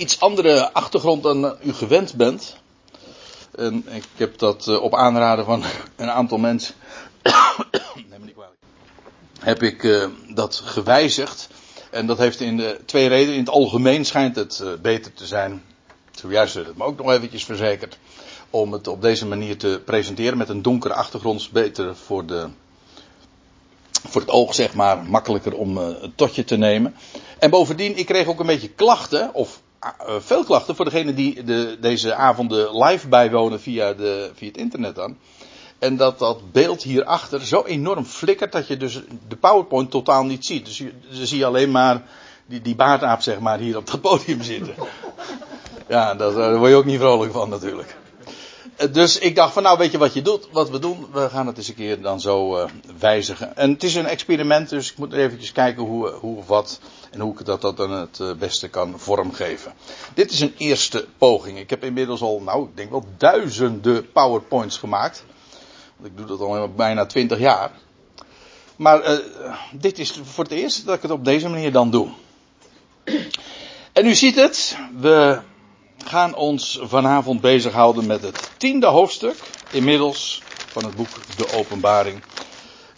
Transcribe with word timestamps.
iets 0.00 0.20
andere 0.20 0.72
achtergrond 0.72 1.22
dan 1.22 1.46
eh, 1.46 1.66
u 1.66 1.72
gewend 1.72 2.14
bent. 2.14 2.56
En 3.54 3.84
ik 3.94 4.04
heb 4.16 4.38
dat 4.38 4.68
eh, 4.68 4.82
op 4.82 4.94
aanraden 4.94 5.44
van 5.44 5.62
een 5.96 6.10
aantal 6.10 6.38
mensen. 6.38 6.74
neem 8.10 8.20
me 8.20 8.24
niet 8.24 8.34
kwalijk. 8.34 8.56
Heb 9.40 9.62
ik 9.62 9.82
uh, 9.82 10.06
dat 10.34 10.62
gewijzigd. 10.64 11.48
En 11.90 12.06
dat 12.06 12.18
heeft 12.18 12.40
in 12.40 12.76
twee 12.84 13.08
redenen. 13.08 13.34
In 13.34 13.40
het 13.40 13.48
algemeen 13.48 14.04
schijnt 14.04 14.36
het 14.36 14.62
beter 14.82 15.12
te 15.12 15.26
zijn. 15.26 15.62
Zojuist 16.10 16.54
werd 16.54 16.66
het 16.66 16.76
me 16.76 16.84
ook 16.84 16.98
nog 16.98 17.10
eventjes 17.10 17.44
verzekerd. 17.44 17.98
Om 18.50 18.72
het 18.72 18.88
op 18.88 19.02
deze 19.02 19.26
manier 19.26 19.58
te 19.58 19.82
presenteren 19.84 20.38
met 20.38 20.48
een 20.48 20.62
donkere 20.62 20.94
achtergrond. 20.94 21.50
Beter 21.52 21.96
voor, 21.96 22.26
de, 22.26 22.48
voor 24.08 24.20
het 24.20 24.30
oog, 24.30 24.54
zeg 24.54 24.74
maar. 24.74 25.04
Makkelijker 25.04 25.54
om 25.54 25.76
het 25.76 26.16
totje 26.16 26.44
te 26.44 26.56
nemen. 26.56 26.94
En 27.38 27.50
bovendien, 27.50 27.98
ik 27.98 28.06
kreeg 28.06 28.26
ook 28.26 28.40
een 28.40 28.46
beetje 28.46 28.68
klachten. 28.68 29.34
Of 29.34 29.60
veel 30.18 30.44
klachten 30.44 30.76
voor 30.76 30.84
degenen 30.84 31.14
die 31.14 31.44
de, 31.44 31.76
deze 31.80 32.14
avonden 32.14 32.84
live 32.84 33.08
bijwonen 33.08 33.60
via, 33.60 33.92
de, 33.92 34.30
via 34.34 34.48
het 34.48 34.56
internet 34.56 34.94
dan. 34.94 35.16
En 35.78 35.96
dat 35.96 36.18
dat 36.18 36.52
beeld 36.52 36.82
hierachter 36.82 37.46
zo 37.46 37.62
enorm 37.64 38.04
flikkert 38.04 38.52
dat 38.52 38.66
je 38.66 38.76
dus 38.76 39.00
de 39.28 39.36
PowerPoint 39.36 39.90
totaal 39.90 40.24
niet 40.24 40.46
ziet. 40.46 40.64
Dus 40.64 40.78
je, 40.78 40.92
dus 41.10 41.28
zie 41.28 41.38
je 41.38 41.46
alleen 41.46 41.70
maar 41.70 42.02
die, 42.46 42.60
die 42.60 42.74
baardaap 42.74 43.22
zeg 43.22 43.38
maar 43.38 43.58
hier 43.58 43.76
op 43.76 43.86
dat 43.90 44.00
podium 44.00 44.42
zitten. 44.42 44.74
Ja, 45.88 46.14
dat, 46.14 46.34
daar 46.34 46.58
word 46.58 46.70
je 46.70 46.76
ook 46.76 46.84
niet 46.84 46.98
vrolijk 46.98 47.32
van 47.32 47.48
natuurlijk. 47.48 47.96
Dus 48.90 49.18
ik 49.18 49.34
dacht 49.34 49.52
van 49.52 49.62
nou 49.62 49.78
weet 49.78 49.92
je 49.92 49.98
wat 49.98 50.14
je 50.14 50.22
doet, 50.22 50.48
wat 50.52 50.70
we 50.70 50.78
doen, 50.78 51.06
we 51.12 51.28
gaan 51.28 51.46
het 51.46 51.56
eens 51.56 51.68
een 51.68 51.74
keer 51.74 52.00
dan 52.00 52.20
zo 52.20 52.56
uh, 52.56 52.64
wijzigen. 52.98 53.56
En 53.56 53.70
het 53.70 53.82
is 53.82 53.94
een 53.94 54.06
experiment, 54.06 54.68
dus 54.68 54.90
ik 54.90 54.98
moet 54.98 55.12
eventjes 55.12 55.52
kijken 55.52 55.82
hoe, 55.82 56.08
hoe 56.08 56.36
of 56.36 56.46
wat 56.46 56.80
en 57.10 57.20
hoe 57.20 57.32
ik 57.38 57.44
dat, 57.44 57.60
dat 57.60 57.76
dan 57.76 57.90
het 57.90 58.38
beste 58.38 58.68
kan 58.68 58.98
vormgeven. 58.98 59.72
Dit 60.14 60.30
is 60.30 60.40
een 60.40 60.54
eerste 60.56 61.06
poging. 61.18 61.58
Ik 61.58 61.70
heb 61.70 61.84
inmiddels 61.84 62.20
al, 62.20 62.40
nou 62.40 62.64
ik 62.64 62.76
denk 62.76 62.90
wel 62.90 63.04
duizenden 63.16 64.12
powerpoints 64.12 64.76
gemaakt. 64.78 65.24
Ik 66.02 66.16
doe 66.16 66.26
dat 66.26 66.40
al 66.40 66.72
bijna 66.74 67.06
twintig 67.06 67.38
jaar. 67.38 67.70
Maar 68.76 69.20
dit 69.72 69.98
is 69.98 70.20
voor 70.22 70.44
het 70.44 70.52
eerst 70.52 70.86
dat 70.86 70.96
ik 70.96 71.02
het 71.02 71.10
op 71.10 71.24
deze 71.24 71.48
manier 71.48 71.72
dan 71.72 71.90
doe. 71.90 72.08
En 73.92 74.06
u 74.06 74.14
ziet 74.14 74.34
het, 74.34 74.76
we 75.00 75.40
gaan 76.04 76.34
ons 76.34 76.78
vanavond 76.82 77.40
bezighouden 77.40 78.06
met 78.06 78.22
het 78.22 78.50
tiende 78.56 78.86
hoofdstuk, 78.86 79.36
inmiddels, 79.70 80.42
van 80.66 80.84
het 80.84 80.94
boek 80.94 81.08
De 81.36 81.52
Openbaring. 81.56 82.22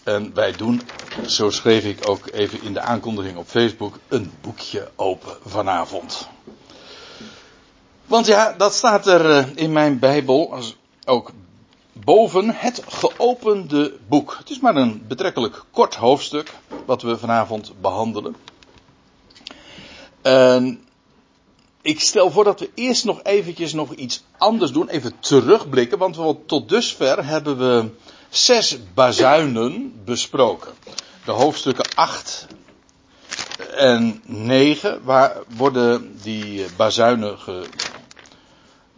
En 0.03 0.35
wij 0.35 0.53
doen, 0.53 0.83
zo 1.27 1.51
schreef 1.51 1.85
ik 1.85 2.09
ook 2.09 2.31
even 2.33 2.63
in 2.63 2.73
de 2.73 2.81
aankondiging 2.81 3.37
op 3.37 3.47
Facebook, 3.47 3.99
een 4.09 4.33
boekje 4.41 4.91
open 4.97 5.37
vanavond. 5.45 6.29
Want 8.07 8.27
ja, 8.27 8.55
dat 8.59 8.75
staat 8.75 9.07
er 9.07 9.53
in 9.55 9.73
mijn 9.73 9.99
Bijbel 9.99 10.59
ook 11.05 11.31
boven 11.93 12.55
het 12.55 12.83
geopende 12.89 13.99
boek. 14.09 14.37
Het 14.39 14.51
is 14.51 14.61
maar 14.61 14.77
een 14.77 15.05
betrekkelijk 15.09 15.65
kort 15.71 15.95
hoofdstuk 15.95 16.53
wat 16.85 17.03
we 17.03 17.19
vanavond 17.19 17.73
behandelen. 17.81 18.37
En 20.23 20.85
ik 21.83 22.01
stel 22.01 22.31
voor 22.31 22.45
dat 22.45 22.61
we 22.61 22.71
eerst 22.75 23.05
nog 23.05 23.23
eventjes 23.23 23.73
nog 23.73 23.93
iets 23.93 24.23
anders 24.39 24.73
doen, 24.73 24.89
even 24.89 25.13
terugblikken, 25.21 25.99
want 25.99 26.17
we, 26.17 26.37
tot 26.47 26.69
dusver 26.69 27.27
hebben 27.27 27.59
we 27.59 27.91
zes 28.29 28.79
bazuinen 28.95 30.01
besproken. 30.05 30.73
De 31.25 31.33
hoofdstukken 31.33 31.95
8 31.95 32.47
en 33.77 34.23
9, 34.27 35.01
waar 35.05 35.37
worden 35.57 36.19
die 36.23 36.65
bazuinen 36.77 37.39
ge, 37.39 37.67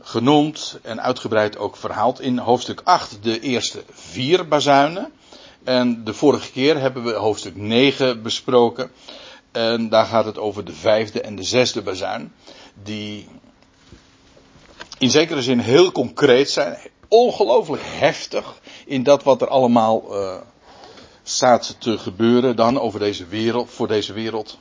genoemd 0.01 0.79
en 0.83 1.03
uitgebreid 1.03 1.59
ook 1.59 1.77
verhaald. 1.77 2.21
In 2.21 2.39
hoofdstuk 2.39 2.81
8 2.85 3.19
de 3.23 3.41
eerste 3.41 3.83
vier 3.93 4.49
bazuinen. 4.49 5.12
En 5.65 6.05
de 6.05 6.15
vorige 6.15 6.50
keer 6.50 6.78
hebben 6.78 7.05
we 7.05 7.12
hoofdstuk 7.12 7.56
9 7.56 8.23
besproken. 8.23 8.91
En 9.53 9.89
daar 9.89 10.06
gaat 10.06 10.25
het 10.25 10.39
over 10.39 10.65
de 10.65 10.73
vijfde 10.73 11.21
en 11.21 11.37
de 11.37 11.43
zesde 11.43 11.83
bazuin. 11.83 12.33
Die 12.83 13.29
in 14.99 15.11
zekere 15.11 15.43
zin 15.43 15.59
heel 15.59 15.93
concreet 15.93 16.51
zijn. 16.51 16.79
Ongelooflijk 17.09 17.83
heftig 17.87 18.61
in 18.87 19.03
dat 19.03 19.23
wat 19.23 19.43
er 19.43 19.49
allemaal 19.49 20.05
uh, 20.11 20.37
staat 21.23 21.77
te 21.79 21.99
gebeuren 21.99 22.57
dan 22.57 22.81
over 22.81 22.99
deze 22.99 23.27
wereld, 23.27 23.71
voor 23.71 23.89
deze 23.89 24.12
wereld. 24.12 24.59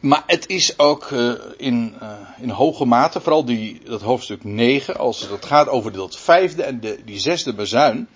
Maar 0.00 0.22
het 0.26 0.48
is 0.48 0.78
ook 0.78 1.10
uh, 1.10 1.32
in, 1.56 1.94
uh, 2.02 2.12
in 2.38 2.50
hoge 2.50 2.84
mate, 2.84 3.20
vooral 3.20 3.44
die, 3.44 3.80
dat 3.84 4.00
hoofdstuk 4.00 4.44
9, 4.44 4.96
als 4.96 5.28
het 5.28 5.44
gaat 5.44 5.68
over 5.68 5.92
dat 5.92 6.18
vijfde 6.18 6.62
en 6.62 6.80
de, 6.80 6.98
die 7.04 7.18
zesde 7.18 7.54
bezuin. 7.54 8.08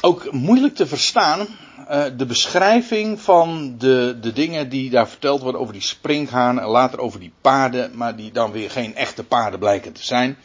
Ook 0.00 0.32
moeilijk 0.32 0.74
te 0.74 0.86
verstaan, 0.86 1.46
uh, 1.90 2.04
de 2.16 2.26
beschrijving 2.26 3.20
van 3.20 3.74
de, 3.78 4.18
de 4.20 4.32
dingen 4.32 4.68
die 4.68 4.90
daar 4.90 5.08
verteld 5.08 5.42
worden 5.42 5.60
over 5.60 5.72
die 5.72 5.82
springhaan 5.82 6.60
en 6.60 6.68
later 6.68 6.98
over 6.98 7.20
die 7.20 7.32
paarden, 7.40 7.90
maar 7.94 8.16
die 8.16 8.32
dan 8.32 8.52
weer 8.52 8.70
geen 8.70 8.94
echte 8.94 9.24
paarden 9.24 9.58
blijken 9.58 9.92
te 9.92 10.04
zijn. 10.04 10.36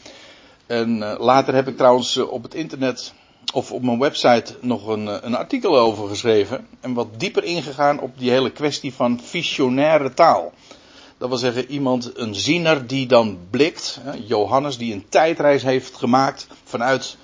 En 0.66 0.98
later 1.18 1.54
heb 1.54 1.68
ik 1.68 1.78
trouwens 1.78 2.18
op 2.18 2.44
het 2.44 2.54
internet 2.54 3.14
of 3.54 3.72
op 3.72 3.84
mijn 3.84 4.00
website 4.00 4.56
nog 4.62 4.88
een, 4.88 5.26
een, 5.26 5.36
artikel 5.36 5.78
over 5.80 6.08
geschreven. 6.08 6.68
En 6.80 6.94
wat 6.94 7.20
dieper 7.20 7.44
ingegaan 7.44 8.00
op 8.00 8.20
die 8.20 8.32
hele 8.32 8.52
kwestie 8.52 8.94
van 8.94 9.20
visionaire 9.24 10.14
taal. 10.14 10.54
Dat 11.18 11.30
wil 11.30 11.38
zeggen, 11.38 11.72
iemand, 11.72 12.18
een 12.18 12.36
ziener 12.36 12.88
die 12.88 13.08
dan 13.08 13.38
blikt. 13.50 14.00
Johannes 14.28 14.78
die 14.78 14.94
een 14.94 15.06
tijdreis 15.10 15.64
heeft 15.64 15.96
gemaakt 15.96 16.48
vanuit 16.64 17.18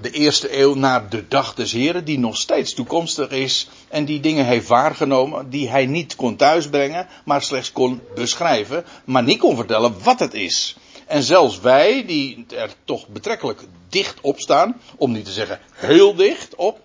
de 0.00 0.10
eerste 0.10 0.58
eeuw 0.58 0.74
naar 0.74 1.08
de 1.08 1.28
dag 1.28 1.54
des 1.54 1.72
Heren. 1.72 2.04
Die 2.04 2.18
nog 2.18 2.36
steeds 2.36 2.74
toekomstig 2.74 3.30
is. 3.30 3.68
En 3.88 4.04
die 4.04 4.20
dingen 4.20 4.44
heeft 4.44 4.68
waargenomen 4.68 5.50
die 5.50 5.68
hij 5.68 5.86
niet 5.86 6.16
kon 6.16 6.36
thuisbrengen. 6.36 7.06
Maar 7.24 7.42
slechts 7.42 7.72
kon 7.72 8.00
beschrijven. 8.14 8.84
Maar 9.04 9.22
niet 9.22 9.38
kon 9.38 9.56
vertellen 9.56 10.02
wat 10.02 10.20
het 10.20 10.34
is. 10.34 10.76
En 11.06 11.22
zelfs 11.22 11.60
wij, 11.60 12.04
die 12.06 12.46
er 12.48 12.70
toch 12.84 13.08
betrekkelijk 13.08 13.60
dicht 13.88 14.20
op 14.20 14.40
staan, 14.40 14.80
om 14.96 15.12
niet 15.12 15.24
te 15.24 15.32
zeggen 15.32 15.60
heel 15.72 16.14
dicht 16.14 16.54
op, 16.54 16.80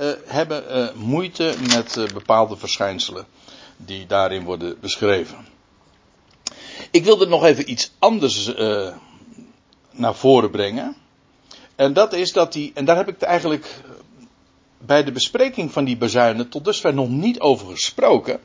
uh, 0.00 0.10
hebben 0.24 0.64
uh, 0.70 0.88
moeite 0.94 1.54
met 1.68 1.96
uh, 1.96 2.04
bepaalde 2.08 2.56
verschijnselen 2.56 3.26
die 3.76 4.06
daarin 4.06 4.44
worden 4.44 4.80
beschreven. 4.80 5.46
Ik 6.90 7.04
wilde 7.04 7.26
nog 7.26 7.44
even 7.44 7.70
iets 7.70 7.92
anders 7.98 8.52
naar 9.90 10.14
voren 10.14 10.50
brengen. 10.50 10.96
En 11.76 11.92
dat 11.92 12.12
is 12.12 12.32
dat 12.32 12.52
die, 12.52 12.70
en 12.74 12.84
daar 12.84 12.96
heb 12.96 13.08
ik 13.08 13.22
eigenlijk 13.22 13.80
bij 14.78 15.04
de 15.04 15.12
bespreking 15.12 15.72
van 15.72 15.84
die 15.84 15.96
bezuinen 15.96 16.48
tot 16.48 16.64
dusver 16.64 16.94
nog 16.94 17.08
niet 17.08 17.40
over 17.40 17.66
gesproken. 17.66 18.40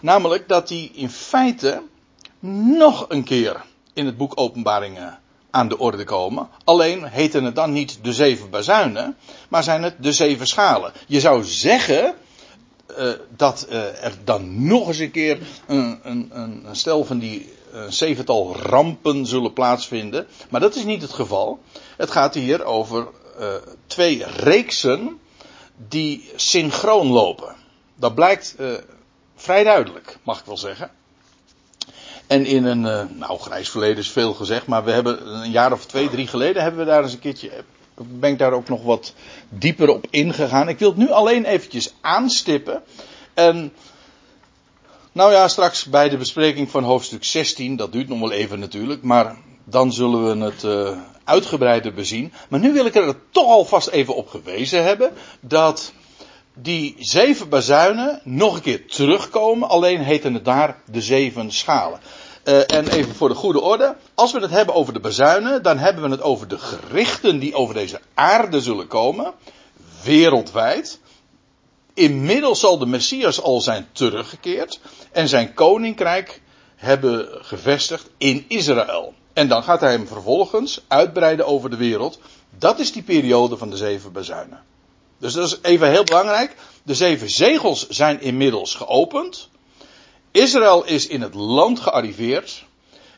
Namelijk 0.00 0.48
dat 0.48 0.68
die 0.68 0.90
in 0.94 1.10
feite 1.10 1.82
nog 2.76 3.06
een 3.08 3.24
keer 3.24 3.64
in 3.92 4.06
het 4.06 4.16
boek 4.16 4.32
Openbaringen 4.34 5.18
aan 5.50 5.68
de 5.68 5.78
orde 5.78 6.04
komen. 6.04 6.48
Alleen 6.64 7.04
heten 7.04 7.44
het 7.44 7.54
dan 7.54 7.72
niet 7.72 7.98
de 8.02 8.12
zeven 8.12 8.50
bazuinen, 8.50 9.16
maar 9.48 9.62
zijn 9.62 9.82
het 9.82 9.94
de 9.98 10.12
zeven 10.12 10.46
schalen. 10.46 10.92
Je 11.06 11.20
zou 11.20 11.44
zeggen 11.44 12.14
uh, 12.98 13.12
dat 13.36 13.66
uh, 13.70 14.04
er 14.04 14.12
dan 14.24 14.66
nog 14.66 14.88
eens 14.88 14.98
een 14.98 15.10
keer 15.10 15.38
een, 15.66 16.00
een, 16.02 16.30
een 16.32 16.66
stel 16.76 17.04
van 17.04 17.18
die 17.18 17.52
een 17.72 17.92
zevental 17.92 18.56
rampen 18.56 19.26
zullen 19.26 19.52
plaatsvinden. 19.52 20.26
Maar 20.50 20.60
dat 20.60 20.74
is 20.74 20.84
niet 20.84 21.02
het 21.02 21.12
geval. 21.12 21.58
Het 21.96 22.10
gaat 22.10 22.34
hier 22.34 22.64
over 22.64 23.06
twee 23.86 24.24
reeksen 24.24 25.20
die 25.88 26.30
synchroon 26.36 27.06
lopen. 27.06 27.54
Dat 27.94 28.14
blijkt 28.14 28.56
vrij 29.36 29.64
duidelijk, 29.64 30.18
mag 30.22 30.38
ik 30.38 30.44
wel 30.44 30.56
zeggen. 30.56 30.90
En 32.26 32.46
in 32.46 32.64
een, 32.64 32.80
nou 33.18 33.38
grijs 33.38 33.68
verleden 33.68 33.98
is 33.98 34.10
veel 34.10 34.34
gezegd, 34.34 34.66
maar 34.66 34.84
we 34.84 34.90
hebben 34.90 35.28
een 35.28 35.50
jaar 35.50 35.72
of 35.72 35.86
twee, 35.86 36.10
drie 36.10 36.26
geleden 36.26 36.62
hebben 36.62 36.80
we 36.80 36.90
daar 36.90 37.02
eens 37.02 37.12
een 37.12 37.18
keertje, 37.18 37.64
ben 38.04 38.30
ik 38.30 38.38
daar 38.38 38.52
ook 38.52 38.68
nog 38.68 38.82
wat 38.82 39.14
dieper 39.48 39.88
op 39.88 40.06
ingegaan. 40.10 40.68
Ik 40.68 40.78
wil 40.78 40.88
het 40.88 40.98
nu 40.98 41.10
alleen 41.10 41.44
eventjes 41.44 41.94
aanstippen. 42.00 42.82
En, 43.34 43.72
nou 45.12 45.32
ja, 45.32 45.48
straks 45.48 45.84
bij 45.84 46.08
de 46.08 46.16
bespreking 46.16 46.70
van 46.70 46.84
hoofdstuk 46.84 47.24
16, 47.24 47.76
dat 47.76 47.92
duurt 47.92 48.08
nog 48.08 48.20
wel 48.20 48.32
even 48.32 48.58
natuurlijk, 48.58 49.02
maar 49.02 49.36
dan 49.64 49.92
zullen 49.92 50.24
we 50.24 50.44
het 50.44 50.62
uh, 50.62 50.98
uitgebreider 51.24 51.94
bezien. 51.94 52.32
Maar 52.48 52.60
nu 52.60 52.72
wil 52.72 52.86
ik 52.86 52.94
er 52.94 53.16
toch 53.30 53.46
alvast 53.46 53.88
even 53.88 54.14
op 54.14 54.28
gewezen 54.28 54.84
hebben 54.84 55.12
dat 55.40 55.92
die 56.54 56.94
zeven 56.98 57.48
bazuinen 57.48 58.20
nog 58.24 58.54
een 58.54 58.62
keer 58.62 58.86
terugkomen, 58.86 59.68
alleen 59.68 60.00
heten 60.00 60.34
het 60.34 60.44
daar 60.44 60.80
de 60.90 61.00
zeven 61.00 61.52
schalen. 61.52 62.00
Uh, 62.48 62.58
en 62.66 62.88
even 62.88 63.14
voor 63.14 63.28
de 63.28 63.34
goede 63.34 63.60
orde, 63.60 63.96
als 64.14 64.32
we 64.32 64.40
het 64.40 64.50
hebben 64.50 64.74
over 64.74 64.92
de 64.92 65.00
bazuinen, 65.00 65.62
dan 65.62 65.78
hebben 65.78 66.02
we 66.02 66.10
het 66.10 66.22
over 66.22 66.48
de 66.48 66.58
gerichten 66.58 67.38
die 67.38 67.54
over 67.54 67.74
deze 67.74 68.00
aarde 68.14 68.60
zullen 68.60 68.86
komen, 68.86 69.32
wereldwijd. 70.04 71.00
Inmiddels 71.94 72.60
zal 72.60 72.78
de 72.78 72.86
Messias 72.86 73.42
al 73.42 73.60
zijn 73.60 73.88
teruggekeerd 73.92 74.80
en 75.12 75.28
zijn 75.28 75.54
koninkrijk 75.54 76.42
hebben 76.76 77.28
gevestigd 77.32 78.10
in 78.18 78.44
Israël. 78.48 79.14
En 79.32 79.48
dan 79.48 79.62
gaat 79.62 79.80
hij 79.80 79.92
hem 79.92 80.06
vervolgens 80.06 80.80
uitbreiden 80.88 81.46
over 81.46 81.70
de 81.70 81.76
wereld. 81.76 82.18
Dat 82.58 82.78
is 82.78 82.92
die 82.92 83.02
periode 83.02 83.56
van 83.56 83.70
de 83.70 83.76
zeven 83.76 84.12
bazuinen. 84.12 84.62
Dus 85.18 85.32
dat 85.32 85.46
is 85.46 85.58
even 85.62 85.90
heel 85.90 86.04
belangrijk. 86.04 86.56
De 86.82 86.94
zeven 86.94 87.30
zegels 87.30 87.88
zijn 87.88 88.20
inmiddels 88.20 88.74
geopend. 88.74 89.48
Israël 90.36 90.84
is 90.84 91.06
in 91.06 91.20
het 91.20 91.34
land 91.34 91.80
gearriveerd. 91.80 92.64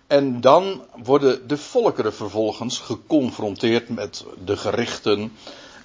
En 0.06 0.41
dan 0.41 0.85
worden 1.05 1.49
de 1.49 1.56
volkeren 1.56 2.15
vervolgens 2.15 2.79
geconfronteerd 2.79 3.88
met 3.88 4.25
de 4.44 4.56
gerichten, 4.56 5.32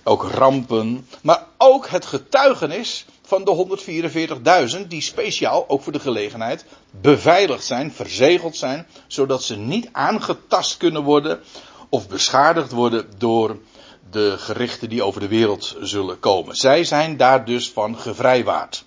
ook 0.03 0.23
rampen, 0.23 1.07
maar 1.21 1.45
ook 1.57 1.87
het 1.87 2.05
getuigenis 2.05 3.05
van 3.21 3.43
de 3.43 4.77
144.000 4.81 4.87
die 4.87 5.01
speciaal, 5.01 5.65
ook 5.67 5.81
voor 5.81 5.91
de 5.91 5.99
gelegenheid, 5.99 6.65
beveiligd 7.01 7.65
zijn, 7.65 7.91
verzegeld 7.91 8.55
zijn, 8.55 8.87
zodat 9.07 9.43
ze 9.43 9.57
niet 9.57 9.89
aangetast 9.91 10.77
kunnen 10.77 11.03
worden 11.03 11.39
of 11.89 12.07
beschadigd 12.07 12.71
worden 12.71 13.05
door 13.17 13.57
de 14.11 14.35
gerichten 14.37 14.89
die 14.89 15.03
over 15.03 15.21
de 15.21 15.27
wereld 15.27 15.75
zullen 15.81 16.19
komen. 16.19 16.55
Zij 16.55 16.83
zijn 16.83 17.17
daar 17.17 17.45
dus 17.45 17.71
van 17.71 17.97
gevrijwaard. 17.97 18.85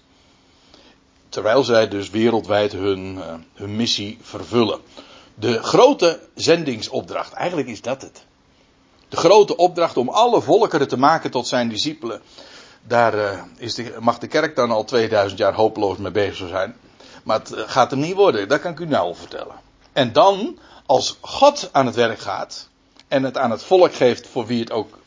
Terwijl 1.36 1.64
zij 1.64 1.88
dus 1.88 2.10
wereldwijd 2.10 2.72
hun, 2.72 3.14
uh, 3.16 3.34
hun 3.54 3.76
missie 3.76 4.18
vervullen. 4.22 4.80
De 5.34 5.62
grote 5.62 6.20
zendingsopdracht, 6.34 7.32
eigenlijk 7.32 7.68
is 7.68 7.82
dat 7.82 8.02
het. 8.02 8.24
De 9.08 9.16
grote 9.16 9.56
opdracht 9.56 9.96
om 9.96 10.08
alle 10.08 10.40
volkeren 10.40 10.88
te 10.88 10.96
maken 10.96 11.30
tot 11.30 11.46
zijn 11.46 11.68
discipelen. 11.68 12.20
Daar 12.82 13.14
uh, 13.14 13.42
is 13.56 13.74
de, 13.74 13.96
mag 14.00 14.18
de 14.18 14.26
kerk 14.26 14.56
dan 14.56 14.70
al 14.70 14.84
2000 14.84 15.38
jaar 15.38 15.54
hopeloos 15.54 15.96
mee 15.96 16.10
bezig 16.10 16.48
zijn. 16.48 16.76
Maar 17.24 17.38
het 17.38 17.52
eh, 17.52 17.62
gaat 17.66 17.90
hem 17.90 18.00
niet 18.00 18.14
worden, 18.14 18.48
dat 18.48 18.60
kan 18.60 18.72
ik 18.72 18.78
u 18.78 18.86
nou 18.86 19.06
al 19.06 19.14
vertellen. 19.14 19.54
En 19.92 20.12
dan, 20.12 20.58
als 20.86 21.18
God 21.20 21.68
aan 21.72 21.86
het 21.86 21.94
werk 21.94 22.18
gaat 22.18 22.68
en 23.08 23.22
het 23.22 23.38
aan 23.38 23.50
het 23.50 23.62
volk 23.62 23.94
geeft 23.94 24.26
voor 24.26 24.46
wie 24.46 24.60
het 24.60 24.70
ook 24.70 24.98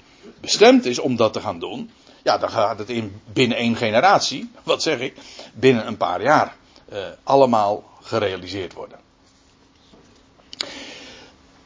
bestemd 0.42 0.86
is 0.86 1.00
om 1.00 1.16
dat 1.16 1.34
te 1.34 1.42
gaan 1.42 1.60
doen, 1.60 1.92
ja, 2.30 2.38
dan 2.38 2.50
gaat 2.50 2.80
het 2.80 2.90
in 2.90 3.22
binnen 3.34 3.58
één 3.58 3.76
generatie, 3.76 4.52
wat 4.64 4.82
zeg 4.82 5.00
ik, 5.00 5.18
binnen 5.54 5.88
een 5.88 5.98
paar 5.98 6.22
jaar 6.22 6.56
uh, 6.94 7.06
allemaal 7.24 7.84
gerealiseerd 8.02 8.74
worden. 8.74 9.00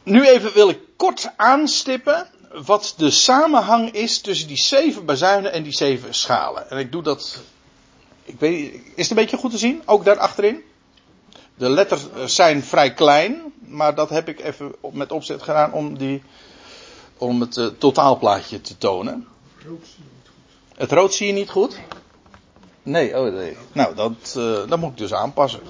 Nu 0.02 0.26
even 0.26 0.52
wil 0.52 0.68
ik 0.68 0.78
kort 0.96 1.30
aanstippen 1.36 2.28
wat 2.64 2.94
de 2.96 3.10
samenhang 3.10 3.90
is 3.92 4.20
tussen 4.20 4.48
die 4.48 4.56
zeven 4.56 5.04
bazuinen 5.04 5.52
en 5.52 5.62
die 5.62 5.72
zeven 5.72 6.14
schalen. 6.14 6.70
En 6.70 6.78
ik 6.78 6.92
doe 6.92 7.02
dat. 7.02 7.40
Ik 8.24 8.40
weet, 8.40 8.74
is 8.74 9.08
het 9.08 9.10
een 9.10 9.16
beetje 9.16 9.36
goed 9.36 9.50
te 9.50 9.58
zien? 9.58 9.82
Ook 9.84 10.04
daar 10.04 10.18
achterin? 10.18 10.62
De 11.54 11.68
letters 11.68 12.02
zijn 12.26 12.62
vrij 12.62 12.94
klein, 12.94 13.52
maar 13.58 13.94
dat 13.94 14.10
heb 14.10 14.28
ik 14.28 14.40
even 14.40 14.74
met 14.92 15.12
opzet 15.12 15.42
gedaan 15.42 15.72
om, 15.72 15.98
die, 15.98 16.22
om 17.18 17.40
het 17.40 17.56
uh, 17.56 17.66
totaalplaatje 17.66 18.60
te 18.60 18.78
tonen. 18.78 19.26
Het 20.74 20.92
rood 20.92 21.14
zie 21.14 21.26
je 21.26 21.32
niet 21.32 21.50
goed? 21.50 21.78
Nee, 22.82 23.18
oh 23.18 23.34
nee. 23.34 23.56
Nou, 23.72 23.94
dat, 23.94 24.34
uh, 24.36 24.68
dat 24.68 24.78
moet 24.78 24.90
ik 24.90 24.96
dus 24.96 25.14
aanpassen. 25.14 25.60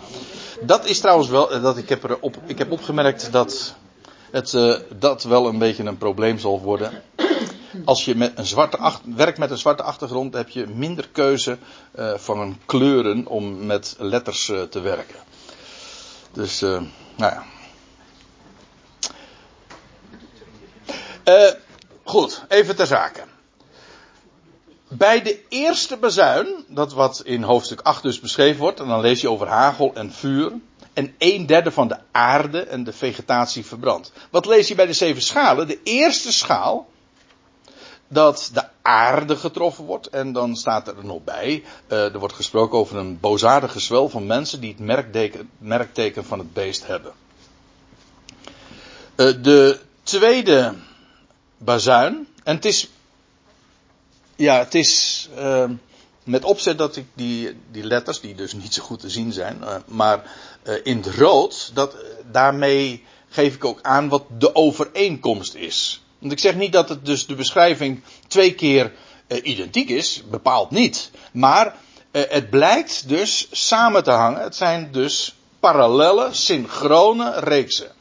Dat 0.60 0.86
is 0.86 1.00
trouwens 1.00 1.28
wel, 1.28 1.52
eh, 1.52 1.62
dat 1.62 1.76
ik 1.76 1.88
heb, 1.88 2.04
er 2.04 2.20
op, 2.20 2.36
ik 2.46 2.58
heb 2.58 2.70
opgemerkt 2.70 3.32
dat 3.32 3.74
het 4.30 4.52
uh, 4.52 4.76
dat 4.96 5.22
wel 5.22 5.46
een 5.46 5.58
beetje 5.58 5.84
een 5.84 5.98
probleem 5.98 6.38
zal 6.38 6.60
worden. 6.60 7.02
Als 7.84 8.04
je 8.04 8.14
met 8.14 8.38
een 8.38 8.46
zwarte 8.46 8.78
werkt 9.16 9.38
met 9.38 9.50
een 9.50 9.58
zwarte 9.58 9.82
achtergrond, 9.82 10.34
heb 10.34 10.48
je 10.48 10.66
minder 10.66 11.08
keuze 11.08 11.58
van 12.16 12.58
kleuren 12.66 13.26
om 13.26 13.66
met 13.66 13.96
letters 13.98 14.44
te 14.70 14.80
werken. 14.80 15.16
Dus, 16.32 16.60
nou 16.60 16.86
ja. 17.16 17.44
goed, 22.02 22.44
even 22.48 22.76
ter 22.76 22.86
zake. 22.86 23.22
Bij 24.96 25.22
de 25.22 25.40
eerste 25.48 25.96
bazuin, 25.96 26.64
dat 26.68 26.92
wat 26.92 27.22
in 27.24 27.42
hoofdstuk 27.42 27.80
8 27.80 28.02
dus 28.02 28.20
beschreven 28.20 28.60
wordt, 28.60 28.80
en 28.80 28.88
dan 28.88 29.00
lees 29.00 29.20
je 29.20 29.30
over 29.30 29.46
hagel 29.46 29.94
en 29.94 30.12
vuur 30.12 30.52
en 30.92 31.14
een 31.18 31.46
derde 31.46 31.70
van 31.70 31.88
de 31.88 31.96
aarde 32.10 32.60
en 32.60 32.84
de 32.84 32.92
vegetatie 32.92 33.64
verbrandt. 33.64 34.12
Wat 34.30 34.46
lees 34.46 34.68
je 34.68 34.74
bij 34.74 34.86
de 34.86 34.92
zeven 34.92 35.22
schalen? 35.22 35.66
De 35.66 35.80
eerste 35.82 36.32
schaal, 36.32 36.88
dat 38.08 38.50
de 38.52 38.64
aarde 38.82 39.36
getroffen 39.36 39.84
wordt. 39.84 40.06
En 40.06 40.32
dan 40.32 40.56
staat 40.56 40.88
er 40.88 40.94
nog 41.02 41.24
bij, 41.24 41.64
uh, 41.88 42.12
er 42.12 42.18
wordt 42.18 42.34
gesproken 42.34 42.78
over 42.78 42.96
een 42.96 43.20
boosaardige 43.20 43.80
zwel 43.80 44.08
van 44.08 44.26
mensen 44.26 44.60
die 44.60 44.70
het 44.70 44.80
merkteken, 44.80 45.50
merkteken 45.58 46.24
van 46.24 46.38
het 46.38 46.52
beest 46.52 46.86
hebben. 46.86 47.12
Uh, 49.16 49.32
de 49.42 49.80
tweede 50.02 50.74
bazuin, 51.58 52.28
en 52.44 52.54
het 52.54 52.64
is, 52.64 52.90
ja, 54.36 54.58
het 54.58 54.74
is, 54.74 55.28
uh, 55.38 55.70
met 56.24 56.44
opzet 56.44 56.78
dat 56.78 56.96
ik 56.96 57.06
die, 57.14 57.56
die 57.70 57.84
letters, 57.84 58.20
die 58.20 58.34
dus 58.34 58.52
niet 58.52 58.74
zo 58.74 58.82
goed 58.82 59.00
te 59.00 59.10
zien 59.10 59.32
zijn, 59.32 59.58
uh, 59.62 59.76
maar 59.86 60.22
uh, 60.64 60.74
in 60.82 60.96
het 60.96 61.06
rood, 61.06 61.70
dat, 61.74 61.96
daarmee 62.30 63.04
geef 63.28 63.54
ik 63.54 63.64
ook 63.64 63.78
aan 63.82 64.08
wat 64.08 64.24
de 64.38 64.54
overeenkomst 64.54 65.54
is. 65.54 66.02
Want 66.18 66.32
ik 66.32 66.38
zeg 66.38 66.54
niet 66.54 66.72
dat 66.72 66.88
het 66.88 67.06
dus 67.06 67.26
de 67.26 67.34
beschrijving 67.34 68.02
twee 68.28 68.54
keer 68.54 68.92
identiek 69.42 69.88
is, 69.88 70.22
bepaald 70.30 70.70
niet. 70.70 71.10
Maar 71.32 71.76
het 72.10 72.50
blijkt 72.50 73.08
dus 73.08 73.48
samen 73.50 74.04
te 74.04 74.10
hangen. 74.10 74.42
Het 74.42 74.56
zijn 74.56 74.88
dus 74.92 75.34
parallele, 75.60 76.28
synchrone 76.32 77.40
reeksen. 77.40 77.92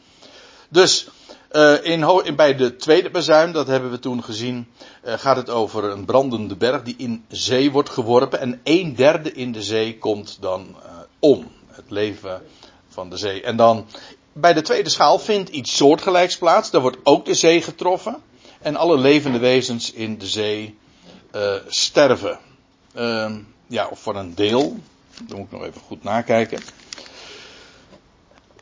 Dus 0.70 1.08
uh, 1.54 1.86
in, 1.86 2.36
bij 2.36 2.56
de 2.56 2.76
tweede 2.76 3.10
bezuin, 3.10 3.52
dat 3.52 3.68
hebben 3.68 3.92
we 3.92 4.00
toen 4.00 4.24
gezien, 4.24 4.68
uh, 5.06 5.14
gaat 5.14 5.36
het 5.36 5.50
over 5.50 5.84
een 5.84 6.06
brandende 6.06 6.56
berg 6.56 6.84
die 6.84 6.96
in 6.98 7.26
zee 7.28 7.72
wordt 7.72 7.90
geworpen. 7.90 8.40
En 8.40 8.62
een 8.64 8.96
derde 8.96 9.32
in 9.32 9.52
de 9.52 9.64
zee 9.64 9.98
komt 9.98 10.38
dan 10.42 10.76
uh, 10.86 10.92
om. 11.20 11.52
Het 11.68 11.90
leven 11.90 12.42
van 12.90 13.10
de 13.10 13.18
zee. 13.18 13.42
En 13.42 13.56
dan 13.56 13.86
bij 14.34 14.54
de 14.54 14.62
tweede 14.62 14.90
schaal 14.90 15.20
vindt 15.20 15.50
iets 15.50 15.76
soortgelijks 15.76 16.38
plaats. 16.38 16.72
Daar 16.72 16.82
wordt 16.82 16.98
ook 17.04 17.26
de 17.26 17.34
zee 17.34 17.62
getroffen. 17.62 18.22
En 18.62 18.76
alle 18.76 18.98
levende 18.98 19.40
wezens 19.40 19.92
in 19.92 20.18
de 20.18 20.28
zee 20.28 20.78
sterven. 21.68 22.40
Ehm, 22.94 23.40
ja, 23.68 23.88
of 23.88 24.00
voor 24.00 24.16
een 24.16 24.36
deel. 24.36 24.78
Dat 25.28 25.38
moet 25.38 25.46
ik 25.46 25.52
nog 25.52 25.64
even 25.64 25.82
goed 25.82 26.04
nakijken. 26.04 26.62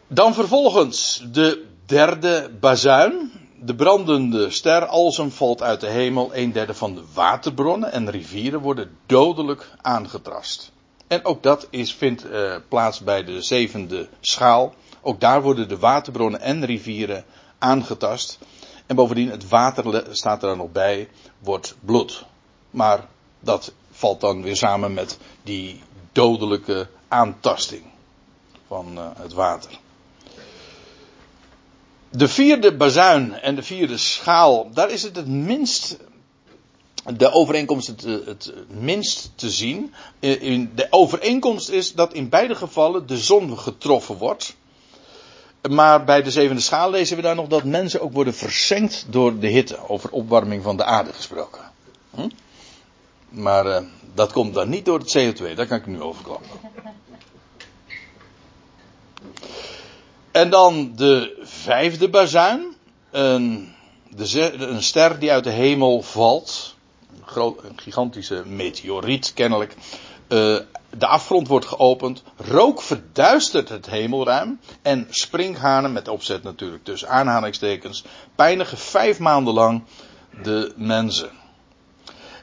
Dan 0.08 0.34
vervolgens 0.34 1.24
de 1.32 1.71
derde 1.92 2.50
bazuin. 2.60 3.32
De 3.60 3.76
brandende 3.76 4.50
ster 4.50 4.86
alsem 4.86 5.32
valt 5.32 5.62
uit 5.62 5.80
de 5.80 5.88
hemel. 5.88 6.36
Een 6.36 6.52
derde 6.52 6.74
van 6.74 6.96
de 6.96 7.04
waterbronnen 7.14 7.92
en 7.92 8.10
rivieren 8.10 8.60
worden 8.60 8.98
dodelijk 9.06 9.72
aangetrast. 9.82 10.72
En 11.08 11.26
ook 11.26 11.44
dat 11.44 11.68
is, 11.70 11.94
vindt 11.94 12.26
uh, 12.26 12.56
plaats 12.68 13.00
bij 13.00 13.24
de 13.24 13.42
zevende 13.42 14.08
schaal. 14.20 14.74
Ook 15.02 15.20
daar 15.20 15.42
worden 15.42 15.70
de 15.70 15.78
waterbronnen 15.78 16.42
en 16.42 16.66
rivieren 16.66 17.26
aangetast. 17.58 18.40
En 18.86 18.96
bovendien, 18.96 19.30
het 19.30 19.50
water 19.50 20.04
staat 20.12 20.42
er 20.42 20.48
dan 20.48 20.58
nog 20.58 20.72
bij, 20.72 21.10
wordt 21.40 21.76
bloed. 21.86 22.26
Maar 22.70 23.08
dat 23.40 23.74
valt 23.92 24.22
dan 24.22 24.42
weer 24.42 24.58
samen 24.58 24.94
met 24.94 25.18
die 25.44 25.82
dodelijke 26.12 26.88
aantasting 27.08 27.84
van 28.68 28.98
uh, 28.98 29.06
het 29.16 29.34
water. 29.34 29.81
De 32.12 32.28
vierde 32.28 32.76
bazuin 32.76 33.34
en 33.34 33.56
de 33.56 33.64
vierde 33.64 33.98
schaal, 33.98 34.70
daar 34.74 34.92
is 34.92 35.04
het 35.04 35.16
het 35.16 35.28
minst, 35.28 35.98
de 37.14 37.32
overeenkomst 37.32 37.88
het, 37.88 38.02
het 38.02 38.54
minst 38.68 39.32
te 39.36 39.50
zien. 39.50 39.94
In 40.20 40.72
de 40.76 40.88
overeenkomst 40.90 41.70
is 41.70 41.94
dat 41.94 42.14
in 42.14 42.30
beide 42.30 42.56
gevallen 42.56 43.08
de 43.08 43.18
zon 43.18 43.58
getroffen 43.58 44.18
wordt. 44.18 44.56
Maar 45.70 46.04
bij 46.04 46.22
de 46.22 46.32
zevende 46.32 46.62
schaal 46.62 46.90
lezen 46.90 47.16
we 47.16 47.22
daar 47.22 47.36
nog 47.36 47.48
dat 47.48 47.64
mensen 47.64 48.02
ook 48.02 48.14
worden 48.14 48.34
versengd 48.34 49.06
door 49.10 49.40
de 49.40 49.48
hitte. 49.48 49.88
Over 49.88 50.12
opwarming 50.12 50.64
van 50.64 50.78
de 50.78 50.84
aarde 50.84 51.14
gesproken. 51.14 51.72
Hm? 52.10 52.30
Maar 53.30 53.66
uh, 53.66 53.78
dat 54.14 54.32
komt 54.32 54.54
dan 54.54 54.70
niet 54.70 54.86
door 54.86 55.00
het 55.00 55.18
CO2, 55.18 55.56
daar 55.56 55.68
kan 55.68 55.78
ik 55.78 55.86
nu 55.86 56.02
overklappen. 56.02 56.50
En 60.32 60.50
dan 60.50 60.92
de 60.96 61.40
vijfde 61.44 62.10
bazuin. 62.10 62.76
Een, 63.12 63.74
de, 64.10 64.54
een 64.54 64.84
ster 64.84 65.20
die 65.20 65.32
uit 65.32 65.44
de 65.44 65.50
hemel 65.50 66.02
valt. 66.02 66.76
Een, 67.36 67.56
gigantische 67.76 68.44
meteoriet 68.46 69.34
kennelijk. 69.34 69.76
Uh, 70.28 70.58
de 70.98 71.08
afgrond 71.08 71.48
wordt 71.48 71.66
geopend. 71.66 72.24
Rook 72.36 72.82
verduistert 72.82 73.70
het 73.70 73.86
hemelruim. 73.86 74.60
En 74.82 75.08
springhanen, 75.10 75.92
met 75.92 76.08
opzet 76.08 76.44
natuurlijk 76.44 76.84
tussen 76.84 77.10
aanhalingstekens, 77.10 78.04
pijnigen 78.36 78.78
vijf 78.78 79.20
maanden 79.20 79.54
lang 79.54 79.84
de 80.44 80.74
mensen. 80.76 81.30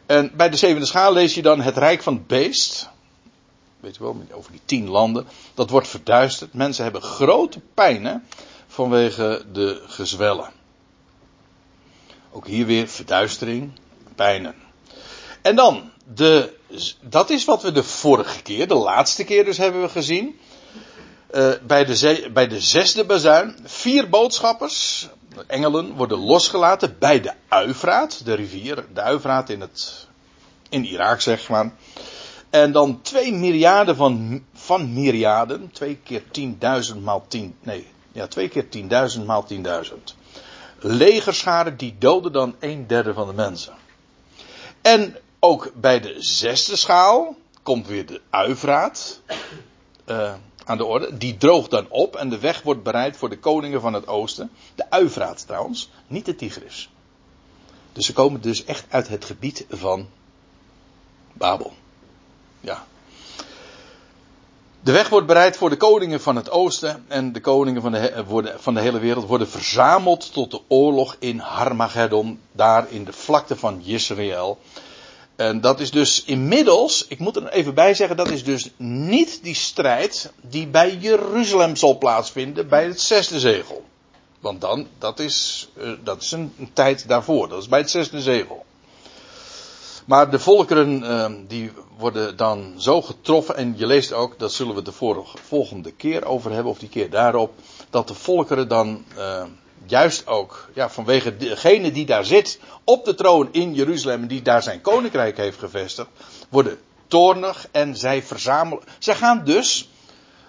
En 0.07 0.31
bij 0.37 0.51
de 0.51 0.57
zevende 0.57 0.87
schaal 0.87 1.13
lees 1.13 1.35
je 1.35 1.43
dan 1.43 1.61
het 1.61 1.77
rijk 1.77 2.03
van 2.03 2.15
het 2.15 2.27
beest. 2.27 2.89
Weet 3.81 3.97
je 3.97 4.03
wel, 4.03 4.23
over 4.33 4.53
die 4.53 4.61
tien 4.65 4.89
landen. 4.89 5.27
Dat 5.55 5.71
wordt 5.71 5.89
verduisterd. 5.89 6.55
Mensen 6.55 6.83
hebben 6.83 7.03
grote 7.03 7.61
pijnen 7.75 8.27
vanwege 8.67 9.45
de 9.53 9.83
gezwellen. 9.87 10.51
Ook 12.31 12.47
hier 12.47 12.67
weer 12.67 12.89
verduistering, 12.89 13.73
pijnen. 14.15 14.55
En 15.43 15.57
dan, 15.57 15.91
de, 16.15 16.57
dat 17.01 17.31
is 17.31 17.45
wat 17.45 17.63
we 17.63 17.73
de 17.73 17.83
vorige 17.83 18.43
keer, 18.43 18.69
de 18.69 18.75
laatste 18.75 19.25
keer 19.25 19.45
dus 19.45 19.57
hebben 19.57 19.81
we 19.81 19.89
gezien. 19.89 20.39
Uh, 21.35 21.53
bij, 21.63 21.85
de 21.85 22.29
bij 22.33 22.49
de 22.49 22.61
zesde 22.61 23.05
bazuin, 23.05 23.59
vier 23.65 24.09
boodschappers, 24.09 25.09
engelen, 25.47 25.93
worden 25.93 26.19
losgelaten 26.19 26.97
bij 26.99 27.21
de 27.21 27.33
Uifraat, 27.49 28.25
de 28.25 28.35
rivier, 28.35 28.85
de 28.95 29.01
Uifraat 29.01 29.51
in, 29.51 29.61
het, 29.61 30.07
in 30.69 30.85
Irak 30.85 31.21
zeg 31.21 31.49
maar. 31.49 31.73
En 32.51 32.73
dan 32.73 33.03
twee 33.03 33.33
myriaden 33.33 33.97
van, 33.97 34.45
van 34.53 34.93
myriaden, 34.93 35.71
twee 35.73 35.97
keer 35.97 36.23
tienduizend 36.31 37.05
maal 37.05 37.25
tien, 37.29 37.57
nee, 37.61 37.87
ja, 38.13 38.27
twee 38.27 38.49
keer 38.49 38.69
tienduizend 38.69 39.27
maal 39.27 39.45
tienduizend. 39.45 40.17
Legerscharen 40.79 41.77
die 41.77 41.97
doden 41.99 42.33
dan 42.33 42.55
een 42.59 42.87
derde 42.87 43.13
van 43.13 43.27
de 43.27 43.33
mensen. 43.35 43.75
En 44.83 45.17
ook 45.39 45.73
bij 45.75 46.01
de 46.01 46.15
zesde 46.19 46.77
schaal 46.77 47.37
komt 47.63 47.87
weer 47.87 48.07
de 48.07 48.21
uivraat 48.31 49.21
uh, 50.07 50.35
aan 50.65 50.77
de 50.77 50.85
orde. 50.85 51.17
Die 51.17 51.37
droogt 51.37 51.71
dan 51.71 51.87
op 51.89 52.17
en 52.17 52.29
de 52.29 52.39
weg 52.39 52.63
wordt 52.63 52.83
bereid 52.83 53.17
voor 53.17 53.29
de 53.29 53.39
koningen 53.39 53.81
van 53.81 53.93
het 53.93 54.07
oosten. 54.07 54.51
De 54.75 54.91
uivraat 54.91 55.47
trouwens, 55.47 55.91
niet 56.07 56.25
de 56.25 56.35
Tigris. 56.35 56.91
Dus 57.93 58.07
ze 58.07 58.13
komen 58.13 58.41
dus 58.41 58.65
echt 58.65 58.85
uit 58.89 59.09
het 59.09 59.25
gebied 59.25 59.67
van 59.71 60.09
Babel. 61.33 61.73
Ja. 62.61 62.87
De 64.81 64.93
weg 64.93 65.09
wordt 65.09 65.27
bereid 65.27 65.57
voor 65.57 65.71
de 65.71 65.77
koningen 65.77 66.21
van 66.21 66.37
het 66.37 66.51
oosten 66.51 67.05
en 67.09 67.33
de 67.33 67.41
koningen 67.41 67.83
van 67.83 67.93
de, 67.93 68.55
van 68.59 68.75
de 68.75 68.81
hele 68.81 68.99
wereld 68.99 69.27
worden 69.27 69.49
verzameld 69.49 70.33
tot 70.33 70.51
de 70.51 70.61
oorlog 70.69 71.17
in 71.19 71.39
Harmageddon, 71.39 72.41
daar 72.53 72.87
in 72.91 73.05
de 73.05 73.13
vlakte 73.13 73.57
van 73.57 73.83
Israël. 73.85 74.59
En 75.37 75.61
dat 75.61 75.81
is 75.81 75.91
dus 75.91 76.25
inmiddels, 76.25 77.07
ik 77.09 77.19
moet 77.19 77.37
er 77.37 77.49
even 77.49 77.75
bij 77.75 77.95
zeggen, 77.95 78.17
dat 78.17 78.31
is 78.31 78.45
dus 78.45 78.71
niet 78.77 79.41
die 79.43 79.55
strijd 79.55 80.33
die 80.41 80.67
bij 80.67 80.97
Jeruzalem 80.97 81.77
zal 81.77 81.99
plaatsvinden 81.99 82.69
bij 82.69 82.85
het 82.85 83.01
zesde 83.01 83.41
zegel. 83.41 83.85
Want 84.41 84.61
dan, 84.61 84.87
dat 84.99 85.19
is, 85.19 85.69
eh, 85.77 85.91
dat 86.05 86.23
is 86.23 86.33
een 86.33 86.71
tijd 86.73 87.09
daarvoor, 87.09 87.49
dat 87.49 87.63
is 87.63 87.69
bij 87.69 87.79
het 87.79 87.91
zesde 87.91 88.21
zegel. 88.21 88.65
Maar 90.09 90.31
de 90.31 90.39
volkeren 90.39 91.03
uh, 91.03 91.27
die 91.49 91.73
worden 91.99 92.37
dan 92.37 92.75
zo 92.77 93.03
getroffen. 93.03 93.57
En 93.57 93.75
je 93.77 93.87
leest 93.87 94.13
ook, 94.13 94.39
dat 94.39 94.53
zullen 94.53 94.75
we 94.75 94.83
de 94.83 95.21
volgende 95.43 95.93
keer 95.93 96.25
over 96.25 96.53
hebben, 96.53 96.73
of 96.73 96.79
die 96.79 96.89
keer 96.89 97.11
daarop. 97.11 97.53
Dat 97.91 98.09
de 98.09 98.15
volkeren 98.15 98.69
dan 98.69 99.05
uh, 99.17 99.43
juist 99.87 100.27
ook, 100.27 100.69
ja, 100.75 100.91
vanwege 100.91 101.37
degene 101.37 101.93
die 101.93 102.07
daar 102.07 102.25
zit 102.25 102.61
op 102.85 103.05
de 103.05 103.15
troon 103.15 103.49
in 103.53 103.75
Jeruzalem, 103.75 104.27
die 104.27 104.43
daar 104.43 104.63
zijn 104.63 104.81
koninkrijk 104.81 105.37
heeft 105.37 105.59
gevestigd, 105.59 106.09
worden 106.49 106.79
toornig 107.07 107.69
en 107.71 107.97
zij 107.97 108.23
verzamelen. 108.23 108.85
Zij 108.99 109.15
gaan 109.15 109.45
dus 109.45 109.89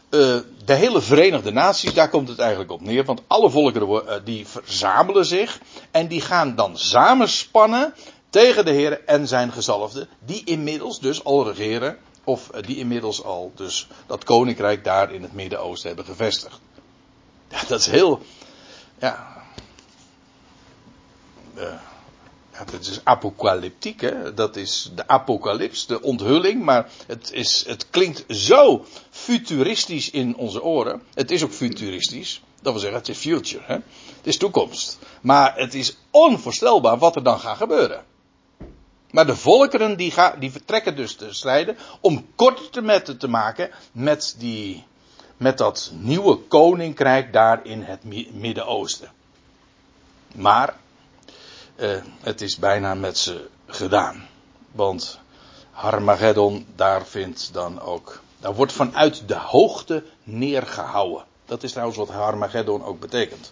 uh, 0.09 0.37
de 0.65 0.73
hele 0.73 1.01
Verenigde 1.01 1.51
Naties, 1.51 1.93
daar 1.93 2.09
komt 2.09 2.27
het 2.27 2.39
eigenlijk 2.39 2.71
op 2.71 2.81
neer. 2.81 3.05
Want 3.05 3.21
alle 3.27 3.49
volkeren 3.49 3.89
uh, 3.89 4.13
die 4.23 4.47
verzamelen 4.47 5.25
zich. 5.25 5.59
En 5.91 6.07
die 6.07 6.21
gaan 6.21 6.55
dan 6.55 6.77
samenspannen 6.77 7.93
tegen 8.29 8.65
de 8.65 8.71
Heer 8.71 9.03
en 9.05 9.27
zijn 9.27 9.51
gezalfde, 9.51 10.07
die 10.25 10.41
inmiddels 10.45 10.99
dus 10.99 11.23
al 11.23 11.47
regeren, 11.47 11.97
of 12.23 12.49
eh, 12.49 12.63
die 12.63 12.77
inmiddels 12.77 13.23
al 13.23 13.51
dus 13.55 13.87
dat 14.07 14.23
koninkrijk 14.23 14.83
daar 14.83 15.13
in 15.13 15.21
het 15.21 15.33
Midden-Oosten 15.33 15.87
hebben 15.87 16.05
gevestigd. 16.05 16.59
Ja, 17.51 17.63
dat 17.67 17.79
is 17.79 17.85
heel, 17.85 18.21
ja, 18.99 19.43
uh, 21.57 21.73
is 22.79 23.01
apocalyptiek, 23.03 24.01
hè? 24.01 24.33
dat 24.33 24.55
is 24.55 24.91
de 24.95 25.07
apocalyps, 25.07 25.85
de 25.85 26.01
onthulling, 26.01 26.63
maar 26.63 26.89
het, 27.07 27.31
is, 27.31 27.63
het 27.67 27.89
klinkt 27.89 28.23
zo 28.27 28.85
futuristisch 29.09 30.09
in 30.09 30.35
onze 30.35 30.63
oren. 30.63 31.01
Het 31.13 31.31
is 31.31 31.43
ook 31.43 31.51
futuristisch, 31.51 32.41
dat 32.61 32.71
wil 32.71 32.81
zeggen, 32.81 32.99
het 32.99 33.09
is 33.09 33.17
future, 33.17 33.63
hè? 33.65 33.73
het 34.17 34.27
is 34.27 34.37
toekomst. 34.37 34.99
Maar 35.21 35.55
het 35.55 35.73
is 35.73 35.97
onvoorstelbaar 36.11 36.97
wat 36.97 37.15
er 37.15 37.23
dan 37.23 37.39
gaat 37.39 37.57
gebeuren. 37.57 38.03
Maar 39.11 39.25
de 39.25 39.35
volkeren 39.35 39.97
die, 39.97 40.13
die 40.39 40.51
vertrekken 40.51 40.95
dus 40.95 41.15
te 41.15 41.33
strijden 41.33 41.77
om 41.99 42.25
korte 42.35 42.81
metten 42.81 43.17
te 43.17 43.27
maken 43.27 43.69
met, 43.91 44.35
die, 44.37 44.85
met 45.37 45.57
dat 45.57 45.91
nieuwe 45.93 46.37
koninkrijk 46.37 47.33
daar 47.33 47.65
in 47.65 47.81
het 47.81 48.03
Midden-Oosten. 48.33 49.11
Maar 50.35 50.75
eh, 51.75 51.97
het 52.21 52.41
is 52.41 52.57
bijna 52.57 52.93
met 52.93 53.17
ze 53.17 53.47
gedaan. 53.65 54.27
Want 54.71 55.19
Harmageddon, 55.71 56.65
daar 56.75 57.05
vindt 57.05 57.53
dan 57.53 57.81
ook. 57.81 58.21
Daar 58.39 58.55
wordt 58.55 58.71
vanuit 58.71 59.27
de 59.27 59.37
hoogte 59.37 60.03
neergehouden. 60.23 61.25
Dat 61.45 61.63
is 61.63 61.71
trouwens 61.71 61.97
wat 61.97 62.09
Harmageddon 62.09 62.83
ook 62.83 62.99
betekent. 62.99 63.51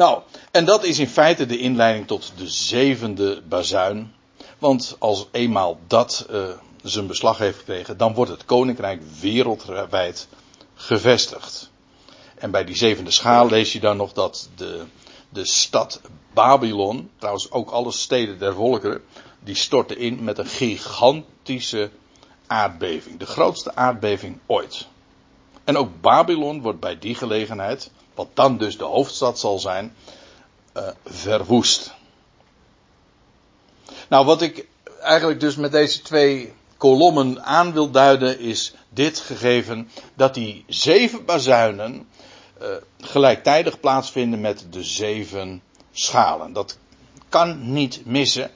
Nou, 0.00 0.22
en 0.50 0.64
dat 0.64 0.84
is 0.84 0.98
in 0.98 1.08
feite 1.08 1.46
de 1.46 1.58
inleiding 1.58 2.06
tot 2.06 2.32
de 2.36 2.48
zevende 2.48 3.42
bazuin. 3.48 4.14
Want 4.58 4.96
als 4.98 5.26
eenmaal 5.30 5.78
dat 5.86 6.26
uh, 6.30 6.48
zijn 6.82 7.06
beslag 7.06 7.38
heeft 7.38 7.58
gekregen, 7.58 7.96
dan 7.96 8.14
wordt 8.14 8.30
het 8.30 8.44
koninkrijk 8.44 9.02
wereldwijd 9.20 10.28
gevestigd. 10.74 11.70
En 12.34 12.50
bij 12.50 12.64
die 12.64 12.76
zevende 12.76 13.10
schaal 13.10 13.48
lees 13.48 13.72
je 13.72 13.80
dan 13.80 13.96
nog 13.96 14.12
dat 14.12 14.48
de, 14.56 14.84
de 15.28 15.44
stad 15.44 16.00
Babylon, 16.34 17.10
trouwens 17.18 17.50
ook 17.50 17.70
alle 17.70 17.92
steden 17.92 18.38
der 18.38 18.54
volkeren, 18.54 19.02
die 19.40 19.54
storten 19.54 19.98
in 19.98 20.24
met 20.24 20.38
een 20.38 20.46
gigantische 20.46 21.90
aardbeving. 22.46 23.18
De 23.18 23.26
grootste 23.26 23.74
aardbeving 23.74 24.38
ooit. 24.46 24.86
En 25.64 25.76
ook 25.76 26.00
Babylon 26.00 26.60
wordt 26.60 26.80
bij 26.80 26.98
die 26.98 27.14
gelegenheid, 27.14 27.90
wat 28.20 28.28
dan 28.34 28.58
dus 28.58 28.78
de 28.78 28.84
hoofdstad 28.84 29.38
zal 29.38 29.58
zijn, 29.58 29.94
uh, 30.76 30.88
verwoest. 31.04 31.94
Nou, 34.08 34.26
wat 34.26 34.42
ik 34.42 34.66
eigenlijk 35.00 35.40
dus 35.40 35.56
met 35.56 35.72
deze 35.72 36.02
twee 36.02 36.52
kolommen 36.76 37.42
aan 37.42 37.72
wil 37.72 37.90
duiden 37.90 38.38
is 38.40 38.74
dit 38.88 39.18
gegeven 39.18 39.90
dat 40.14 40.34
die 40.34 40.64
zeven 40.66 41.24
bazuinen 41.24 42.08
uh, 42.62 42.68
gelijktijdig 43.00 43.80
plaatsvinden 43.80 44.40
met 44.40 44.66
de 44.70 44.84
zeven 44.84 45.62
schalen. 45.92 46.52
Dat 46.52 46.78
kan 47.28 47.72
niet 47.72 48.02
missen. 48.04 48.50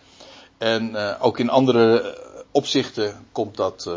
En 0.58 0.90
uh, 0.90 1.14
ook 1.20 1.38
in 1.38 1.50
andere 1.50 2.18
opzichten 2.50 3.26
komt 3.32 3.56
dat 3.56 3.88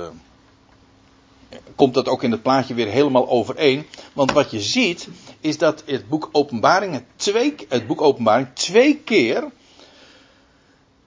komt 1.75 1.93
dat 1.93 2.07
ook 2.07 2.23
in 2.23 2.31
het 2.31 2.41
plaatje 2.41 2.73
weer 2.73 2.87
helemaal 2.87 3.29
overeen. 3.29 3.87
Want 4.13 4.31
wat 4.31 4.51
je 4.51 4.61
ziet, 4.61 5.07
is 5.39 5.57
dat 5.57 5.83
het 5.85 6.09
boek 6.09 6.29
Openbaring, 6.31 7.03
twee, 7.15 7.55
het 7.69 7.87
boek 7.87 8.01
Openbaring 8.01 8.47
twee 8.53 8.97
keer 8.97 9.51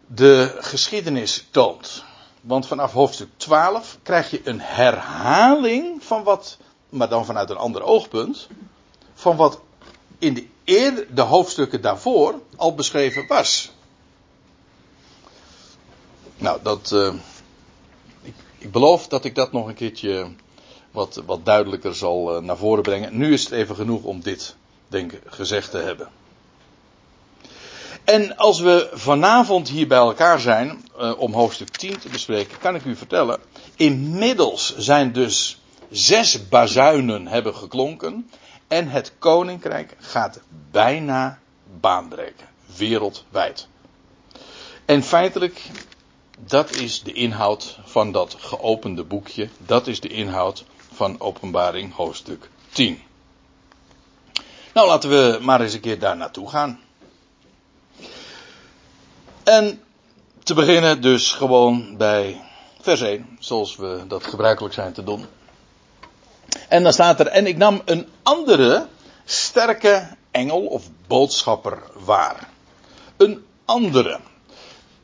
de 0.07 0.57
geschiedenis 0.61 1.47
toont. 1.51 2.05
Want 2.41 2.67
vanaf 2.67 2.93
hoofdstuk 2.93 3.29
12 3.37 3.99
krijg 4.03 4.31
je 4.31 4.41
een 4.45 4.61
herhaling 4.61 6.05
van 6.05 6.23
wat, 6.23 6.59
maar 6.89 7.09
dan 7.09 7.25
vanuit 7.25 7.51
een 7.51 7.57
ander 7.57 7.83
oogpunt, 7.83 8.49
van 9.15 9.37
wat 9.37 9.61
in 10.19 10.35
de, 10.35 10.47
eerder, 10.65 11.15
de 11.15 11.21
hoofdstukken 11.21 11.81
daarvoor 11.81 12.41
al 12.57 12.75
beschreven 12.75 13.27
was. 13.27 13.73
Nou, 16.37 16.59
dat. 16.63 16.91
Uh, 16.95 17.15
ik 18.59 18.73
beloof 18.73 19.09
dat 19.09 19.25
ik 19.25 19.35
dat 19.35 19.53
nog 19.53 19.67
een 19.67 19.75
keertje 19.75 20.31
wat, 20.91 21.23
wat 21.27 21.45
duidelijker 21.45 21.95
zal 21.95 22.37
uh, 22.37 22.43
naar 22.43 22.57
voren 22.57 22.83
brengen. 22.83 23.17
Nu 23.17 23.33
is 23.33 23.45
het 23.45 23.53
even 23.53 23.75
genoeg 23.75 24.03
om 24.03 24.21
dit, 24.21 24.57
denk 24.89 25.21
gezegd 25.27 25.71
te 25.71 25.79
hebben. 25.79 26.09
En 28.05 28.37
als 28.37 28.61
we 28.61 28.91
vanavond 28.93 29.69
hier 29.69 29.87
bij 29.87 29.99
elkaar 29.99 30.41
zijn 30.41 30.89
uh, 30.99 31.13
om 31.19 31.33
hoofdstuk 31.33 31.69
10 31.69 31.99
te 31.99 32.09
bespreken, 32.09 32.59
kan 32.59 32.75
ik 32.75 32.85
u 32.85 32.97
vertellen. 32.97 33.41
Inmiddels 33.77 34.77
zijn 34.77 35.13
dus 35.13 35.61
zes 35.91 36.49
bazuinen 36.49 37.27
hebben 37.27 37.55
geklonken. 37.55 38.31
En 38.69 38.89
het 38.89 39.13
koninkrijk 39.19 39.97
gaat 39.99 40.41
bijna 40.71 41.39
baanbreken. 41.81 42.47
Wereldwijd. 42.77 43.69
En 44.85 45.03
feitelijk 45.03 45.71
dat 46.47 46.71
is 46.77 47.03
de 47.03 47.13
inhoud 47.13 47.79
van 47.85 48.13
dat 48.13 48.37
geopende 48.39 49.05
boekje. 49.05 49.49
Dat 49.67 49.87
is 49.87 50.01
de 50.01 50.09
inhoud 50.09 50.65
van 51.01 51.21
Openbaring 51.21 51.95
hoofdstuk 51.95 52.51
10. 52.73 53.03
Nou, 54.75 54.89
laten 54.89 55.11
we 55.11 55.39
maar 55.41 55.61
eens 55.61 55.75
een 55.75 55.81
keer 55.81 55.99
daar 55.99 56.17
naartoe 56.17 56.49
gaan. 56.49 56.81
En 59.43 59.83
te 60.43 60.55
beginnen 60.55 61.01
dus 61.01 61.33
gewoon 61.33 61.97
bij 61.97 62.41
vers 62.81 63.01
1, 63.01 63.37
zoals 63.39 63.77
we 63.77 64.05
dat 64.09 64.27
gebruikelijk 64.27 64.75
zijn 64.75 64.93
te 64.93 65.05
doen. 65.05 65.27
En 66.69 66.83
dan 66.83 66.93
staat 66.93 67.21
er, 67.21 67.27
en 67.27 67.47
ik 67.47 67.57
nam 67.57 67.83
een 67.85 68.09
andere 68.23 68.87
sterke 69.25 70.09
engel 70.31 70.67
of 70.67 70.85
boodschapper 71.07 71.83
waar. 71.95 72.49
Een 73.17 73.45
andere. 73.65 74.21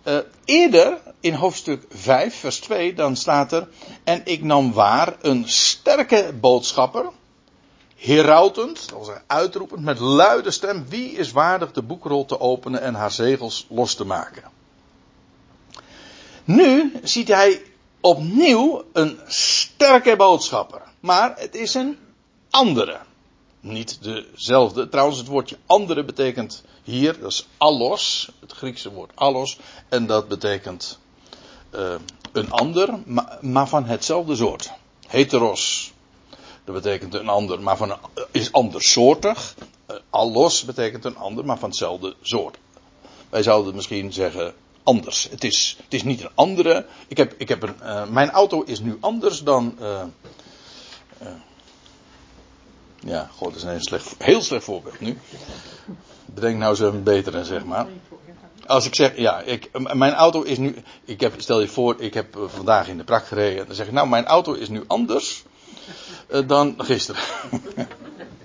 Uh, 0.05 0.19
eerder 0.45 0.99
in 1.27 1.35
hoofdstuk 1.35 1.85
5, 1.89 2.35
vers 2.35 2.59
2, 2.59 2.95
dan 2.95 3.17
staat 3.17 3.53
er, 3.53 3.69
en 4.05 4.21
ik 4.25 4.43
nam 4.43 4.73
waar 4.73 5.17
een 5.21 5.49
sterke 5.49 6.35
boodschapper, 6.41 7.11
herautend, 7.97 8.89
dat 8.89 9.07
zeggen 9.07 9.25
uitroepend, 9.27 9.81
met 9.81 9.99
luide 9.99 10.51
stem, 10.51 10.89
wie 10.89 11.11
is 11.11 11.33
waardig 11.33 11.73
de 11.73 11.83
boekrol 11.83 12.25
te 12.25 12.41
openen 12.41 12.81
en 12.81 12.95
haar 12.95 13.11
zegels 13.11 13.67
los 13.69 13.95
te 13.95 14.05
maken. 14.05 14.43
Nu 16.45 16.93
ziet 17.03 17.29
hij 17.29 17.63
opnieuw 18.01 18.85
een 18.93 19.21
sterke 19.27 20.17
boodschapper. 20.17 20.83
Maar 21.01 21.35
het 21.37 21.55
is 21.55 21.75
een 21.75 21.99
andere. 22.51 22.99
Niet 23.61 23.99
dezelfde. 24.03 24.89
Trouwens, 24.89 25.19
het 25.19 25.27
woordje 25.27 25.59
andere 25.67 26.05
betekent 26.05 26.65
hier, 26.83 27.21
dat 27.21 27.31
is 27.31 27.47
allos. 27.57 28.31
Het 28.41 28.53
Griekse 28.53 28.93
woord 28.93 29.11
allos. 29.15 29.59
En 29.89 30.07
dat 30.07 30.29
betekent 30.29 30.99
uh, 31.77 31.95
een 32.33 32.51
ander, 32.51 32.95
maar, 33.41 33.69
van 33.69 33.85
hetzelfde 33.85 34.37
soort. 34.37 34.71
Heteros. 35.07 35.93
Dat 36.65 36.75
betekent 36.75 37.15
een 37.15 37.29
ander, 37.29 37.61
maar 37.61 37.77
van, 37.77 37.97
is 38.31 38.53
andersoortig. 38.53 39.55
Uh, 39.91 39.97
allos 40.11 40.65
betekent 40.65 41.05
een 41.05 41.17
ander, 41.17 41.45
maar 41.45 41.59
van 41.59 41.69
hetzelfde 41.69 42.15
soort. 42.23 42.59
Wij 43.29 43.43
zouden 43.43 43.75
misschien 43.75 44.13
zeggen 44.13 44.55
anders. 44.83 45.29
Het 45.31 45.45
is, 45.45 45.77
het 45.85 45.95
is 45.95 46.03
niet 46.03 46.21
een 46.21 46.31
andere. 46.35 46.87
Ik 47.09 47.17
heb, 47.17 47.35
ik 47.39 47.49
heb 47.49 47.63
een, 47.63 48.13
mijn 48.13 48.31
auto 48.31 48.63
is 48.63 48.81
nu 48.81 48.97
anders 49.01 49.43
dan. 49.43 49.79
Ja, 53.07 53.31
god, 53.37 53.53
dat 53.53 53.57
is 53.57 53.63
een 53.63 53.81
slecht, 53.81 54.15
heel 54.19 54.43
slecht 54.43 54.65
voorbeeld 54.65 55.01
nu. 55.01 55.19
Bedenk 56.25 56.59
nou 56.59 56.71
eens 56.71 56.81
een 56.81 57.03
betere, 57.03 57.45
zeg 57.45 57.65
maar. 57.65 57.87
Als 58.67 58.87
ik 58.87 58.95
zeg, 58.95 59.17
ja, 59.17 59.41
ik, 59.41 59.71
mijn 59.95 60.15
auto 60.15 60.43
is 60.43 60.59
nu. 60.59 60.77
Ik 61.05 61.21
heb, 61.21 61.35
stel 61.37 61.61
je 61.61 61.69
voor, 61.69 61.95
ik 61.99 62.15
heb 62.15 62.39
vandaag 62.47 62.89
in 62.89 62.97
de 62.97 63.05
prak 63.05 63.27
gereden. 63.27 63.67
Dan 63.67 63.75
zeg 63.75 63.87
ik, 63.87 63.93
nou, 63.93 64.09
mijn 64.09 64.27
auto 64.27 64.53
is 64.53 64.69
nu 64.69 64.85
anders 64.87 65.43
dan 66.47 66.75
gisteren. 66.79 67.21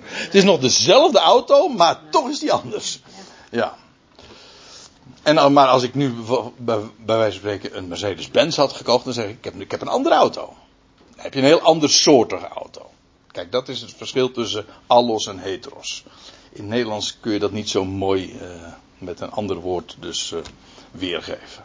Het 0.02 0.36
is 0.36 0.44
nog 0.44 0.60
dezelfde 0.60 1.20
auto, 1.20 1.68
maar 1.68 2.00
toch 2.10 2.30
is 2.30 2.40
die 2.40 2.54
anders. 2.54 3.00
Ja. 3.50 3.78
En, 5.24 5.54
maar 5.54 5.68
als 5.68 5.84
ik 5.84 5.94
nu 5.94 6.14
bij, 6.58 6.80
wijze 7.06 7.32
van 7.32 7.32
spreken 7.32 7.78
een 7.78 7.88
Mercedes-Benz 7.88 8.58
had 8.58 8.74
gekocht, 8.74 9.04
dan 9.04 9.14
zeg 9.14 9.26
ik, 9.26 9.38
ik 9.38 9.44
heb, 9.44 9.62
ik 9.62 9.72
heb 9.72 9.82
een 9.82 9.88
andere 9.88 10.16
auto. 10.16 10.54
Dan 11.16 11.24
heb 11.24 11.34
je 11.34 11.40
een 11.40 11.46
heel 11.46 11.62
ander 11.62 11.90
soortige 11.90 12.48
auto. 12.48 12.90
Kijk, 13.32 13.52
dat 13.52 13.70
is 13.70 13.82
het 13.82 13.94
verschil 13.94 14.32
tussen 14.32 14.66
allos 14.88 15.28
en 15.28 15.40
heteros. 15.40 16.04
In 16.52 16.68
Nederlands 16.68 17.18
kun 17.20 17.32
je 17.32 17.40
dat 17.40 17.52
niet 17.52 17.70
zo 17.70 17.86
mooi 17.86 18.40
met 19.02 19.20
een 19.20 19.32
ander 19.32 19.56
woord 19.56 19.96
dus 20.00 20.32
uh, 20.32 20.40
weergeven. 20.92 21.64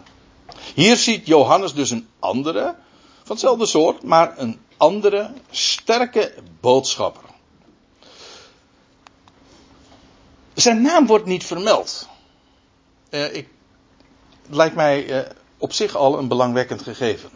Hier 0.74 0.96
ziet 0.96 1.26
Johannes 1.26 1.74
dus 1.74 1.90
een 1.90 2.08
andere, 2.18 2.62
van 3.22 3.36
hetzelfde 3.36 3.66
soort, 3.66 4.02
maar 4.02 4.38
een 4.38 4.60
andere, 4.76 5.32
sterke 5.50 6.34
boodschapper. 6.60 7.22
Zijn 10.54 10.82
naam 10.82 11.06
wordt 11.06 11.26
niet 11.26 11.44
vermeld. 11.44 12.08
Uh, 13.10 13.34
ik, 13.34 13.48
lijkt 14.48 14.74
mij 14.74 15.06
uh, 15.06 15.30
op 15.58 15.72
zich 15.72 15.94
al 15.94 16.18
een 16.18 16.28
belangwekkend 16.28 16.82
gegeven. 16.82 17.30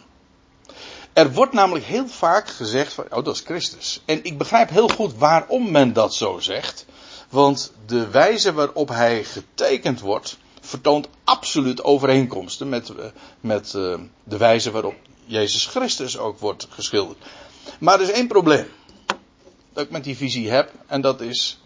Er 1.13 1.33
wordt 1.33 1.53
namelijk 1.53 1.85
heel 1.85 2.09
vaak 2.09 2.49
gezegd 2.49 2.93
van, 2.93 3.05
oh 3.05 3.25
dat 3.25 3.35
is 3.35 3.41
Christus. 3.41 4.03
En 4.05 4.25
ik 4.25 4.39
begrijp 4.39 4.71
heel 4.71 4.89
goed 4.89 5.15
waarom 5.15 5.71
men 5.71 5.93
dat 5.93 6.15
zo 6.15 6.39
zegt. 6.39 6.87
Want 7.31 7.73
de 7.87 8.11
wijze 8.11 8.53
waarop 8.53 8.89
hij 8.89 9.25
getekend 9.25 10.01
wordt, 10.01 10.39
vertoont 10.61 11.09
absoluut 11.25 11.85
overeenkomsten 11.85 12.69
met, 12.69 12.89
uh, 12.89 13.05
met 13.41 13.73
uh, 13.77 13.99
de 14.25 14.37
wijze 14.37 14.71
waarop 14.71 14.95
Jezus 15.25 15.67
Christus 15.67 16.19
ook 16.19 16.39
wordt 16.39 16.67
geschilderd. 16.71 17.19
Maar 17.79 17.95
er 17.95 18.01
is 18.01 18.11
één 18.11 18.27
probleem 18.27 18.67
dat 19.73 19.85
ik 19.85 19.91
met 19.91 20.05
die 20.05 20.17
visie 20.17 20.51
heb, 20.51 20.73
en 20.87 21.01
dat 21.01 21.21
is 21.21 21.61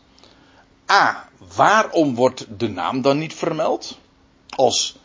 A. 0.91 1.29
Waarom 1.55 2.15
wordt 2.15 2.47
de 2.59 2.69
naam 2.69 3.03
dan 3.03 3.19
niet 3.19 3.35
vermeld? 3.35 3.99
Als 4.49 4.97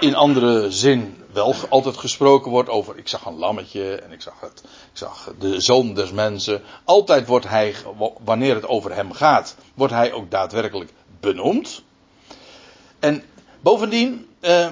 in 0.00 0.14
andere 0.14 0.70
zin 0.70 1.23
wel 1.34 1.54
altijd 1.68 1.96
gesproken 1.96 2.50
wordt 2.50 2.68
over 2.68 2.98
ik 2.98 3.08
zag 3.08 3.24
een 3.24 3.38
lammetje 3.38 3.94
en 3.94 4.12
ik 4.12 4.20
zag, 4.22 4.40
het, 4.40 4.62
ik 4.64 4.98
zag 4.98 5.32
de 5.38 5.60
zoon 5.60 5.94
des 5.94 6.10
mensen. 6.10 6.62
Altijd 6.84 7.26
wordt 7.26 7.48
hij, 7.48 7.74
wanneer 8.24 8.54
het 8.54 8.66
over 8.66 8.94
hem 8.94 9.12
gaat, 9.12 9.56
wordt 9.74 9.92
hij 9.92 10.12
ook 10.12 10.30
daadwerkelijk 10.30 10.92
benoemd. 11.20 11.82
En 12.98 13.22
bovendien, 13.60 14.28
eh, 14.40 14.66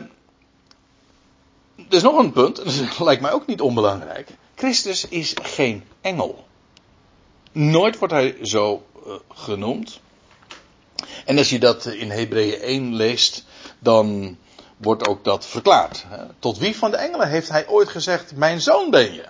er 1.76 1.88
is 1.88 2.02
nog 2.02 2.18
een 2.18 2.32
punt, 2.32 2.56
dat 2.56 2.98
lijkt 3.08 3.22
mij 3.22 3.32
ook 3.32 3.46
niet 3.46 3.60
onbelangrijk. 3.60 4.28
Christus 4.54 5.08
is 5.08 5.34
geen 5.42 5.84
engel. 6.00 6.44
Nooit 7.52 7.98
wordt 7.98 8.14
hij 8.14 8.36
zo 8.42 8.86
uh, 9.06 9.14
genoemd. 9.28 10.00
En 11.24 11.38
als 11.38 11.50
je 11.50 11.58
dat 11.58 11.86
in 11.86 12.10
Hebreeën 12.10 12.60
1 12.60 12.94
leest, 12.94 13.44
dan 13.78 14.36
wordt 14.82 15.08
ook 15.08 15.24
dat 15.24 15.46
verklaard. 15.46 16.04
Tot 16.38 16.58
wie 16.58 16.76
van 16.76 16.90
de 16.90 16.96
engelen 16.96 17.28
heeft 17.28 17.48
hij 17.48 17.68
ooit 17.68 17.88
gezegd: 17.88 18.36
Mijn 18.36 18.60
zoon 18.60 18.90
ben 18.90 19.14
je? 19.14 19.24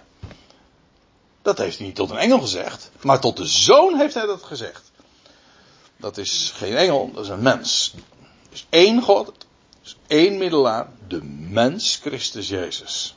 Dat 1.43 1.59
heeft 1.59 1.79
hij 1.79 1.87
niet 1.87 1.97
tot 1.97 2.11
een 2.11 2.17
engel 2.17 2.41
gezegd, 2.41 2.91
maar 3.01 3.21
tot 3.21 3.37
de 3.37 3.47
zoon 3.47 3.99
heeft 3.99 4.15
hij 4.15 4.27
dat 4.27 4.43
gezegd. 4.43 4.91
Dat 5.97 6.17
is 6.17 6.53
geen 6.55 6.77
engel, 6.77 7.11
dat 7.15 7.25
is 7.25 7.31
een 7.31 7.43
mens. 7.43 7.95
Is 8.51 8.67
één 8.69 9.03
God, 9.03 9.33
één 10.07 10.39
middelaar, 10.39 10.89
de 11.09 11.23
mens 11.49 11.99
Christus 12.03 12.49
Jezus. 12.49 13.17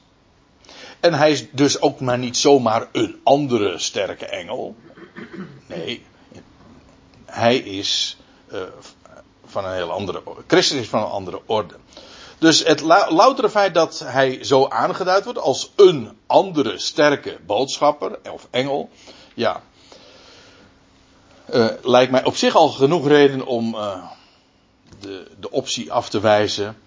En 0.99 1.13
hij 1.13 1.31
is 1.31 1.51
dus 1.51 1.81
ook 1.81 1.99
maar 1.99 2.17
niet 2.17 2.37
zomaar 2.37 2.87
een 2.91 3.19
andere 3.23 3.79
sterke 3.79 4.25
engel. 4.25 4.75
Nee, 5.67 6.05
hij 7.25 7.57
is 7.57 8.17
uh, 8.53 8.61
van 9.45 9.65
een 9.65 9.73
heel 9.73 9.91
andere. 9.91 10.21
Christus 10.47 10.79
is 10.79 10.87
van 10.87 10.99
een 11.01 11.09
andere 11.09 11.41
orde. 11.45 11.75
Dus 12.37 12.63
het 12.63 12.81
loutere 13.09 13.49
feit 13.49 13.73
dat 13.73 13.99
hij 14.05 14.43
zo 14.43 14.67
aangeduid 14.67 15.23
wordt 15.23 15.39
als 15.39 15.71
een 15.75 16.17
andere 16.27 16.79
sterke 16.79 17.37
boodschapper 17.45 18.19
of 18.31 18.47
engel, 18.51 18.89
ja, 19.33 19.61
uh, 21.53 21.67
lijkt 21.81 22.11
mij 22.11 22.23
op 22.23 22.35
zich 22.35 22.55
al 22.55 22.69
genoeg 22.69 23.07
reden 23.07 23.45
om 23.45 23.75
uh, 23.75 24.03
de, 24.99 25.27
de 25.39 25.51
optie 25.51 25.91
af 25.91 26.09
te 26.09 26.19
wijzen 26.19 26.77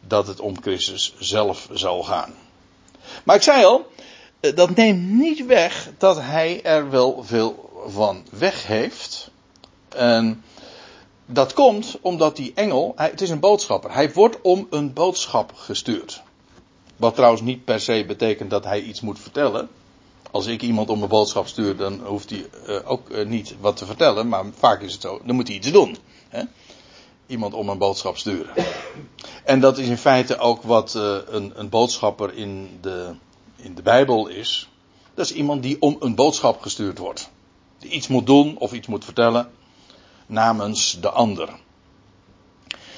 dat 0.00 0.26
het 0.26 0.40
om 0.40 0.62
Christus 0.62 1.14
zelf 1.18 1.68
zal 1.72 2.02
gaan. 2.02 2.34
Maar 3.24 3.36
ik 3.36 3.42
zei 3.42 3.64
al, 3.64 3.92
dat 4.40 4.74
neemt 4.74 5.08
niet 5.08 5.46
weg 5.46 5.90
dat 5.98 6.20
hij 6.20 6.62
er 6.62 6.90
wel 6.90 7.24
veel 7.24 7.82
van 7.86 8.26
weg 8.30 8.66
heeft. 8.66 9.30
En 9.88 10.44
dat 11.30 11.52
komt 11.52 11.98
omdat 12.00 12.36
die 12.36 12.52
engel, 12.54 12.92
het 12.96 13.20
is 13.20 13.30
een 13.30 13.40
boodschapper. 13.40 13.92
Hij 13.92 14.12
wordt 14.12 14.40
om 14.42 14.66
een 14.70 14.92
boodschap 14.92 15.52
gestuurd. 15.54 16.22
Wat 16.96 17.14
trouwens 17.14 17.42
niet 17.42 17.64
per 17.64 17.80
se 17.80 18.04
betekent 18.06 18.50
dat 18.50 18.64
hij 18.64 18.80
iets 18.80 19.00
moet 19.00 19.18
vertellen. 19.18 19.68
Als 20.30 20.46
ik 20.46 20.62
iemand 20.62 20.90
om 20.90 21.02
een 21.02 21.08
boodschap 21.08 21.46
stuur, 21.46 21.76
dan 21.76 22.00
hoeft 22.04 22.30
hij 22.30 22.46
uh, 22.66 22.90
ook 22.90 23.10
uh, 23.10 23.26
niet 23.26 23.54
wat 23.60 23.76
te 23.76 23.86
vertellen. 23.86 24.28
Maar 24.28 24.44
vaak 24.58 24.80
is 24.82 24.92
het 24.92 25.02
zo, 25.02 25.20
dan 25.24 25.34
moet 25.34 25.48
hij 25.48 25.56
iets 25.56 25.72
doen. 25.72 25.96
Hè? 26.28 26.42
Iemand 27.26 27.54
om 27.54 27.68
een 27.68 27.78
boodschap 27.78 28.16
sturen. 28.16 28.64
En 29.44 29.60
dat 29.60 29.78
is 29.78 29.88
in 29.88 29.98
feite 29.98 30.38
ook 30.38 30.62
wat 30.62 30.94
uh, 30.94 31.16
een, 31.26 31.52
een 31.54 31.68
boodschapper 31.68 32.34
in 32.34 32.78
de, 32.80 33.14
in 33.56 33.74
de 33.74 33.82
Bijbel 33.82 34.26
is. 34.28 34.68
Dat 35.14 35.24
is 35.24 35.32
iemand 35.32 35.62
die 35.62 35.76
om 35.80 35.96
een 36.00 36.14
boodschap 36.14 36.60
gestuurd 36.60 36.98
wordt. 36.98 37.30
Die 37.78 37.90
iets 37.90 38.08
moet 38.08 38.26
doen 38.26 38.58
of 38.58 38.72
iets 38.72 38.86
moet 38.86 39.04
vertellen 39.04 39.50
namens 40.28 41.00
de 41.00 41.10
ander. 41.10 41.48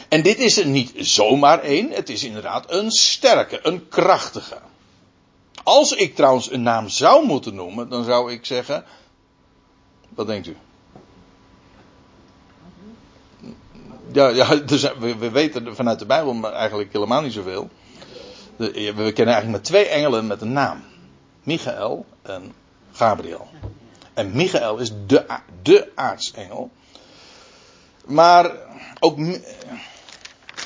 En 0.08 0.22
dit 0.22 0.38
is 0.38 0.58
er 0.58 0.66
niet 0.66 0.92
zomaar 0.96 1.60
één, 1.60 1.90
het 1.90 2.08
is 2.08 2.24
inderdaad 2.24 2.72
een 2.72 2.90
sterke, 2.90 3.60
een 3.62 3.88
krachtige. 3.88 4.58
Als 5.62 5.92
ik 5.92 6.14
trouwens 6.14 6.50
een 6.50 6.62
naam 6.62 6.88
zou 6.88 7.26
moeten 7.26 7.54
noemen, 7.54 7.88
dan 7.88 8.04
zou 8.04 8.32
ik 8.32 8.46
zeggen. 8.46 8.84
Wat 10.08 10.26
denkt 10.26 10.46
u? 10.46 10.56
Ja, 14.12 14.28
ja 14.28 14.54
dus 14.56 14.82
we, 14.98 15.16
we 15.16 15.30
weten 15.30 15.76
vanuit 15.76 15.98
de 15.98 16.06
Bijbel 16.06 16.52
eigenlijk 16.52 16.92
helemaal 16.92 17.22
niet 17.22 17.32
zoveel. 17.32 17.70
we 18.56 18.92
kennen 18.94 19.34
eigenlijk 19.34 19.50
maar 19.50 19.60
twee 19.60 19.86
engelen 19.86 20.26
met 20.26 20.40
een 20.40 20.52
naam: 20.52 20.82
Michael 21.42 22.06
en 22.22 22.52
Gabriel. 22.92 23.48
En 24.14 24.32
Michael 24.32 24.78
is 24.78 24.92
de, 25.06 25.24
de 25.62 25.90
aartsengel. 25.94 26.70
Maar 28.10 28.52
ook, 28.98 29.18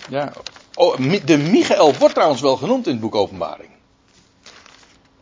ja, 0.08 0.32
de 1.24 1.36
Michael 1.36 1.94
wordt 1.94 2.14
trouwens 2.14 2.40
wel 2.40 2.56
genoemd 2.56 2.86
in 2.86 2.92
het 2.92 3.00
boek 3.00 3.14
Openbaring. 3.14 3.70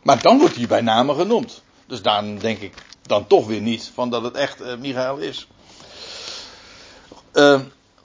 Maar 0.01 0.21
dan 0.21 0.39
wordt 0.39 0.55
hij 0.55 0.67
bij 0.67 0.81
name 0.81 1.13
genoemd. 1.13 1.61
Dus 1.85 2.01
dan 2.01 2.37
denk 2.37 2.59
ik 2.59 2.73
dan 3.01 3.27
toch 3.27 3.47
weer 3.47 3.61
niet 3.61 3.91
van 3.93 4.09
dat 4.09 4.23
het 4.23 4.35
echt 4.35 4.61
uh, 4.61 4.75
Michael 4.75 5.17
is. 5.17 5.47
Uh, 7.33 7.59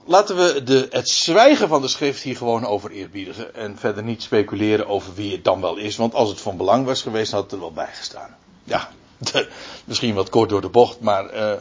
laten 0.04 0.36
we 0.36 0.62
de, 0.62 0.86
het 0.90 1.08
zwijgen 1.08 1.68
van 1.68 1.80
de 1.80 1.88
schrift 1.88 2.22
hier 2.22 2.36
gewoon 2.36 2.66
over 2.66 2.90
eerbiedigen. 2.90 3.54
En 3.54 3.78
verder 3.78 4.02
niet 4.02 4.22
speculeren 4.22 4.86
over 4.86 5.14
wie 5.14 5.32
het 5.32 5.44
dan 5.44 5.60
wel 5.60 5.76
is. 5.76 5.96
Want 5.96 6.14
als 6.14 6.28
het 6.28 6.40
van 6.40 6.56
belang 6.56 6.86
was 6.86 7.02
geweest, 7.02 7.32
had 7.32 7.42
het 7.42 7.52
er 7.52 7.60
wel 7.60 7.72
bij 7.72 7.92
gestaan. 7.94 8.36
Ja, 8.64 8.90
misschien 9.84 10.14
wat 10.14 10.28
kort 10.28 10.48
door 10.48 10.60
de 10.60 10.68
bocht, 10.68 11.00
maar 11.00 11.34
uh, 11.34 11.52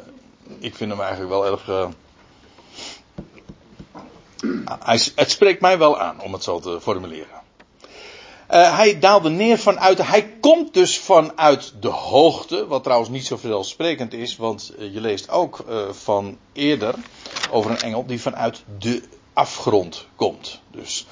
ik 0.60 0.76
vind 0.76 0.92
hem 0.92 1.02
eigenlijk 1.02 1.30
wel 1.30 1.46
erg. 1.46 1.90
Hij, 4.84 5.02
het 5.16 5.32
spreekt 5.32 5.62
mij 5.62 5.78
wel 5.78 6.00
aan 6.00 6.22
om 6.22 6.34
het 6.34 6.44
zo 6.44 6.60
te 6.60 6.82
formuleren. 6.82 7.46
Uh, 8.52 8.76
hij 8.78 9.00
daalde 9.00 9.30
neer 9.30 9.58
vanuit, 9.58 10.08
hij 10.08 10.30
komt 10.40 10.74
dus 10.74 11.00
vanuit 11.00 11.74
de 11.80 11.88
hoogte, 11.88 12.68
wat 12.68 12.84
trouwens 12.84 13.10
niet 13.10 13.26
zo 13.26 13.38
vanzelfsprekend 13.38 14.14
is, 14.14 14.36
want 14.36 14.74
uh, 14.78 14.94
je 14.94 15.02
leest 15.02 15.30
ook 15.30 15.66
uh, 15.70 15.90
van 15.92 16.38
eerder 16.54 16.96
over 17.52 17.72
een 17.72 17.82
engel 17.82 18.06
die 18.06 18.22
vanuit 18.22 18.64
de 18.78 19.04
afgrond 19.34 20.08
komt. 20.16 20.60
Dus 20.72 21.06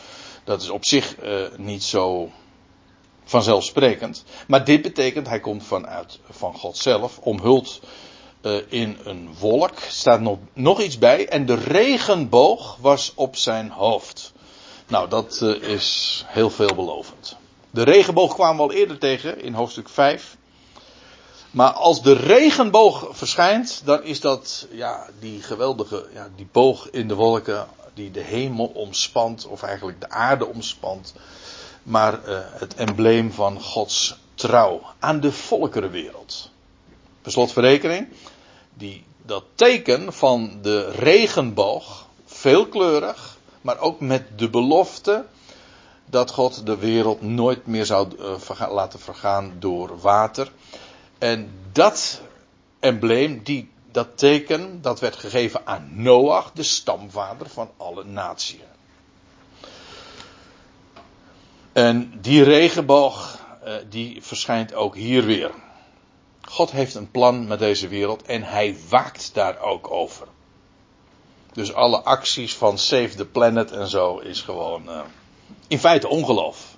dat 0.44 0.62
is 0.62 0.70
op 0.70 0.86
zich 0.86 1.16
niet 1.58 1.84
zo 1.84 2.32
vanzelfsprekend. 3.24 4.24
Maar 4.48 4.66
dit 4.66 4.82
betekent, 4.82 5.28
hij 5.28 5.40
komt 5.40 5.64
vanuit 5.64 6.20
van 6.30 6.54
God 6.54 6.78
zelf, 6.78 7.18
omhuld 7.18 7.80
in 8.68 8.98
een 9.04 9.36
wolk, 9.40 9.80
staat 9.88 10.22
nog, 10.22 10.38
nog 10.54 10.82
iets 10.82 10.98
bij, 10.98 11.28
en 11.28 11.46
de 11.46 11.56
regenboog 11.56 12.78
was 12.82 13.12
op 13.16 13.36
zijn 13.36 13.70
hoofd. 13.70 14.34
Nou, 14.88 15.10
dat 15.10 15.40
uh, 15.44 15.70
is 15.70 16.24
heel 16.28 16.50
veelbelovend. 16.50 17.36
De 17.72 17.84
regenboog 17.84 18.34
kwamen 18.34 18.56
we 18.56 18.62
al 18.62 18.78
eerder 18.78 18.98
tegen 18.98 19.42
in 19.42 19.54
hoofdstuk 19.54 19.90
5. 19.90 20.38
Maar 21.52 21.72
als 21.72 22.02
de 22.02 22.14
regenboog 22.14 23.08
verschijnt, 23.12 23.82
dan 23.86 24.04
is 24.04 24.20
dat 24.20 24.68
ja, 24.72 25.08
die 25.20 25.42
geweldige 25.42 26.08
ja, 26.14 26.30
die 26.36 26.48
boog 26.52 26.90
in 26.90 27.08
de 27.08 27.16
wolken 27.16 27.68
die 27.94 28.12
de 28.12 28.22
hemel 28.22 28.66
omspant, 28.66 29.46
of 29.46 29.64
eigenlijk 29.64 30.02
de 30.02 30.10
aarde 30.10 30.46
omspant. 30.46 31.14
Maar 31.84 32.14
uh, 32.14 32.40
het 32.42 32.76
embleem 32.76 33.32
van 33.32 33.62
Gods 33.62 34.18
trouw 34.34 34.82
aan 35.00 35.20
de 35.20 35.32
volkerenwereld. 35.32 36.50
Per 37.22 37.32
slotverrekening, 37.32 38.08
die, 38.78 39.04
dat 39.26 39.44
teken 39.56 40.14
van 40.14 40.60
de 40.62 40.92
regenboog, 40.92 42.08
veelkleurig, 42.26 43.38
maar 43.62 43.80
ook 43.80 44.00
met 44.00 44.40
de 44.40 44.50
belofte 44.50 45.26
dat 46.06 46.32
God 46.32 46.66
de 46.66 46.78
wereld 46.78 47.22
nooit 47.22 47.66
meer 47.66 47.86
zou 47.86 48.08
uh, 48.20 48.70
laten 48.70 49.00
vergaan 49.00 49.54
door 49.60 50.00
water. 50.00 50.52
En 51.18 51.52
dat 51.72 52.22
embleem, 52.80 53.44
die, 53.44 53.70
dat 53.92 54.18
teken, 54.18 54.82
dat 54.82 55.00
werd 55.00 55.16
gegeven 55.16 55.62
aan 55.68 55.90
Noach, 55.92 56.52
de 56.52 56.64
stamvader 56.64 57.50
van 57.50 57.70
alle 57.78 58.04
naties. 58.04 58.60
En 61.74 62.14
die 62.22 62.44
regenboog, 62.44 63.40
uh, 63.66 63.74
die 63.90 64.24
verschijnt 64.24 64.74
ook 64.74 64.96
hier 64.96 65.26
weer. 65.26 65.52
God 66.50 66.72
heeft 66.72 66.96
een 66.96 67.12
plan 67.12 67.48
met 67.48 67.60
deze 67.60 67.88
wereld 67.88 68.22
en 68.22 68.44
hij 68.44 68.78
waakt 68.90 69.34
daar 69.34 69.60
ook 69.60 69.92
over. 69.92 70.28
Dus 71.54 71.74
alle 71.74 72.02
acties 72.02 72.56
van 72.56 72.78
Save 72.78 73.16
the 73.16 73.26
Planet 73.26 73.72
en 73.72 73.88
zo 73.88 74.18
is 74.18 74.42
gewoon 74.42 74.84
uh, 74.90 75.02
in 75.68 75.80
feite 75.80 76.08
ongeloof. 76.08 76.78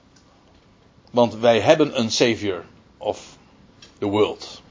Want 1.12 1.36
wij 1.36 1.60
hebben 1.60 2.00
een 2.00 2.12
savior 2.12 2.66
of 2.98 3.38
the 3.98 4.06
world. 4.06 4.62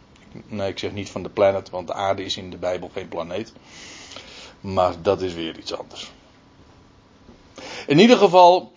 Nee, 0.46 0.68
ik 0.68 0.78
zeg 0.78 0.92
niet 0.92 1.10
van 1.10 1.22
de 1.22 1.28
planet, 1.28 1.70
want 1.70 1.86
de 1.86 1.92
aarde 1.92 2.24
is 2.24 2.36
in 2.36 2.50
de 2.50 2.56
Bijbel 2.56 2.90
geen 2.92 3.08
planeet. 3.08 3.52
Maar 4.60 5.02
dat 5.02 5.22
is 5.22 5.34
weer 5.34 5.58
iets 5.58 5.74
anders. 5.74 6.10
In 7.86 7.98
ieder 7.98 8.16
geval, 8.16 8.72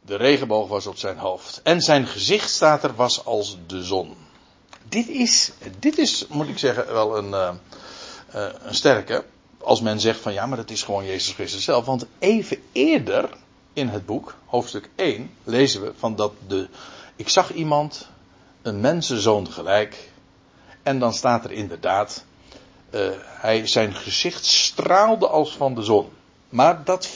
de 0.00 0.16
regenboog 0.16 0.68
was 0.68 0.86
op 0.86 0.96
zijn 0.96 1.18
hoofd. 1.18 1.60
En 1.62 1.80
zijn 1.80 2.06
gezicht 2.06 2.50
staat 2.50 2.84
er 2.84 2.94
was 2.94 3.24
als 3.24 3.56
de 3.66 3.84
zon. 3.84 4.16
Dit 4.88 5.08
is, 5.08 5.52
dit 5.78 5.98
is 5.98 6.26
moet 6.28 6.48
ik 6.48 6.58
zeggen, 6.58 6.92
wel 6.92 7.18
een, 7.18 7.30
uh, 7.30 7.50
uh, 8.34 8.48
een 8.62 8.74
sterke 8.74 9.24
als 9.58 9.80
men 9.80 10.00
zegt 10.00 10.20
van 10.20 10.32
ja, 10.32 10.46
maar 10.46 10.56
dat 10.56 10.70
is 10.70 10.82
gewoon 10.82 11.04
Jezus 11.04 11.34
Christus 11.34 11.64
zelf. 11.64 11.84
Want 11.84 12.06
even 12.18 12.62
eerder 12.72 13.28
in 13.72 13.88
het 13.88 14.06
boek, 14.06 14.34
hoofdstuk 14.46 14.88
1, 14.94 15.30
lezen 15.44 15.82
we 15.82 15.92
van 15.98 16.16
dat 16.16 16.32
de. 16.46 16.68
Ik 17.16 17.28
zag 17.28 17.52
iemand, 17.52 18.08
een 18.62 18.80
mensenzoon 18.80 19.52
gelijk. 19.52 20.10
En 20.82 20.98
dan 20.98 21.14
staat 21.14 21.44
er 21.44 21.52
inderdaad. 21.52 22.24
Uh, 22.90 23.08
hij, 23.24 23.66
zijn 23.66 23.94
gezicht 23.94 24.44
straalde 24.44 25.28
als 25.28 25.56
van 25.56 25.74
de 25.74 25.82
zon. 25.82 26.08
Maar 26.48 26.84
dat 26.84 27.08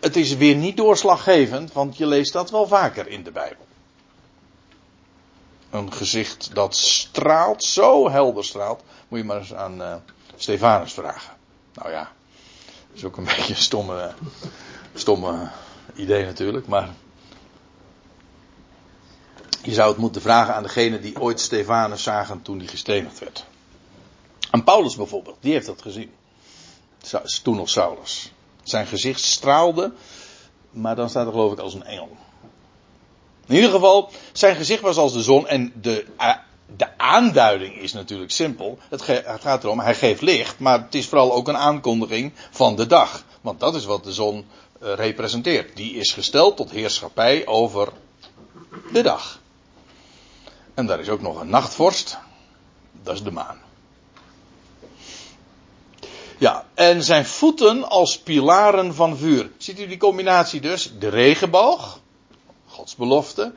het 0.00 0.16
is 0.16 0.36
weer 0.36 0.56
niet 0.56 0.76
doorslaggevend, 0.76 1.72
want 1.72 1.96
je 1.96 2.06
leest 2.06 2.32
dat 2.32 2.50
wel 2.50 2.66
vaker 2.66 3.08
in 3.08 3.22
de 3.22 3.30
Bijbel. 3.30 3.65
Een 5.70 5.92
gezicht 5.92 6.54
dat 6.54 6.76
straalt, 6.76 7.64
zo 7.64 8.10
helder 8.10 8.44
straalt, 8.44 8.82
moet 9.08 9.18
je 9.18 9.24
maar 9.24 9.38
eens 9.38 9.54
aan 9.54 9.80
uh, 9.80 9.94
Stefanus 10.36 10.92
vragen. 10.92 11.36
Nou 11.74 11.90
ja, 11.90 12.12
dat 12.88 12.96
is 12.96 13.04
ook 13.04 13.16
een 13.16 13.24
beetje 13.36 13.54
een 13.54 13.60
stomme, 13.60 14.12
stomme 14.94 15.50
idee 15.94 16.24
natuurlijk, 16.24 16.66
maar 16.66 16.88
je 19.62 19.72
zou 19.72 19.88
het 19.88 19.98
moeten 19.98 20.22
vragen 20.22 20.54
aan 20.54 20.62
degene 20.62 21.00
die 21.00 21.20
ooit 21.20 21.40
Stefanus 21.40 22.02
zagen 22.02 22.42
toen 22.42 22.58
hij 22.58 22.66
gestenigd 22.66 23.18
werd. 23.18 23.44
Aan 24.50 24.64
Paulus 24.64 24.96
bijvoorbeeld, 24.96 25.36
die 25.40 25.52
heeft 25.52 25.66
dat 25.66 25.82
gezien. 25.82 26.12
Toen 27.42 27.56
nog 27.56 27.68
Saulus. 27.68 28.32
Zijn 28.62 28.86
gezicht 28.86 29.22
straalde, 29.22 29.92
maar 30.70 30.96
dan 30.96 31.08
staat 31.08 31.26
er 31.26 31.32
geloof 31.32 31.52
ik 31.52 31.58
als 31.58 31.74
een 31.74 31.84
engel. 31.84 32.16
In 33.46 33.54
ieder 33.54 33.70
geval, 33.70 34.10
zijn 34.32 34.56
gezicht 34.56 34.80
was 34.80 34.96
als 34.96 35.12
de 35.12 35.22
zon 35.22 35.46
en 35.46 35.72
de 35.80 36.06
de 36.76 36.98
aanduiding 36.98 37.74
is 37.76 37.92
natuurlijk 37.92 38.30
simpel. 38.30 38.78
Het, 38.88 39.02
gaat 39.40 39.64
erom, 39.64 39.80
hij 39.80 39.94
geeft 39.94 40.20
licht, 40.20 40.58
maar 40.58 40.80
het 40.80 40.94
is 40.94 41.06
vooral 41.06 41.32
ook 41.32 41.48
een 41.48 41.56
aankondiging 41.56 42.32
van 42.50 42.76
de 42.76 42.86
dag. 42.86 43.24
Want 43.40 43.60
dat 43.60 43.74
is 43.74 43.84
wat 43.84 44.04
de 44.04 44.12
zon 44.12 44.46
uh, 44.82 44.94
representeert. 44.94 45.76
Die 45.76 45.94
is 45.94 46.12
gesteld 46.12 46.56
tot 46.56 46.70
heerschappij 46.70 47.46
over 47.46 47.92
de 48.92 49.02
dag. 49.02 49.40
En 50.74 50.86
daar 50.86 51.00
is 51.00 51.08
ook 51.08 51.20
nog 51.20 51.40
een 51.40 51.48
nachtvorst. 51.48 52.18
Dat 53.02 53.14
is 53.14 53.22
de 53.22 53.30
maan. 53.30 53.58
Ja, 56.38 56.66
en 56.74 57.02
zijn 57.02 57.26
voeten 57.26 57.88
als 57.88 58.18
pilaren 58.18 58.94
van 58.94 59.16
vuur. 59.16 59.50
Ziet 59.58 59.80
u 59.80 59.86
die 59.86 59.96
combinatie 59.96 60.60
dus? 60.60 60.92
De 60.98 61.08
regenboog, 61.08 62.00
Gods 62.76 62.94
belofte 62.94 63.52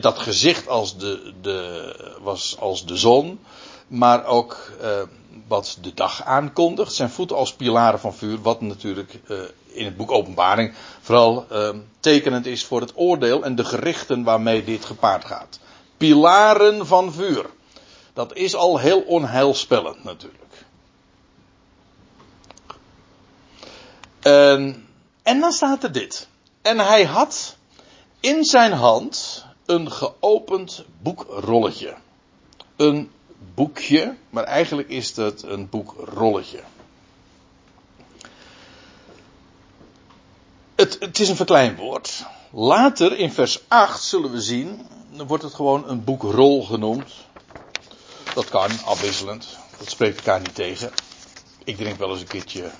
dat 0.00 0.18
gezicht 0.18 0.68
als 0.68 0.96
de, 0.96 1.32
de, 1.40 2.16
was 2.20 2.56
als 2.58 2.86
de 2.86 2.96
zon, 2.96 3.40
maar 3.86 4.24
ook 4.24 4.70
uh, 4.82 5.02
wat 5.46 5.78
de 5.80 5.94
dag 5.94 6.24
aankondigt. 6.24 6.94
Zijn 6.94 7.10
voeten 7.10 7.36
als 7.36 7.52
pilaren 7.52 8.00
van 8.00 8.14
vuur, 8.14 8.42
wat 8.42 8.60
natuurlijk 8.60 9.20
uh, 9.28 9.38
in 9.66 9.84
het 9.84 9.96
boek 9.96 10.10
Openbaring 10.10 10.74
vooral 11.00 11.46
uh, 11.52 11.68
tekenend 12.00 12.46
is 12.46 12.64
voor 12.64 12.80
het 12.80 12.92
oordeel 12.94 13.44
en 13.44 13.54
de 13.54 13.64
gerichten 13.64 14.22
waarmee 14.22 14.64
dit 14.64 14.84
gepaard 14.84 15.24
gaat. 15.24 15.58
Pilaren 15.96 16.86
van 16.86 17.12
vuur. 17.12 17.46
Dat 18.12 18.34
is 18.34 18.54
al 18.54 18.78
heel 18.78 19.00
onheilspellend 19.00 20.04
natuurlijk. 20.04 20.64
En, 24.20 24.86
en 25.22 25.40
dan 25.40 25.52
staat 25.52 25.82
er 25.82 25.92
dit. 25.92 26.28
En 26.62 26.78
hij 26.78 27.04
had 27.04 27.56
in 28.24 28.44
zijn 28.44 28.72
hand 28.72 29.44
een 29.66 29.92
geopend 29.92 30.84
boekrolletje. 31.02 31.94
Een 32.76 33.10
boekje, 33.54 34.16
maar 34.30 34.44
eigenlijk 34.44 34.88
is 34.88 35.16
het 35.16 35.42
een 35.42 35.68
boekrolletje. 35.68 36.60
Het, 40.74 40.96
het 41.00 41.18
is 41.18 41.28
een 41.28 41.36
verkleinwoord. 41.36 42.24
Later 42.50 43.18
in 43.18 43.32
vers 43.32 43.60
8 43.68 44.02
zullen 44.02 44.30
we 44.30 44.40
zien, 44.40 44.86
dan 45.10 45.26
wordt 45.26 45.42
het 45.42 45.54
gewoon 45.54 45.88
een 45.88 46.04
boekrol 46.04 46.64
genoemd. 46.64 47.12
Dat 48.34 48.48
kan, 48.48 48.70
afwisselend. 48.84 49.58
Dat 49.78 49.90
spreekt 49.90 50.16
elkaar 50.16 50.40
niet 50.40 50.54
tegen. 50.54 50.92
Ik 51.64 51.76
drink 51.76 51.98
wel 51.98 52.10
eens 52.10 52.20
een 52.20 52.26
keertje 52.26 52.70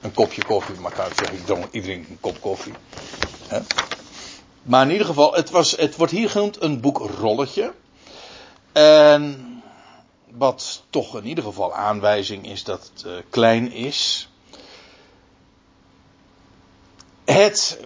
een 0.00 0.12
kopje 0.12 0.44
koffie, 0.44 0.80
maar 0.80 0.92
ik 0.92 1.12
zeggen, 1.16 1.68
ik 1.70 1.82
drink 1.82 2.08
een 2.08 2.20
kop 2.20 2.40
koffie. 2.40 2.74
He? 3.48 3.60
Maar 4.64 4.84
in 4.84 4.90
ieder 4.90 5.06
geval, 5.06 5.34
het, 5.34 5.50
was, 5.50 5.76
het 5.76 5.96
wordt 5.96 6.12
hier 6.12 6.30
genoemd 6.30 6.62
een 6.62 6.80
boekrolletje. 6.80 7.72
En 8.72 9.54
wat 10.30 10.82
toch 10.90 11.16
in 11.16 11.26
ieder 11.26 11.44
geval 11.44 11.74
aanwijzing 11.74 12.46
is 12.46 12.64
dat 12.64 12.90
het 12.94 13.04
uh, 13.06 13.12
klein 13.30 13.72
is. 13.72 14.28
Het 17.24 17.78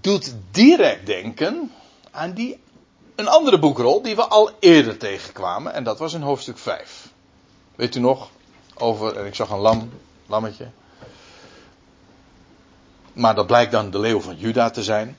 doet 0.00 0.34
direct 0.50 1.06
denken 1.06 1.72
aan 2.10 2.32
die, 2.32 2.60
een 3.14 3.28
andere 3.28 3.58
boekrol 3.58 4.02
die 4.02 4.16
we 4.16 4.26
al 4.26 4.50
eerder 4.58 4.96
tegenkwamen. 4.96 5.72
En 5.72 5.84
dat 5.84 5.98
was 5.98 6.12
in 6.12 6.22
hoofdstuk 6.22 6.58
5. 6.58 7.08
Weet 7.74 7.94
u 7.94 8.00
nog? 8.00 8.30
Over, 8.74 9.16
en 9.16 9.26
ik 9.26 9.34
zag 9.34 9.50
een 9.50 9.58
lam, 9.58 9.90
lammetje. 10.26 10.68
Maar 13.16 13.34
dat 13.34 13.46
blijkt 13.46 13.72
dan 13.72 13.90
de 13.90 13.98
leeuw 13.98 14.20
van 14.20 14.36
Juda 14.36 14.70
te 14.70 14.82
zijn. 14.82 15.16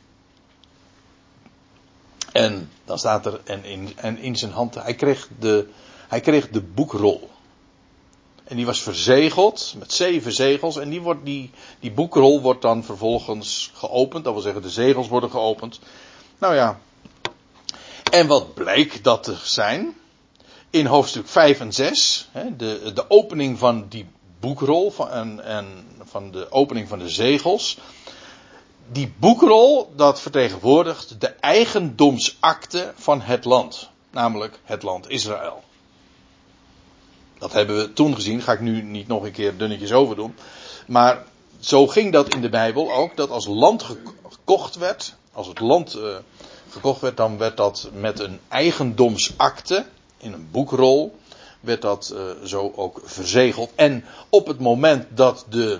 En 2.31 2.71
dan 2.86 2.97
staat 2.97 3.25
er, 3.25 3.41
en 3.43 3.63
in, 3.63 3.93
en 3.95 4.17
in 4.17 4.36
zijn 4.36 4.51
hand, 4.51 4.75
hij 4.75 4.93
kreeg, 4.93 5.27
de, 5.39 5.67
hij 6.07 6.19
kreeg 6.19 6.49
de 6.49 6.62
boekrol. 6.62 7.29
En 8.43 8.55
die 8.55 8.65
was 8.65 8.81
verzegeld 8.81 9.75
met 9.77 9.93
zeven 9.93 10.31
zegels. 10.31 10.77
En 10.77 10.89
die, 10.89 11.01
wordt, 11.01 11.25
die, 11.25 11.51
die 11.79 11.91
boekrol 11.91 12.41
wordt 12.41 12.62
dan 12.62 12.83
vervolgens 12.83 13.71
geopend. 13.73 14.23
Dat 14.23 14.33
wil 14.33 14.41
zeggen, 14.41 14.62
de 14.62 14.69
zegels 14.69 15.07
worden 15.07 15.29
geopend. 15.29 15.79
Nou 16.38 16.55
ja. 16.55 16.79
En 18.12 18.27
wat 18.27 18.53
bleek 18.53 19.03
dat 19.03 19.23
te 19.23 19.36
zijn? 19.43 19.95
In 20.69 20.86
hoofdstuk 20.86 21.27
5 21.27 21.60
en 21.60 21.73
6. 21.73 22.29
Hè, 22.31 22.55
de, 22.55 22.91
de 22.93 23.10
opening 23.10 23.60
van 23.60 23.86
die 23.89 24.07
boekrol. 24.39 24.91
Van, 24.91 25.10
en, 25.10 25.43
en 25.43 25.86
van 26.04 26.32
de 26.32 26.52
opening 26.52 26.88
van 26.88 27.00
de 27.00 27.10
zegels. 27.10 27.78
Die 28.91 29.13
boekrol, 29.19 29.93
dat 29.95 30.21
vertegenwoordigt 30.21 31.21
de 31.21 31.28
eigendomsakte 31.28 32.93
van 32.95 33.21
het 33.21 33.45
land. 33.45 33.89
Namelijk 34.10 34.60
het 34.63 34.84
land 34.84 35.10
Israël. 35.10 35.63
Dat 37.38 37.54
hebben 37.54 37.78
we 37.78 37.93
toen 37.93 38.15
gezien, 38.15 38.41
ga 38.41 38.52
ik 38.54 38.60
nu 38.60 38.82
niet 38.82 39.08
nog 39.08 39.23
een 39.23 39.32
keer 39.32 39.58
dunnetjes 39.58 39.91
over 39.91 40.15
doen. 40.15 40.36
Maar 40.88 41.23
zo 41.60 41.88
ging 41.88 42.12
dat 42.12 42.34
in 42.34 42.41
de 42.41 42.50
Bijbel 42.50 42.93
ook, 42.93 43.15
dat 43.15 43.30
als 43.30 43.45
land 43.45 43.84
gekocht 43.84 44.76
werd, 44.76 45.15
als 45.32 45.47
het 45.47 45.60
land 45.60 45.95
uh, 45.95 46.15
gekocht 46.69 47.02
werd, 47.02 47.17
dan 47.17 47.38
werd 47.38 47.58
dat 47.58 47.89
met 47.93 48.19
een 48.19 48.39
eigendomsakte, 48.47 49.86
in 50.17 50.34
een 50.34 50.47
boekrol, 50.52 51.15
werd 51.60 51.82
dat 51.82 52.13
uh, 52.13 52.46
zo 52.46 52.72
ook 52.76 53.02
verzegeld. 53.04 53.72
En 53.76 54.06
op 54.30 54.48
het 54.48 54.60
moment 54.60 55.06
dat 55.10 55.46
de, 55.50 55.80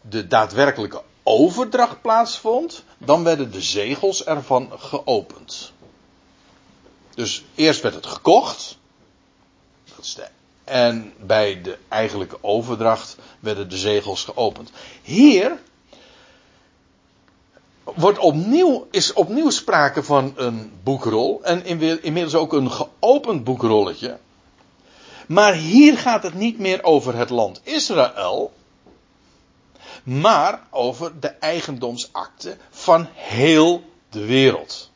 de 0.00 0.26
daadwerkelijke 0.26 1.02
overdracht 1.22 2.00
plaatsvond, 2.00 2.84
dan 2.98 3.24
werden 3.24 3.50
de 3.50 3.62
zegels 3.62 4.24
ervan 4.24 4.72
geopend. 4.78 5.72
Dus 7.14 7.44
eerst 7.54 7.82
werd 7.82 7.94
het 7.94 8.06
gekocht. 8.06 8.78
Dat 9.96 10.04
is 10.04 10.16
en 10.70 11.12
bij 11.20 11.62
de 11.62 11.78
eigenlijke 11.88 12.38
overdracht 12.40 13.16
werden 13.40 13.68
de 13.68 13.76
zegels 13.76 14.24
geopend. 14.24 14.70
Hier 15.02 15.58
wordt 17.84 18.18
opnieuw, 18.18 18.86
is 18.90 19.12
opnieuw 19.12 19.50
sprake 19.50 20.02
van 20.02 20.32
een 20.36 20.72
boekrol. 20.82 21.40
En 21.42 21.64
inmiddels 22.02 22.34
ook 22.34 22.52
een 22.52 22.70
geopend 22.70 23.44
boekrolletje. 23.44 24.18
Maar 25.30 25.54
hier 25.54 25.98
gaat 25.98 26.22
het 26.22 26.34
niet 26.34 26.58
meer 26.58 26.84
over 26.84 27.16
het 27.16 27.30
land 27.30 27.60
Israël. 27.62 28.52
Maar 30.02 30.62
over 30.70 31.20
de 31.20 31.28
eigendomsakte 31.28 32.56
van 32.70 33.08
heel 33.12 33.84
de 34.08 34.24
wereld. 34.24 34.90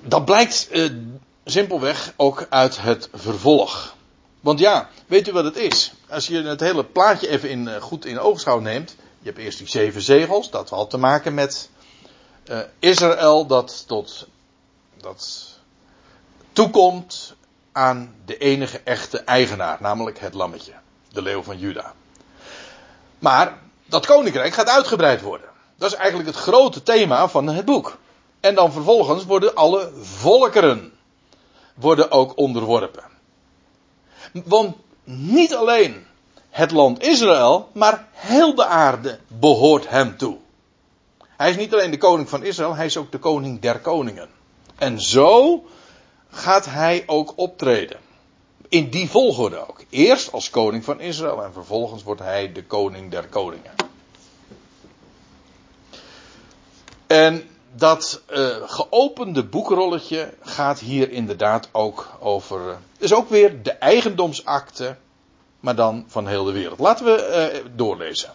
Dat 0.00 0.24
blijkt 0.24 0.68
uh, 0.70 0.90
simpelweg 1.44 2.12
ook 2.16 2.46
uit 2.48 2.82
het 2.82 3.08
vervolg. 3.12 3.96
Want 4.40 4.58
ja, 4.58 4.88
weet 5.06 5.28
u 5.28 5.32
wat 5.32 5.44
het 5.44 5.56
is? 5.56 5.92
Als 6.08 6.26
je 6.26 6.42
het 6.42 6.60
hele 6.60 6.84
plaatje 6.84 7.28
even 7.28 7.50
in, 7.50 7.68
eh, 7.68 7.82
goed 7.82 8.04
in 8.04 8.18
oogschouw 8.18 8.58
neemt. 8.58 8.96
Je 9.18 9.26
hebt 9.28 9.38
eerst 9.38 9.58
die 9.58 9.68
zeven 9.68 10.02
zegels. 10.02 10.50
Dat 10.50 10.70
had 10.70 10.90
te 10.90 10.96
maken 10.96 11.34
met 11.34 11.68
uh, 12.50 12.60
Israël 12.78 13.46
dat 13.46 13.84
tot 13.86 14.26
dat 15.00 15.51
toekomt 16.52 17.34
aan 17.72 18.14
de 18.24 18.38
enige 18.38 18.80
echte 18.84 19.18
eigenaar. 19.18 19.76
Namelijk 19.80 20.18
het 20.18 20.34
lammetje. 20.34 20.72
De 21.12 21.22
leeuw 21.22 21.42
van 21.42 21.58
Juda. 21.58 21.94
Maar 23.18 23.58
dat 23.86 24.06
koninkrijk 24.06 24.54
gaat 24.54 24.68
uitgebreid 24.68 25.20
worden. 25.20 25.48
Dat 25.76 25.92
is 25.92 25.96
eigenlijk 25.96 26.28
het 26.28 26.38
grote 26.38 26.82
thema 26.82 27.28
van 27.28 27.46
het 27.46 27.64
boek. 27.64 27.98
En 28.40 28.54
dan 28.54 28.72
vervolgens 28.72 29.24
worden 29.24 29.54
alle 29.54 29.90
volkeren 30.00 30.92
worden 31.74 32.10
ook 32.10 32.38
onderworpen. 32.38 33.04
Want 34.32 34.76
niet 35.04 35.54
alleen 35.54 36.06
het 36.50 36.70
land 36.70 37.02
Israël, 37.02 37.68
maar 37.72 38.08
heel 38.12 38.54
de 38.54 38.64
aarde 38.64 39.18
behoort 39.26 39.88
hem 39.88 40.16
toe. 40.16 40.36
Hij 41.36 41.50
is 41.50 41.56
niet 41.56 41.72
alleen 41.72 41.90
de 41.90 41.98
koning 41.98 42.28
van 42.28 42.42
Israël, 42.42 42.74
hij 42.74 42.86
is 42.86 42.96
ook 42.96 43.12
de 43.12 43.18
koning 43.18 43.60
der 43.60 43.80
koningen. 43.80 44.28
En 44.78 45.00
zo 45.00 45.64
gaat 46.32 46.64
hij 46.64 47.02
ook 47.06 47.32
optreden. 47.36 47.96
In 48.68 48.90
die 48.90 49.10
volgorde 49.10 49.68
ook. 49.68 49.84
Eerst 49.90 50.32
als 50.32 50.50
koning 50.50 50.84
van 50.84 51.00
Israël 51.00 51.44
en 51.44 51.52
vervolgens 51.52 52.02
wordt 52.02 52.20
hij 52.20 52.52
de 52.52 52.64
koning 52.64 53.10
der 53.10 53.26
koningen. 53.26 53.72
En 57.06 57.48
dat 57.74 58.22
uh, 58.30 58.56
geopende 58.66 59.44
boekrolletje 59.44 60.34
gaat 60.40 60.78
hier 60.78 61.10
inderdaad 61.10 61.68
ook 61.72 62.16
over. 62.20 62.68
Uh, 62.68 62.74
is 62.98 63.14
ook 63.14 63.28
weer 63.28 63.62
de 63.62 63.72
eigendomsakte, 63.72 64.96
maar 65.60 65.74
dan 65.74 66.04
van 66.08 66.26
heel 66.26 66.44
de 66.44 66.52
wereld. 66.52 66.78
Laten 66.78 67.04
we 67.04 67.50
uh, 67.54 67.70
doorlezen. 67.76 68.32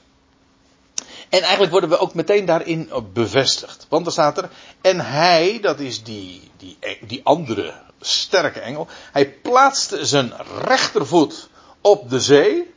En 1.29 1.41
eigenlijk 1.41 1.71
worden 1.71 1.89
we 1.89 1.97
ook 1.97 2.13
meteen 2.13 2.45
daarin 2.45 2.89
bevestigd. 3.13 3.85
Want 3.89 4.05
er 4.05 4.11
staat 4.11 4.37
er. 4.37 4.49
En 4.81 4.99
hij, 4.99 5.59
dat 5.61 5.79
is 5.79 6.03
die, 6.03 6.51
die, 6.57 6.77
die 7.07 7.21
andere 7.23 7.73
sterke 7.99 8.59
engel. 8.59 8.87
Hij 9.11 9.31
plaatste 9.31 10.05
zijn 10.05 10.33
rechtervoet 10.61 11.49
op 11.81 12.09
de 12.09 12.19
zee. 12.19 12.73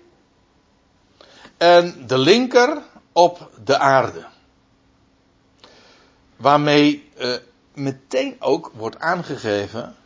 En 1.56 2.06
de 2.06 2.18
linker 2.18 2.82
op 3.12 3.50
de 3.64 3.78
aarde. 3.78 4.24
Waarmee 6.36 7.08
uh, 7.18 7.36
meteen 7.74 8.36
ook 8.38 8.70
wordt 8.74 8.98
aangegeven 8.98 9.96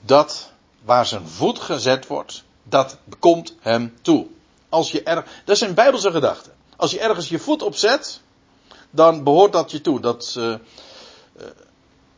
dat 0.00 0.50
waar 0.84 1.06
zijn 1.06 1.28
voet 1.28 1.58
gezet 1.58 2.06
wordt, 2.06 2.44
dat 2.62 2.96
komt 3.18 3.54
hem 3.60 3.94
toe. 4.02 4.26
Als 4.68 4.90
je 4.90 5.02
er, 5.02 5.24
dat 5.44 5.60
een 5.60 5.74
bijbelse 5.74 6.10
gedachte. 6.10 6.50
Als 6.76 6.90
je 6.90 7.00
ergens 7.00 7.28
je 7.28 7.38
voet 7.38 7.62
op 7.62 7.74
zet, 7.74 8.20
dan 8.90 9.24
behoort 9.24 9.52
dat 9.52 9.70
je 9.70 9.80
toe. 9.80 10.00
Dat, 10.00 10.34
uh, 10.38 10.44
uh, 10.44 10.56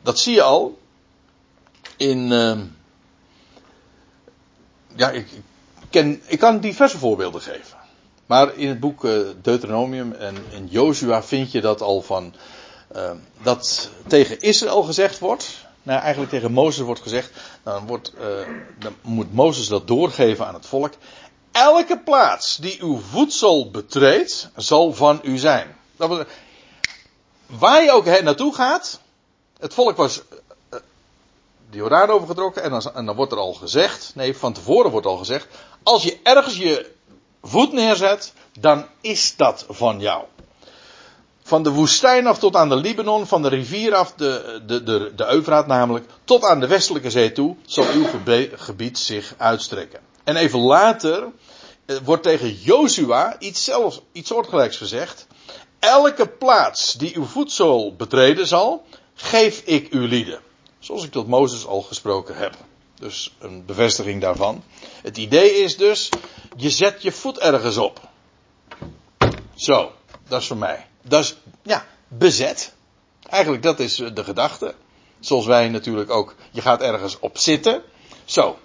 dat 0.02 0.18
zie 0.18 0.34
je 0.34 0.42
al 0.42 0.78
in. 1.96 2.28
ja, 4.96 5.10
ik, 5.10 5.26
ken, 5.90 6.22
ik 6.26 6.38
kan 6.38 6.60
diverse 6.60 6.98
voorbeelden 6.98 7.40
geven. 7.40 7.76
Maar 8.26 8.56
in 8.56 8.68
het 8.68 8.80
boek 8.80 9.02
Deuteronomium 9.42 10.12
en 10.12 10.36
in 10.50 10.66
Joshua 10.66 11.22
vind 11.22 11.52
je 11.52 11.60
dat 11.60 11.80
al 11.80 12.02
van 12.02 12.34
uh, 12.96 13.10
dat 13.42 13.90
tegen 14.06 14.40
Israël 14.40 14.82
gezegd 14.82 15.18
wordt. 15.18 15.66
Nou, 15.82 16.00
eigenlijk 16.00 16.30
tegen 16.30 16.52
Mozes 16.52 16.84
wordt 16.84 17.00
gezegd. 17.00 17.30
Dan, 17.62 17.86
wordt, 17.86 18.12
uh, 18.20 18.48
dan 18.78 18.96
moet 19.02 19.32
Mozes 19.32 19.68
dat 19.68 19.86
doorgeven 19.86 20.46
aan 20.46 20.54
het 20.54 20.66
volk. 20.66 20.92
Elke 21.52 21.98
plaats 21.98 22.56
die 22.56 22.82
uw 22.82 22.98
voedsel 22.98 23.70
betreedt, 23.70 24.50
zal 24.56 24.92
van 24.92 25.20
u 25.22 25.38
zijn. 25.38 25.76
Dat 25.96 26.26
waar 27.46 27.82
je 27.82 27.92
ook 27.92 28.04
naartoe 28.04 28.54
gaat. 28.54 29.00
Het 29.58 29.74
volk 29.74 29.96
was 29.96 30.22
de 31.74 31.80
Jordaan 31.80 32.10
overgetrokken. 32.10 32.62
En 32.62 32.70
dan, 32.70 33.06
dan 33.06 33.16
wordt 33.16 33.32
er 33.32 33.38
al 33.38 33.52
gezegd. 33.52 34.12
Nee, 34.14 34.36
van 34.36 34.52
tevoren 34.52 34.90
wordt 34.90 35.06
al 35.06 35.16
gezegd. 35.16 35.46
Als 35.82 36.02
je 36.02 36.18
ergens 36.22 36.56
je 36.56 36.90
voet 37.42 37.72
neerzet, 37.72 38.32
dan 38.60 38.86
is 39.00 39.36
dat 39.36 39.66
van 39.68 40.00
jou. 40.00 40.24
Van 41.42 41.62
de 41.62 41.70
woestijn 41.70 42.26
af 42.26 42.38
tot 42.38 42.56
aan 42.56 42.68
de 42.68 42.76
Libanon, 42.76 43.26
van 43.26 43.42
de 43.42 43.48
rivier 43.48 43.94
af, 43.94 44.12
de, 44.12 44.62
de, 44.66 44.82
de, 44.82 45.12
de 45.16 45.26
Eufraat 45.26 45.66
namelijk, 45.66 46.06
tot 46.24 46.44
aan 46.44 46.60
de 46.60 46.66
westelijke 46.66 47.10
zee 47.10 47.32
toe, 47.32 47.56
zal 47.66 47.84
uw 47.94 48.06
gebied 48.56 48.98
zich 48.98 49.34
uitstrekken. 49.36 50.00
En 50.24 50.36
even 50.36 50.58
later 50.58 51.28
eh, 51.86 51.96
wordt 52.04 52.22
tegen 52.22 52.52
Jozua 52.52 53.36
iets, 53.38 53.64
zelfs, 53.64 54.00
iets 54.12 54.28
soortgelijks 54.28 54.76
gezegd. 54.76 55.26
Elke 55.78 56.28
plaats 56.28 56.92
die 56.92 57.16
uw 57.16 57.24
voedsel 57.24 57.94
betreden 57.96 58.46
zal, 58.46 58.86
geef 59.14 59.62
ik 59.64 59.92
uw 59.92 60.06
lieden. 60.06 60.40
Zoals 60.84 61.04
ik 61.04 61.10
tot 61.10 61.26
Mozes 61.26 61.66
al 61.66 61.82
gesproken 61.82 62.36
heb. 62.36 62.56
Dus 62.94 63.34
een 63.38 63.64
bevestiging 63.64 64.20
daarvan. 64.20 64.62
Het 65.02 65.16
idee 65.16 65.50
is 65.50 65.76
dus, 65.76 66.08
je 66.56 66.70
zet 66.70 67.02
je 67.02 67.12
voet 67.12 67.38
ergens 67.38 67.76
op. 67.76 68.00
Zo, 69.54 69.92
dat 70.28 70.40
is 70.40 70.46
voor 70.46 70.56
mij 70.56 70.86
dat 71.04 71.24
is, 71.24 71.36
ja, 71.62 71.86
bezet. 72.08 72.72
Eigenlijk 73.28 73.62
dat 73.62 73.80
is 73.80 73.96
de 73.96 74.24
gedachte. 74.24 74.74
Zoals 75.20 75.46
wij 75.46 75.68
natuurlijk 75.68 76.10
ook, 76.10 76.34
je 76.50 76.60
gaat 76.60 76.80
ergens 76.80 77.18
op 77.18 77.38
zitten. 77.38 77.82
Zo. 78.24 78.58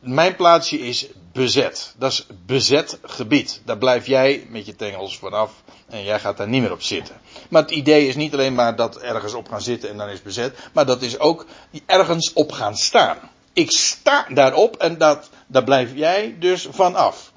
Mijn 0.00 0.36
plaatsje 0.36 0.78
is 0.78 1.06
bezet. 1.32 1.94
Dat 1.98 2.12
is 2.12 2.26
bezet 2.46 2.98
gebied. 3.02 3.60
Daar 3.64 3.78
blijf 3.78 4.06
jij 4.06 4.46
met 4.48 4.66
je 4.66 4.76
tengels 4.76 5.18
vanaf 5.18 5.52
en 5.88 6.04
jij 6.04 6.20
gaat 6.20 6.36
daar 6.36 6.48
niet 6.48 6.62
meer 6.62 6.72
op 6.72 6.82
zitten. 6.82 7.20
Maar 7.48 7.62
het 7.62 7.70
idee 7.70 8.08
is 8.08 8.16
niet 8.16 8.32
alleen 8.32 8.54
maar 8.54 8.76
dat 8.76 8.98
ergens 8.98 9.34
op 9.34 9.48
gaan 9.48 9.60
zitten 9.60 9.90
en 9.90 9.96
dan 9.96 10.08
is 10.08 10.22
bezet, 10.22 10.58
maar 10.72 10.86
dat 10.86 11.02
is 11.02 11.18
ook 11.18 11.46
ergens 11.86 12.32
op 12.32 12.52
gaan 12.52 12.76
staan. 12.76 13.18
Ik 13.52 13.70
sta 13.70 14.26
daarop 14.28 14.76
en 14.76 14.98
dat, 14.98 15.30
daar 15.46 15.64
blijf 15.64 15.90
jij 15.94 16.36
dus 16.38 16.66
vanaf. 16.70 17.32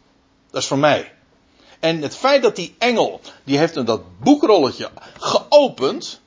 Dat 0.52 0.62
is 0.62 0.67
voor 0.67 0.78
mij. 0.78 1.13
En 1.80 2.02
het 2.02 2.15
feit 2.15 2.41
dat 2.41 2.56
die 2.56 2.76
engel, 2.78 3.21
die 3.43 3.58
heeft 3.58 3.86
dat 3.86 4.02
boekrolletje 4.19 4.89
geopend. 5.19 6.21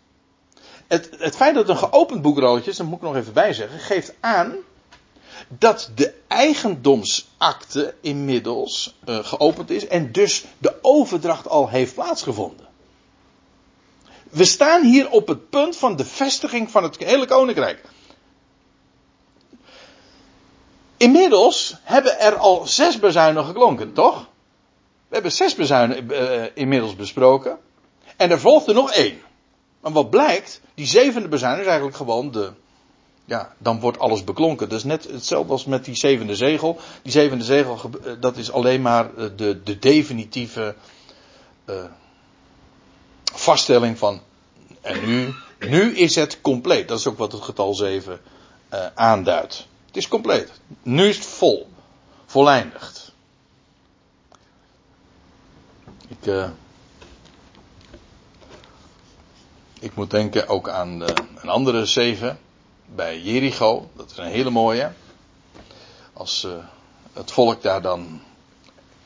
Het, 0.86 1.10
het 1.18 1.36
feit 1.36 1.54
dat 1.54 1.68
het 1.68 1.76
een 1.76 1.88
geopend 1.88 2.22
boekrolletje 2.22 2.70
is, 2.70 2.76
dat 2.76 2.86
moet 2.86 2.96
ik 2.96 3.02
nog 3.02 3.16
even 3.16 3.32
bijzeggen, 3.32 3.78
geeft 3.78 4.14
aan 4.20 4.54
dat 5.48 5.90
de 5.94 6.14
eigendomsakte 6.34 7.94
inmiddels 8.00 8.94
uh, 9.08 9.18
geopend 9.22 9.70
is 9.70 9.86
en 9.86 10.12
dus 10.12 10.44
de 10.58 10.74
overdracht 10.82 11.48
al 11.48 11.68
heeft 11.68 11.94
plaatsgevonden. 11.94 12.66
We 14.30 14.44
staan 14.44 14.84
hier 14.84 15.10
op 15.10 15.28
het 15.28 15.50
punt 15.50 15.76
van 15.76 15.96
de 15.96 16.04
vestiging 16.04 16.70
van 16.70 16.82
het 16.82 16.96
hele 16.96 17.26
koninkrijk. 17.26 17.84
Inmiddels 20.96 21.74
hebben 21.82 22.20
er 22.20 22.36
al 22.36 22.66
zes 22.66 22.98
bezuinen 22.98 23.44
geklonken, 23.44 23.92
toch? 23.92 24.28
We 25.08 25.14
hebben 25.14 25.32
zes 25.32 25.54
bezuinen 25.54 26.12
uh, 26.12 26.44
inmiddels 26.54 26.96
besproken. 26.96 27.58
En 28.16 28.30
er 28.30 28.40
volgde 28.40 28.72
nog 28.72 28.92
één. 28.92 29.20
Maar 29.80 29.92
wat 29.92 30.10
blijkt, 30.10 30.60
die 30.74 30.86
zevende 30.86 31.28
bezuin 31.28 31.60
is 31.60 31.66
eigenlijk 31.66 31.96
gewoon 31.96 32.30
de, 32.30 32.52
ja, 33.24 33.54
dan 33.58 33.80
wordt 33.80 33.98
alles 33.98 34.24
beklonken. 34.24 34.70
Is 34.70 34.84
net 34.84 35.04
hetzelfde 35.04 35.52
als 35.52 35.64
met 35.64 35.84
die 35.84 35.94
zevende 35.94 36.36
zegel. 36.36 36.80
Die 37.02 37.12
zevende 37.12 37.44
zegel, 37.44 37.78
eh, 38.04 38.12
dat 38.20 38.36
is 38.36 38.52
alleen 38.52 38.82
maar 38.82 39.16
eh, 39.16 39.26
de, 39.36 39.62
de 39.62 39.78
definitieve 39.78 40.74
uh, 41.66 41.84
vaststelling 43.34 43.98
van. 43.98 44.20
En 44.80 45.06
nu, 45.06 45.34
nu 45.58 45.96
is 45.96 46.14
het 46.14 46.40
compleet. 46.40 46.88
Dat 46.88 46.98
is 46.98 47.06
ook 47.06 47.18
wat 47.18 47.32
het 47.32 47.42
getal 47.42 47.74
7 47.74 48.20
uh, 48.72 48.86
aanduidt. 48.94 49.66
Het 49.86 49.96
is 49.96 50.08
compleet. 50.08 50.50
Nu 50.82 51.08
is 51.08 51.16
het 51.16 51.26
vol. 51.26 51.68
Voleindigd. 52.26 53.12
Ik, 56.08 56.50
ik 59.80 59.94
moet 59.94 60.10
denken 60.10 60.48
ook 60.48 60.68
aan 60.68 61.00
een 61.36 61.48
andere 61.48 61.86
zeven 61.86 62.38
bij 62.94 63.20
Jericho. 63.20 63.90
Dat 63.96 64.10
is 64.10 64.16
een 64.16 64.24
hele 64.24 64.50
mooie. 64.50 64.92
Als 66.12 66.44
uh, 66.44 66.52
het 67.12 67.30
volk 67.30 67.62
daar 67.62 67.82
dan 67.82 68.20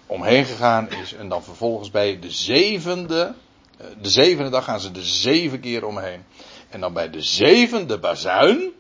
omheen 0.07 0.45
gegaan 0.45 0.91
is 0.91 1.15
en 1.15 1.29
dan 1.29 1.45
vervolgens 1.45 1.91
bij 1.91 2.19
de 2.19 2.31
zevende, 2.31 3.35
uh, 3.81 3.87
de 4.01 4.09
zevende 4.09 4.51
dag 4.51 4.65
gaan 4.65 4.81
ze 4.81 4.91
er 4.91 5.05
zeven 5.05 5.61
keer 5.61 5.87
omheen. 5.87 6.25
En 6.69 6.81
dan 6.81 6.93
bij 6.93 7.11
de 7.11 7.23
zevende 7.23 7.99
bazuin, 7.99 8.73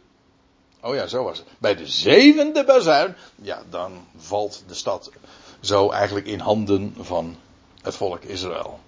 oh 0.80 0.94
ja, 0.94 1.06
zo 1.06 1.24
was 1.24 1.38
het. 1.38 1.46
Bij 1.58 1.76
de 1.76 1.86
zevende 1.86 2.64
bazuin, 2.64 3.16
ja, 3.34 3.62
dan 3.70 4.06
valt 4.16 4.62
de 4.66 4.74
stad 4.74 5.10
zo 5.60 5.90
eigenlijk 5.90 6.26
in 6.26 6.40
handen 6.40 6.94
van 7.00 7.36
het 7.82 7.96
volk 7.96 8.22
Israël. 8.22 8.80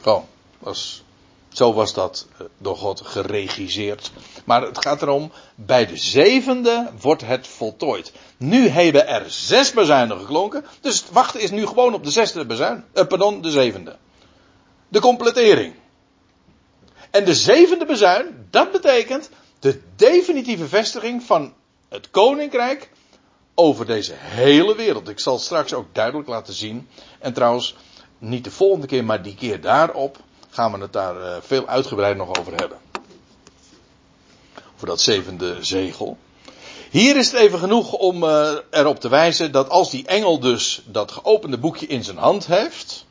Gewoon, 0.00 0.24
dat 0.58 0.74
is 0.74 1.04
zo 1.52 1.72
was 1.72 1.94
dat 1.94 2.26
eh, 2.38 2.46
door 2.58 2.76
God 2.76 3.00
geregisseerd. 3.00 4.10
Maar 4.44 4.62
het 4.62 4.82
gaat 4.84 5.02
erom, 5.02 5.32
bij 5.54 5.86
de 5.86 5.96
zevende 5.96 6.90
wordt 7.00 7.22
het 7.22 7.46
voltooid. 7.46 8.12
Nu 8.36 8.68
hebben 8.68 9.08
er 9.08 9.24
zes 9.30 9.72
bezuinen 9.72 10.18
geklonken. 10.18 10.64
Dus 10.80 11.00
het 11.00 11.10
wachten 11.10 11.40
is 11.40 11.50
nu 11.50 11.66
gewoon 11.66 11.94
op 11.94 12.04
de 12.04 12.10
zesde 12.10 12.46
bezuin. 12.46 12.84
Eh, 12.92 13.06
pardon, 13.06 13.42
de 13.42 13.50
zevende. 13.50 13.96
De 14.88 15.00
completering. 15.00 15.74
En 17.10 17.24
de 17.24 17.34
zevende 17.34 17.84
bezuin, 17.84 18.46
dat 18.50 18.72
betekent 18.72 19.30
de 19.58 19.80
definitieve 19.96 20.68
vestiging 20.68 21.22
van 21.22 21.54
het 21.88 22.10
koninkrijk 22.10 22.90
over 23.54 23.86
deze 23.86 24.12
hele 24.16 24.76
wereld. 24.76 25.08
Ik 25.08 25.18
zal 25.18 25.38
straks 25.38 25.72
ook 25.72 25.86
duidelijk 25.92 26.28
laten 26.28 26.54
zien. 26.54 26.88
En 27.18 27.32
trouwens, 27.32 27.76
niet 28.18 28.44
de 28.44 28.50
volgende 28.50 28.86
keer, 28.86 29.04
maar 29.04 29.22
die 29.22 29.34
keer 29.34 29.60
daarop 29.60 30.18
gaan 30.50 30.72
we 30.72 30.78
het 30.78 30.92
daar 30.92 31.22
eh, 31.22 31.36
veel 31.40 31.66
uitgebreid 31.66 32.16
nog 32.16 32.38
over 32.38 32.54
hebben. 32.54 32.78
Over 34.74 34.86
dat 34.86 35.00
zevende 35.00 35.56
zegel. 35.60 36.18
Hier 36.90 37.16
is 37.16 37.30
het 37.30 37.40
even 37.40 37.58
genoeg 37.58 37.92
om 37.92 38.24
uh, 38.24 38.50
erop 38.70 39.00
te 39.00 39.08
wijzen 39.08 39.52
dat 39.52 39.68
als 39.68 39.90
die 39.90 40.06
engel 40.06 40.40
dus 40.40 40.82
dat 40.84 41.12
geopende 41.12 41.58
boekje 41.58 41.86
in 41.86 42.04
zijn 42.04 42.16
hand 42.16 42.46
heeft. 42.46 43.06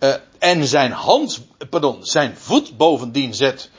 Uh, 0.00 0.14
en 0.38 0.66
zijn 0.66 0.92
hand, 0.92 1.40
pardon, 1.70 2.04
zijn 2.06 2.36
voet 2.36 2.76
bovendien 2.76 3.34
zet. 3.34 3.70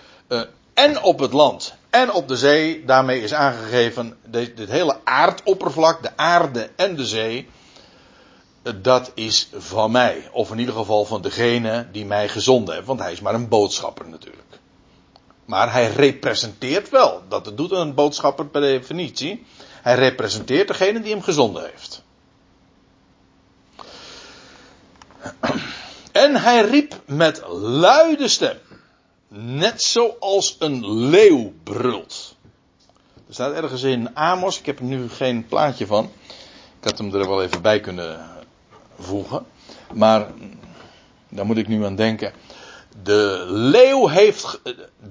En 0.73 1.03
op 1.03 1.19
het 1.19 1.33
land 1.33 1.73
en 1.89 2.11
op 2.11 2.27
de 2.27 2.37
zee. 2.37 2.85
Daarmee 2.85 3.21
is 3.21 3.33
aangegeven 3.33 4.17
dit 4.25 4.69
hele 4.69 4.97
aardoppervlak, 5.03 6.03
de 6.03 6.11
aarde 6.15 6.69
en 6.75 6.95
de 6.95 7.05
zee 7.05 7.49
dat 8.61 9.11
is 9.13 9.49
van 9.53 9.91
mij. 9.91 10.29
Of 10.31 10.51
in 10.51 10.59
ieder 10.59 10.75
geval 10.75 11.05
van 11.05 11.21
degene 11.21 11.87
die 11.91 12.05
mij 12.05 12.29
gezonden 12.29 12.75
heeft. 12.75 12.87
Want 12.87 12.99
hij 12.99 13.11
is 13.11 13.21
maar 13.21 13.33
een 13.33 13.47
boodschapper 13.47 14.09
natuurlijk. 14.09 14.59
Maar 15.45 15.71
hij 15.71 15.91
representeert 15.91 16.89
wel. 16.89 17.21
Dat 17.27 17.51
doet 17.57 17.71
een 17.71 17.93
boodschapper 17.93 18.45
per 18.45 18.61
definitie. 18.61 19.45
Hij 19.81 19.95
representeert 19.95 20.67
degene 20.67 21.01
die 21.01 21.11
hem 21.11 21.21
gezonden 21.21 21.63
heeft. 21.63 22.03
En 26.11 26.35
hij 26.35 26.61
riep 26.61 27.01
met 27.05 27.41
luide 27.51 28.27
stem. 28.27 28.57
Net 29.27 29.81
zoals 29.81 30.55
een 30.59 31.09
leeuw 31.09 31.53
brult. 31.63 32.35
Er 33.27 33.33
staat 33.33 33.53
ergens 33.53 33.83
in 33.83 34.15
Amos, 34.15 34.59
ik 34.59 34.65
heb 34.65 34.79
er 34.79 34.85
nu 34.85 35.09
geen 35.09 35.47
plaatje 35.47 35.85
van. 35.85 36.11
Ik 36.79 36.89
had 36.89 36.97
hem 36.97 37.13
er 37.13 37.27
wel 37.27 37.43
even 37.43 37.61
bij 37.61 37.79
kunnen 37.79 38.38
voegen. 38.99 39.45
Maar 39.93 40.27
daar 41.29 41.45
moet 41.45 41.57
ik 41.57 41.67
nu 41.67 41.85
aan 41.85 41.95
denken. 41.95 42.33
De 43.03 43.43
leeuw 43.47 44.07
heeft, 44.07 44.61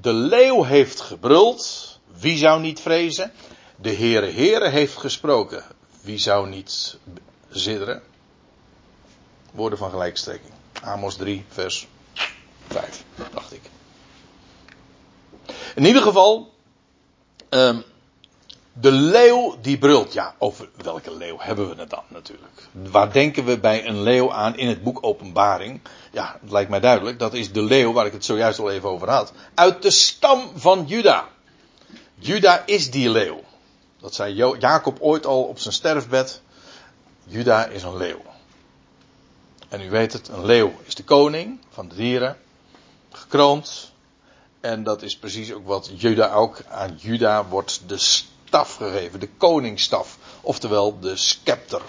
de 0.01 0.12
leeuw 0.12 0.62
heeft 0.62 1.01
gebruld. 1.01 1.87
Wie 2.18 2.38
zou 2.38 2.61
niet 2.61 2.81
vrezen? 2.81 3.33
De 3.77 3.94
Heere 3.94 4.31
Heere 4.31 4.68
heeft 4.68 4.96
gesproken. 4.96 5.64
Wie 6.01 6.18
zou 6.18 6.48
niet 6.48 6.98
zitteren? 7.48 8.03
Woorden 9.51 9.79
van 9.79 9.90
gelijkstrekking. 9.90 10.53
Amos 10.83 11.16
3, 11.16 11.44
vers 11.48 11.87
5, 12.68 13.05
dacht 13.33 13.53
ik. 13.53 13.61
In 15.74 15.85
ieder 15.85 16.03
geval, 16.03 16.53
um, 17.51 17.85
de 18.80 18.92
leeuw 18.92 19.56
die 19.60 19.78
brult. 19.78 20.12
Ja, 20.12 20.34
over 20.38 20.68
welke 20.82 21.16
leeuw 21.16 21.36
hebben 21.38 21.68
we 21.68 21.80
het 21.80 21.90
dan 21.90 22.02
natuurlijk? 22.08 22.68
Waar 22.72 23.12
denken 23.12 23.44
we 23.44 23.58
bij 23.58 23.86
een 23.86 24.02
leeuw 24.02 24.32
aan 24.32 24.56
in 24.56 24.68
het 24.68 24.82
boek 24.82 24.98
Openbaring? 25.00 25.80
Ja, 26.12 26.38
het 26.40 26.50
lijkt 26.50 26.70
mij 26.70 26.80
duidelijk. 26.80 27.18
Dat 27.18 27.34
is 27.34 27.52
de 27.52 27.62
leeuw 27.62 27.92
waar 27.92 28.06
ik 28.06 28.12
het 28.12 28.24
zojuist 28.24 28.58
al 28.58 28.70
even 28.70 28.88
over 28.88 29.10
had. 29.10 29.32
Uit 29.54 29.82
de 29.82 29.90
stam 29.90 30.50
van 30.54 30.84
Juda. 30.86 31.28
Juda 32.14 32.62
is 32.66 32.90
die 32.90 33.10
leeuw. 33.10 33.40
Dat 34.00 34.14
zei 34.14 34.34
Jacob 34.58 35.00
ooit 35.00 35.26
al 35.26 35.42
op 35.42 35.58
zijn 35.58 35.74
sterfbed. 35.74 36.42
Juda 37.24 37.66
is 37.66 37.82
een 37.82 37.96
leeuw. 37.96 38.22
En 39.68 39.80
u 39.80 39.90
weet 39.90 40.12
het, 40.12 40.28
een 40.28 40.44
leeuw 40.44 40.72
is 40.84 40.94
de 40.94 41.04
koning 41.04 41.58
van 41.70 41.88
de 41.88 41.94
dieren. 41.94 42.36
Gekroond. 43.10 43.92
En 44.60 44.82
dat 44.82 45.02
is 45.02 45.18
precies 45.18 45.52
ook 45.52 45.66
wat 45.66 45.90
Juda 45.94 46.32
ook 46.32 46.62
aan 46.68 46.96
Juda 46.96 47.46
wordt 47.46 47.82
de 47.86 47.98
staf 48.48 48.76
gegeven, 48.76 49.20
de 49.20 49.28
koningsstaf, 49.37 50.18
oftewel 50.40 50.98
de 51.00 51.16
scepter. 51.16 51.82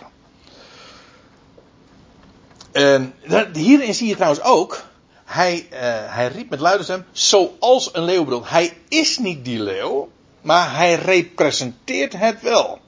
En 2.71 3.13
hierin 3.53 3.93
zie 3.93 4.07
je 4.07 4.15
trouwens 4.15 4.43
ook, 4.43 4.83
hij, 5.25 5.67
uh, 5.71 5.79
hij 6.13 6.27
riep 6.27 6.49
met 6.49 6.59
luide 6.59 6.83
stem, 6.83 7.05
zoals 7.11 7.89
een 7.93 8.03
leeuw 8.03 8.43
Hij 8.43 8.77
is 8.87 9.17
niet 9.17 9.45
die 9.45 9.59
leeuw, 9.59 10.09
maar 10.41 10.75
hij 10.75 10.95
representeert 10.95 12.13
het 12.13 12.41
wel. 12.41 12.79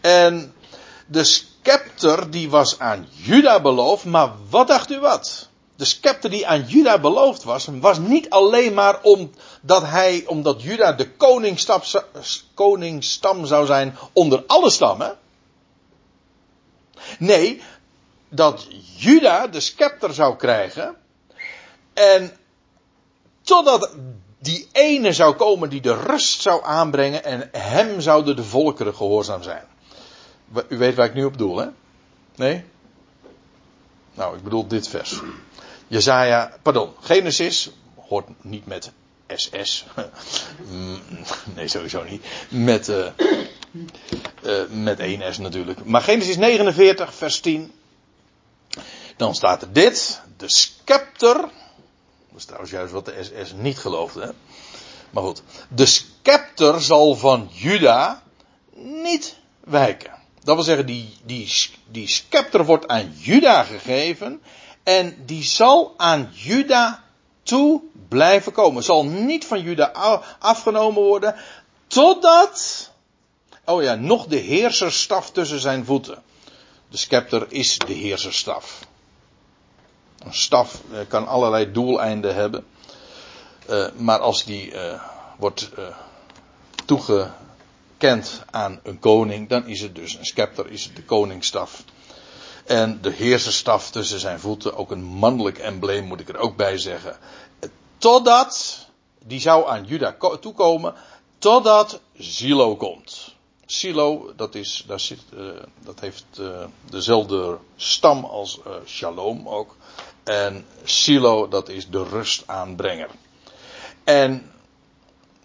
En 0.00 0.54
de 1.06 1.24
scepter 1.24 2.30
die 2.30 2.50
was 2.50 2.78
aan 2.78 3.08
Juda 3.10 3.60
beloofd, 3.60 4.04
maar 4.04 4.30
wat 4.50 4.68
dacht 4.68 4.90
u 4.90 5.00
wat? 5.00 5.48
De 5.76 5.84
scepter 5.84 6.30
die 6.30 6.46
aan 6.46 6.64
Juda 6.66 6.98
beloofd 6.98 7.42
was, 7.42 7.68
was 7.80 7.98
niet 7.98 8.30
alleen 8.30 8.74
maar 8.74 9.02
omdat 9.02 9.82
hij, 9.82 10.24
omdat 10.26 10.62
Juda 10.62 10.92
de 10.92 11.10
koningsstam 12.54 13.46
zou 13.46 13.66
zijn 13.66 13.96
onder 14.12 14.44
alle 14.46 14.70
stammen. 14.70 15.18
Nee, 17.18 17.62
dat 18.28 18.66
Juda 18.96 19.46
de 19.46 19.60
scepter 19.60 20.14
zou 20.14 20.36
krijgen. 20.36 20.96
En 21.92 22.36
totdat 23.42 23.90
die 24.38 24.68
ene 24.72 25.12
zou 25.12 25.34
komen 25.34 25.68
die 25.68 25.80
de 25.80 25.94
rust 25.94 26.40
zou 26.40 26.64
aanbrengen 26.64 27.24
en 27.24 27.48
hem 27.52 28.00
zouden 28.00 28.36
de 28.36 28.44
volkeren 28.44 28.94
gehoorzaam 28.94 29.42
zijn. 29.42 29.64
U 30.68 30.78
weet 30.78 30.94
waar 30.94 31.06
ik 31.06 31.14
nu 31.14 31.24
op 31.24 31.38
doel, 31.38 31.56
hè? 31.56 31.66
Nee? 32.34 32.64
Nou, 34.14 34.36
ik 34.36 34.42
bedoel 34.42 34.66
dit 34.66 34.88
vers. 34.88 35.20
Jezaja, 35.92 36.52
pardon, 36.62 36.94
Genesis 37.00 37.70
hoort 38.08 38.28
niet 38.40 38.66
met 38.66 38.92
SS. 39.26 39.84
Nee, 41.54 41.68
sowieso 41.68 42.02
niet. 42.02 42.24
Met, 42.48 42.88
uh, 42.88 43.06
uh, 44.42 44.62
met 44.70 44.98
1S 45.00 45.38
natuurlijk. 45.38 45.84
Maar 45.84 46.02
Genesis 46.02 46.36
49, 46.36 47.14
vers 47.14 47.40
10. 47.40 47.72
Dan 49.16 49.34
staat 49.34 49.62
er 49.62 49.72
dit. 49.72 50.20
De 50.36 50.48
scepter. 50.48 51.36
Dat 51.36 52.36
is 52.36 52.44
trouwens 52.44 52.72
juist 52.72 52.92
wat 52.92 53.04
de 53.04 53.18
SS 53.22 53.52
niet 53.56 53.78
geloofde. 53.78 54.20
Hè? 54.20 54.30
Maar 55.10 55.22
goed. 55.22 55.42
De 55.68 55.86
scepter 55.86 56.82
zal 56.82 57.14
van 57.14 57.48
Juda 57.52 58.22
niet 58.74 59.36
wijken. 59.60 60.12
Dat 60.44 60.54
wil 60.54 60.64
zeggen, 60.64 60.86
die, 60.86 61.16
die, 61.24 61.52
die 61.90 62.08
scepter 62.08 62.64
wordt 62.64 62.88
aan 62.88 63.12
Juda 63.16 63.62
gegeven. 63.62 64.42
En 64.82 65.22
die 65.26 65.42
zal 65.42 65.94
aan 65.96 66.30
Juda 66.32 67.04
toe 67.42 67.80
blijven 68.08 68.52
komen. 68.52 68.82
Zal 68.82 69.04
niet 69.04 69.44
van 69.44 69.62
Juda 69.62 69.92
afgenomen 70.38 71.02
worden. 71.02 71.34
Totdat. 71.86 72.90
Oh 73.64 73.82
ja, 73.82 73.94
nog 73.94 74.26
de 74.26 74.36
heerserstaf 74.36 75.30
tussen 75.30 75.60
zijn 75.60 75.84
voeten. 75.84 76.22
De 76.88 76.96
scepter 76.96 77.46
is 77.48 77.78
de 77.78 77.92
heerserstaf. 77.92 78.86
Een 80.18 80.34
staf 80.34 80.80
eh, 80.92 80.98
kan 81.08 81.26
allerlei 81.26 81.72
doeleinden 81.72 82.34
hebben. 82.34 82.64
Uh, 83.70 83.86
maar 83.96 84.18
als 84.18 84.44
die 84.44 84.72
uh, 84.72 85.02
wordt 85.36 85.70
toegekend 86.84 88.42
aan 88.50 88.80
een 88.82 88.98
koning, 88.98 89.48
dan 89.48 89.66
is 89.66 89.80
het 89.80 89.94
dus 89.94 90.14
een 90.14 90.24
scepter, 90.24 90.70
is 90.70 90.84
het 90.84 90.96
de 90.96 91.04
koningsstaf. 91.04 91.84
En 92.64 92.98
de 93.00 93.10
heerserstaf 93.10 93.90
tussen 93.90 94.20
zijn 94.20 94.40
voeten, 94.40 94.76
ook 94.76 94.90
een 94.90 95.04
mannelijk 95.04 95.58
embleem 95.58 96.04
moet 96.04 96.20
ik 96.20 96.28
er 96.28 96.36
ook 96.36 96.56
bij 96.56 96.78
zeggen. 96.78 97.16
Totdat, 97.98 98.78
die 99.24 99.40
zou 99.40 99.68
aan 99.68 99.84
Juda 99.84 100.16
toekomen, 100.40 100.94
totdat 101.38 102.00
Silo 102.18 102.76
komt. 102.76 103.34
Silo, 103.66 104.32
dat, 104.36 104.54
is, 104.54 104.84
daar 104.86 105.00
zit, 105.00 105.22
uh, 105.34 105.48
dat 105.78 106.00
heeft 106.00 106.24
uh, 106.40 106.64
dezelfde 106.90 107.58
stam 107.76 108.24
als 108.24 108.60
uh, 108.66 108.72
Shalom 108.86 109.48
ook. 109.48 109.76
En 110.22 110.66
Silo, 110.84 111.48
dat 111.48 111.68
is 111.68 111.88
de 111.88 112.04
rustaanbrenger. 112.04 113.08
En 114.04 114.52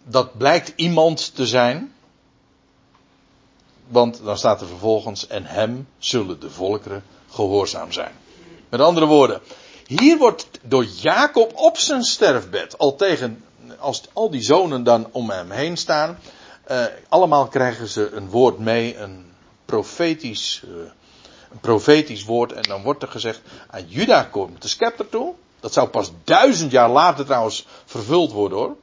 dat 0.03 0.37
blijkt 0.37 0.73
iemand 0.75 1.35
te 1.35 1.47
zijn. 1.47 1.95
Want 3.87 4.23
dan 4.23 4.37
staat 4.37 4.61
er 4.61 4.67
vervolgens, 4.67 5.27
en 5.27 5.45
hem 5.45 5.87
zullen 5.97 6.39
de 6.39 6.49
volkeren 6.49 7.03
gehoorzaam 7.29 7.91
zijn. 7.91 8.11
Met 8.69 8.79
andere 8.79 9.05
woorden, 9.05 9.41
hier 9.85 10.17
wordt 10.17 10.47
door 10.63 10.85
Jacob 10.85 11.51
op 11.55 11.77
zijn 11.77 12.03
sterfbed, 12.03 12.77
al 12.77 12.95
tegen, 12.95 13.43
als 13.79 14.03
al 14.13 14.29
die 14.29 14.41
zonen 14.41 14.83
dan 14.83 15.07
om 15.11 15.29
hem 15.29 15.51
heen 15.51 15.77
staan, 15.77 16.19
uh, 16.71 16.85
allemaal 17.09 17.47
krijgen 17.47 17.87
ze 17.87 18.11
een 18.11 18.29
woord 18.29 18.59
mee, 18.59 18.97
een 18.97 19.25
profetisch, 19.65 20.61
uh, 20.65 20.75
een 21.51 21.59
profetisch 21.59 22.23
woord, 22.23 22.51
en 22.51 22.61
dan 22.61 22.81
wordt 22.81 23.01
er 23.03 23.07
gezegd, 23.07 23.41
aan 23.69 23.87
Juda 23.87 24.23
komt 24.23 24.61
de 24.61 24.67
scepter 24.67 25.09
toe. 25.09 25.33
Dat 25.59 25.73
zou 25.73 25.87
pas 25.87 26.11
duizend 26.23 26.71
jaar 26.71 26.89
later 26.89 27.25
trouwens 27.25 27.65
vervuld 27.85 28.31
worden 28.31 28.57
hoor. 28.57 28.75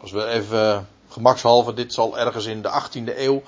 Als 0.00 0.12
we 0.12 0.26
even 0.26 0.58
uh, 0.58 0.78
gemakshalve, 1.08 1.74
dit 1.74 1.94
zal 1.94 2.18
ergens 2.18 2.46
in 2.46 2.62
de 2.62 2.82
18e 2.82 3.18
eeuw 3.18 3.42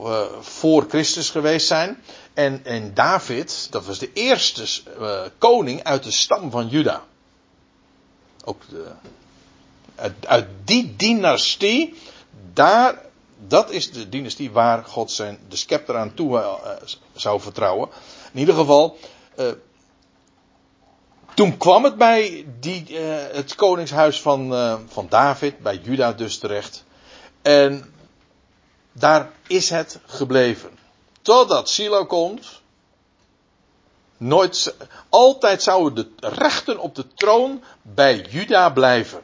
uh, 0.00 0.22
voor 0.40 0.84
Christus 0.88 1.30
geweest 1.30 1.66
zijn. 1.66 2.02
En, 2.34 2.60
en 2.64 2.94
David, 2.94 3.66
dat 3.70 3.84
was 3.84 3.98
de 3.98 4.12
eerste 4.12 4.82
uh, 5.00 5.20
koning 5.38 5.82
uit 5.82 6.02
de 6.02 6.10
stam 6.10 6.50
van 6.50 6.68
Juda. 6.68 7.02
Ook 8.44 8.62
de, 8.68 8.86
uit, 9.94 10.26
uit, 10.26 10.46
die 10.64 10.96
dynastie, 10.96 11.94
daar, 12.52 13.02
dat 13.46 13.70
is 13.70 13.92
de 13.92 14.08
dynastie 14.08 14.50
waar 14.50 14.84
God 14.84 15.10
zijn, 15.10 15.38
de 15.48 15.56
scepter 15.56 15.96
aan 15.96 16.14
toe 16.14 16.38
uh, 16.38 16.54
zou 17.14 17.40
vertrouwen. 17.40 17.88
In 18.32 18.38
ieder 18.38 18.54
geval, 18.54 18.98
toen 21.34 21.56
kwam 21.56 21.84
het 21.84 21.96
bij 21.96 22.46
die, 22.60 22.96
het 23.32 23.54
koningshuis 23.54 24.20
van, 24.20 24.52
van 24.88 25.06
David, 25.08 25.58
bij 25.58 25.80
Juda 25.82 26.12
dus 26.12 26.38
terecht. 26.38 26.84
En 27.42 27.94
daar 28.98 29.30
is 29.46 29.70
het 29.70 29.98
gebleven. 30.06 30.78
Totdat 31.22 31.68
Silo 31.68 32.06
komt. 32.06 32.60
Nooit, 34.16 34.74
altijd 35.08 35.62
zouden 35.62 35.94
de 35.94 36.28
rechten 36.28 36.78
op 36.78 36.94
de 36.94 37.06
troon 37.14 37.62
bij 37.82 38.26
Juda 38.30 38.70
blijven. 38.70 39.22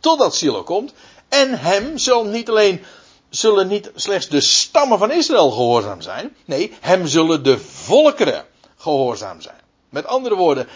Totdat 0.00 0.34
Silo 0.34 0.62
komt. 0.62 0.92
En 1.28 1.58
hem 1.58 1.98
zal 1.98 2.24
niet 2.24 2.48
alleen, 2.48 2.84
zullen 3.28 3.68
niet 3.68 3.90
slechts 3.94 4.28
de 4.28 4.40
stammen 4.40 4.98
van 4.98 5.10
Israël 5.10 5.50
gehoorzaam 5.50 6.00
zijn. 6.00 6.36
Nee, 6.44 6.76
hem 6.80 7.06
zullen 7.06 7.42
de 7.42 7.58
volkeren 7.58 8.44
gehoorzaam 8.76 9.40
zijn. 9.40 9.60
Met 9.88 10.06
andere 10.06 10.34
woorden, 10.34 10.68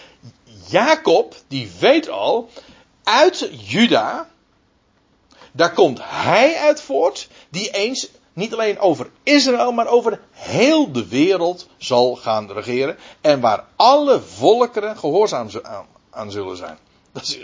Jacob, 0.69 1.35
die 1.49 1.71
weet 1.81 2.09
al, 2.09 2.51
uit 3.03 3.49
Juda, 3.53 4.29
daar 5.57 5.73
komt 5.73 5.99
hij 6.03 6.57
uit 6.57 6.81
voort, 6.81 7.29
die 7.49 7.71
eens 7.71 8.09
niet 8.33 8.53
alleen 8.53 8.79
over 8.79 9.11
Israël, 9.23 9.73
maar 9.73 9.87
over 9.87 10.21
heel 10.31 10.93
de 10.93 11.09
wereld 11.09 11.69
zal 11.77 12.17
gaan 12.17 12.53
regeren. 12.53 12.97
En 13.21 13.41
waar 13.41 13.65
alle 13.77 14.21
volkeren 14.21 14.99
gehoorzaam 14.99 15.49
aan, 16.11 16.31
zullen 16.31 16.57
zijn. 16.57 16.79
Dat 17.13 17.23
is, 17.23 17.39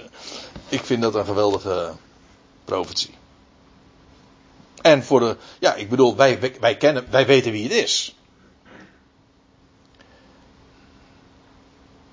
ik 0.68 0.84
vind 0.84 1.02
dat 1.02 1.14
een 1.14 1.24
geweldige 1.24 1.92
profetie. 2.64 3.14
En 4.82 5.04
voor 5.04 5.20
de, 5.20 5.36
ja, 5.58 5.74
ik 5.74 5.90
bedoel, 5.90 6.16
wij, 6.16 6.56
wij, 6.61 6.76
kennen, 6.76 7.06
wij 7.11 7.26
weten 7.26 7.52
wie 7.52 7.62
het 7.62 7.72
is. 7.72 8.14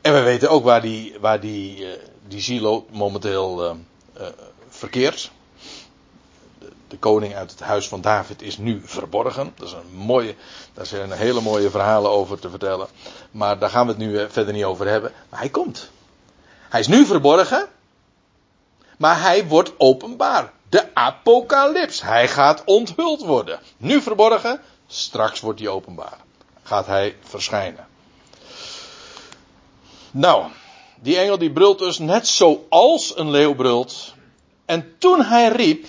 En 0.02 0.14
wij 0.14 0.24
weten 0.24 0.50
ook 0.50 0.64
waar 0.64 0.82
die, 0.82 1.16
waar 1.20 1.39
die, 1.39 1.80
uh, 1.80 1.89
die 2.28 2.41
Silo 2.41 2.86
momenteel 2.91 3.66
uh, 3.66 3.76
uh, 4.18 4.28
verkeert 4.70 5.32
de 6.88 6.97
koning 6.97 7.36
uit 7.36 7.51
het 7.51 7.59
huis 7.59 7.88
van 7.88 8.01
David 8.01 8.41
is 8.41 8.57
nu 8.57 8.82
verborgen. 8.86 9.53
Dat 9.55 9.68
is 9.68 9.74
een 9.74 9.95
mooie, 9.95 10.36
daar 10.74 10.86
zijn 10.86 11.11
hele 11.11 11.41
mooie 11.41 11.70
verhalen 11.70 12.11
over 12.11 12.39
te 12.39 12.49
vertellen. 12.49 12.88
Maar 13.32 13.59
daar 13.59 13.70
gaan 13.70 13.86
we 13.86 13.91
het 13.91 14.01
nu 14.01 14.20
eh, 14.20 14.26
verder 14.30 14.53
niet 14.53 14.63
over 14.63 14.88
hebben. 14.88 15.11
Maar 15.30 15.39
hij 15.39 15.49
komt. 15.49 15.89
Hij 16.70 16.80
is 16.80 16.88
nu 16.88 17.05
verborgen. 17.05 17.68
Maar 18.97 19.22
hij 19.22 19.47
wordt 19.47 19.72
openbaar. 19.78 20.51
De 20.70 20.95
apocalyps. 20.95 22.01
Hij 22.01 22.28
gaat 22.28 22.63
onthuld 22.65 23.22
worden. 23.22 23.59
Nu 23.78 24.01
verborgen. 24.01 24.61
Straks 24.88 25.39
wordt 25.39 25.59
hij 25.59 25.70
openbaar. 25.70 26.18
Gaat 26.63 26.86
hij 26.86 27.15
verschijnen. 27.22 27.88
Nou, 30.11 30.45
die 30.99 31.18
engel 31.18 31.38
die 31.38 31.51
brult 31.51 31.80
dus 31.80 31.97
net 31.97 32.28
zoals 32.28 33.18
een 33.18 33.30
leeuw 33.30 33.55
brult. 33.55 34.13
En 34.65 34.95
toen 34.97 35.24
hij 35.24 35.47
riep, 35.47 35.86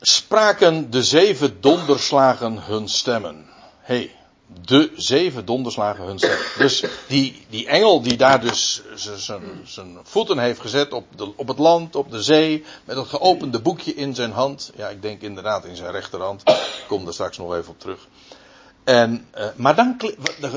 spraken 0.00 0.90
de 0.90 1.02
zeven 1.02 1.60
donderslagen 1.60 2.62
hun 2.62 2.88
stemmen. 2.88 3.46
hey, 3.80 4.14
de 4.64 4.92
zeven 4.96 5.44
donderslagen 5.44 6.04
hun 6.04 6.18
stemmen. 6.18 6.46
Dus 6.58 6.84
die, 7.06 7.46
die 7.48 7.66
engel 7.66 8.02
die 8.02 8.16
daar 8.16 8.40
dus 8.40 8.82
zijn 9.64 9.98
voeten 10.02 10.38
heeft 10.38 10.60
gezet 10.60 10.92
op, 10.92 11.04
de, 11.16 11.36
op 11.36 11.48
het 11.48 11.58
land, 11.58 11.96
op 11.96 12.10
de 12.10 12.22
zee, 12.22 12.64
met 12.84 12.96
een 12.96 13.06
geopende 13.06 13.60
boekje 13.60 13.94
in 13.94 14.14
zijn 14.14 14.32
hand. 14.32 14.72
Ja, 14.76 14.88
ik 14.88 15.02
denk 15.02 15.22
inderdaad 15.22 15.64
in 15.64 15.76
zijn 15.76 15.90
rechterhand. 15.90 16.48
Ik 16.48 16.84
kom 16.88 17.06
er 17.06 17.12
straks 17.12 17.38
nog 17.38 17.54
even 17.54 17.70
op 17.70 17.80
terug. 17.80 18.08
En, 18.84 19.28
uh, 19.38 19.44
maar 19.56 19.74
dan 19.74 20.00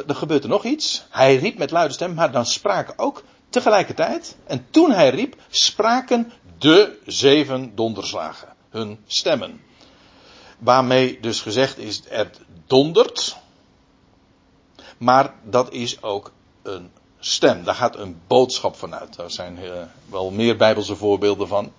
er 0.07 0.15
gebeurt 0.15 0.43
er 0.43 0.49
nog 0.49 0.63
iets. 0.63 1.05
Hij 1.09 1.35
riep 1.35 1.57
met 1.57 1.71
luide 1.71 1.93
stem, 1.93 2.13
maar 2.13 2.31
dan 2.31 2.45
spraken 2.45 2.93
ook 2.97 3.23
tegelijkertijd. 3.49 4.35
En 4.45 4.65
toen 4.69 4.91
hij 4.91 5.09
riep, 5.09 5.35
spraken 5.49 6.31
de 6.57 6.97
zeven 7.05 7.75
donderslagen 7.75 8.52
hun 8.73 8.99
stemmen. 9.07 9.61
Waarmee 10.59 11.19
dus 11.19 11.41
gezegd 11.41 11.77
is, 11.77 12.01
er 12.09 12.31
dondert. 12.67 13.37
Maar 14.97 15.33
dat 15.43 15.71
is 15.71 16.03
ook 16.03 16.31
een 16.61 16.91
stem. 17.19 17.63
Daar 17.63 17.75
gaat 17.75 17.95
een 17.95 18.21
boodschap 18.27 18.75
vanuit. 18.75 19.15
Daar 19.15 19.31
zijn 19.31 19.59
uh, 19.59 19.81
wel 20.05 20.31
meer 20.31 20.57
bijbelse 20.57 20.95
voorbeelden 20.95 21.47
van. 21.47 21.71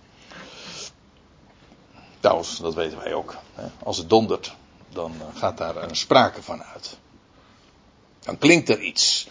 Trouwens, 2.20 2.59
dat 2.59 2.74
weten 2.74 2.99
wij 2.99 3.14
ook. 3.14 3.36
Als 3.82 3.97
het 3.97 4.11
dondert, 4.11 4.55
dan 4.88 5.12
eh, 5.20 5.40
gaat 5.40 5.59
daar 5.59 5.76
een 5.76 5.97
sprake 5.97 6.42
van 6.42 6.62
uit. 6.62 6.99
Dan 8.20 8.38
klinkt 8.38 8.68
er 8.68 8.80
iets. 8.80 9.26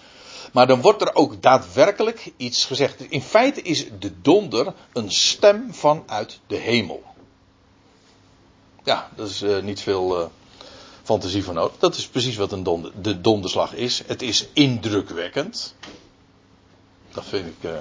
Maar 0.52 0.68
dan 0.68 0.82
wordt 0.82 1.02
er 1.02 1.16
ook 1.16 1.42
daadwerkelijk 1.42 2.32
iets 2.38 2.66
gezegd. 2.66 3.02
In 3.02 3.22
feite 3.22 3.62
is 3.62 3.86
de 4.00 4.22
donder 4.22 4.74
een 4.94 5.12
stem 5.12 5.74
vanuit 5.74 6.40
de 6.48 6.56
hemel. 6.56 7.13
Ja, 8.84 9.10
dat 9.16 9.30
is 9.30 9.42
uh, 9.42 9.62
niet 9.62 9.82
veel 9.82 10.20
uh, 10.20 10.26
fantasie 11.04 11.44
van 11.44 11.54
nodig. 11.54 11.78
Dat 11.78 11.96
is 11.96 12.08
precies 12.08 12.36
wat 12.36 12.52
een 12.52 12.92
de 13.02 13.22
donderslag 13.22 13.74
is. 13.74 14.04
Het 14.06 14.22
is 14.22 14.48
indrukwekkend. 14.54 15.76
Dat 17.12 17.26
vind 17.26 17.48
ik 17.48 17.70
uh, 17.70 17.78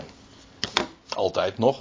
altijd 1.15 1.59
nog. 1.59 1.81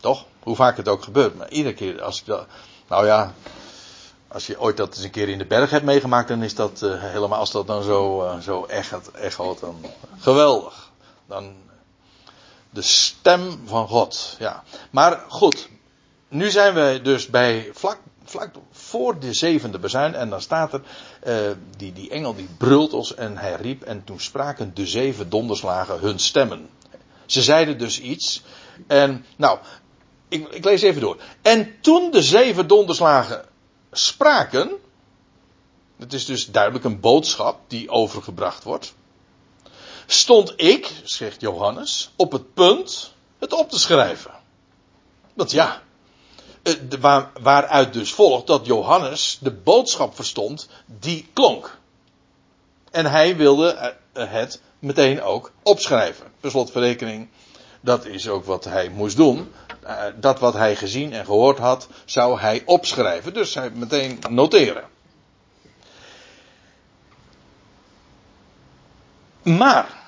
Toch? 0.00 0.24
Hoe 0.42 0.56
vaak 0.56 0.76
het 0.76 0.88
ook 0.88 1.02
gebeurt. 1.02 1.36
Maar 1.36 1.50
iedere 1.50 1.74
keer 1.74 2.02
als 2.02 2.20
ik 2.20 2.26
dat. 2.26 2.46
Nou 2.88 3.06
ja. 3.06 3.34
Als 4.28 4.46
je 4.46 4.60
ooit 4.60 4.76
dat 4.76 4.94
eens 4.94 5.04
een 5.04 5.10
keer 5.10 5.28
in 5.28 5.38
de 5.38 5.46
berg 5.46 5.70
hebt 5.70 5.84
meegemaakt, 5.84 6.28
dan 6.28 6.42
is 6.42 6.54
dat 6.54 6.80
helemaal. 6.80 7.38
Als 7.38 7.50
dat 7.50 7.66
dan 7.66 7.82
zo, 7.82 8.24
uh, 8.24 8.38
zo 8.38 8.64
echt, 8.64 8.90
dan. 9.60 9.84
Geweldig. 10.18 10.90
Dan. 11.26 11.54
De 12.70 12.82
stem 12.82 13.62
van 13.64 13.88
God. 13.88 14.36
Ja. 14.38 14.62
Maar 14.90 15.24
goed. 15.28 15.68
Nu 16.28 16.50
zijn 16.50 16.74
we 16.74 17.00
dus 17.02 17.26
bij 17.26 17.70
vlak, 17.72 17.98
vlak 18.24 18.54
voor 18.70 19.18
de 19.18 19.32
zevende 19.32 19.78
bezuin. 19.78 20.14
En 20.14 20.30
dan 20.30 20.40
staat 20.40 20.72
er, 20.72 20.82
uh, 21.26 21.56
die, 21.76 21.92
die 21.92 22.10
engel 22.10 22.34
die 22.34 22.48
brult 22.58 22.92
ons 22.92 23.14
en 23.14 23.36
hij 23.36 23.54
riep. 23.54 23.82
En 23.82 24.04
toen 24.04 24.20
spraken 24.20 24.74
de 24.74 24.86
zeven 24.86 25.28
donderslagen 25.28 25.98
hun 25.98 26.18
stemmen. 26.18 26.68
Ze 27.26 27.42
zeiden 27.42 27.78
dus 27.78 28.00
iets. 28.00 28.42
En 28.86 29.24
nou, 29.36 29.58
ik, 30.28 30.48
ik 30.48 30.64
lees 30.64 30.82
even 30.82 31.00
door. 31.00 31.16
En 31.42 31.80
toen 31.80 32.10
de 32.10 32.22
zeven 32.22 32.66
donderslagen 32.66 33.44
spraken. 33.92 34.70
Het 35.96 36.12
is 36.12 36.24
dus 36.24 36.50
duidelijk 36.50 36.84
een 36.84 37.00
boodschap 37.00 37.60
die 37.66 37.90
overgebracht 37.90 38.64
wordt. 38.64 38.94
Stond 40.06 40.52
ik, 40.56 40.92
zegt 41.04 41.40
Johannes, 41.40 42.12
op 42.16 42.32
het 42.32 42.54
punt 42.54 43.14
het 43.38 43.52
op 43.52 43.70
te 43.70 43.78
schrijven. 43.78 44.30
Want 45.34 45.50
ja, 45.50 45.82
eh, 46.64 46.74
waar, 47.00 47.30
waaruit 47.40 47.92
dus 47.92 48.12
volgt 48.12 48.46
dat 48.46 48.66
Johannes 48.66 49.38
de 49.40 49.52
boodschap 49.52 50.14
verstond 50.14 50.68
die 50.86 51.28
klonk. 51.32 51.78
En 52.90 53.06
hij 53.06 53.36
wilde 53.36 53.96
eh, 54.12 54.30
het 54.32 54.60
meteen 54.78 55.22
ook 55.22 55.52
opschrijven. 55.62 56.26
Per 56.40 56.50
slotverrekening, 56.50 57.28
dat 57.80 58.06
is 58.06 58.28
ook 58.28 58.44
wat 58.44 58.64
hij 58.64 58.88
moest 58.88 59.16
doen. 59.16 59.52
Eh, 59.82 60.04
dat 60.16 60.38
wat 60.38 60.54
hij 60.54 60.76
gezien 60.76 61.12
en 61.12 61.24
gehoord 61.24 61.58
had, 61.58 61.88
zou 62.04 62.40
hij 62.40 62.62
opschrijven. 62.64 63.34
Dus 63.34 63.54
hij 63.54 63.70
meteen 63.70 64.18
noteren. 64.30 64.84
Maar, 69.42 70.02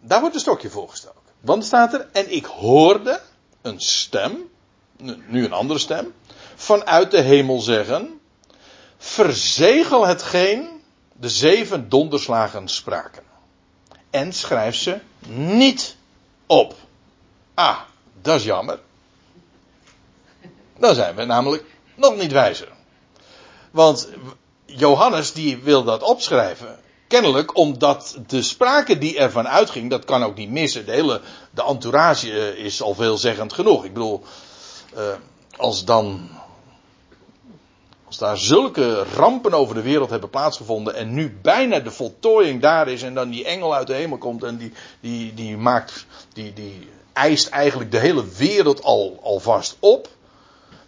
daar 0.00 0.20
wordt 0.20 0.34
een 0.34 0.40
stokje 0.40 0.70
voorgestoken. 0.70 1.20
Want 1.40 1.64
staat 1.64 1.94
er, 1.94 2.08
en 2.12 2.32
ik 2.32 2.44
hoorde 2.44 3.20
een 3.62 3.80
stem 3.80 4.50
nu 5.26 5.44
een 5.44 5.52
andere 5.52 5.78
stem, 5.78 6.14
vanuit 6.54 7.10
de 7.10 7.20
hemel 7.20 7.60
zeggen: 7.60 8.20
Verzegel 8.98 10.06
hetgeen 10.06 10.68
de 11.12 11.28
zeven 11.28 11.88
donderslagen 11.88 12.68
spraken. 12.68 13.22
En 14.10 14.32
schrijf 14.32 14.76
ze 14.76 15.00
niet 15.36 15.96
op. 16.46 16.74
Ah, 17.54 17.78
dat 18.22 18.38
is 18.38 18.44
jammer. 18.44 18.80
Dan 20.78 20.94
zijn 20.94 21.14
we 21.14 21.24
namelijk 21.24 21.64
nog 21.94 22.16
niet 22.16 22.32
wijzer. 22.32 22.68
Want 23.70 24.08
Johannes 24.64 25.32
die 25.32 25.56
wil 25.56 25.84
dat 25.84 26.02
opschrijven. 26.02 26.78
Kennelijk 27.08 27.56
omdat 27.56 28.18
de 28.26 28.42
sprake 28.42 28.98
die 28.98 29.18
ervan 29.18 29.48
uitging, 29.48 29.90
dat 29.90 30.04
kan 30.04 30.22
ook 30.22 30.36
niet 30.36 30.50
missen. 30.50 30.86
De 30.86 30.92
hele 30.92 31.20
de 31.50 31.64
entourage 31.64 32.32
eh, 32.32 32.64
is 32.64 32.82
al 32.82 32.94
veelzeggend 32.94 33.52
genoeg. 33.52 33.84
Ik 33.84 33.92
bedoel, 33.92 34.22
uh, 34.96 35.02
als 35.56 35.84
dan. 35.84 36.28
Als 38.06 38.18
daar 38.18 38.38
zulke 38.38 39.02
rampen 39.02 39.52
over 39.52 39.74
de 39.74 39.82
wereld 39.82 40.10
hebben 40.10 40.30
plaatsgevonden. 40.30 40.94
en 40.94 41.14
nu 41.14 41.38
bijna 41.42 41.78
de 41.78 41.90
voltooiing 41.90 42.62
daar 42.62 42.88
is. 42.88 43.02
en 43.02 43.14
dan 43.14 43.30
die 43.30 43.44
engel 43.44 43.74
uit 43.74 43.86
de 43.86 43.94
hemel 43.94 44.18
komt. 44.18 44.42
en 44.42 44.56
die, 44.56 44.72
die, 45.00 45.34
die 45.34 45.56
maakt. 45.56 46.06
Die, 46.32 46.52
die 46.52 46.88
eist 47.12 47.48
eigenlijk 47.48 47.90
de 47.90 47.98
hele 47.98 48.24
wereld 48.36 48.82
al, 48.82 49.18
alvast 49.22 49.76
op. 49.78 50.08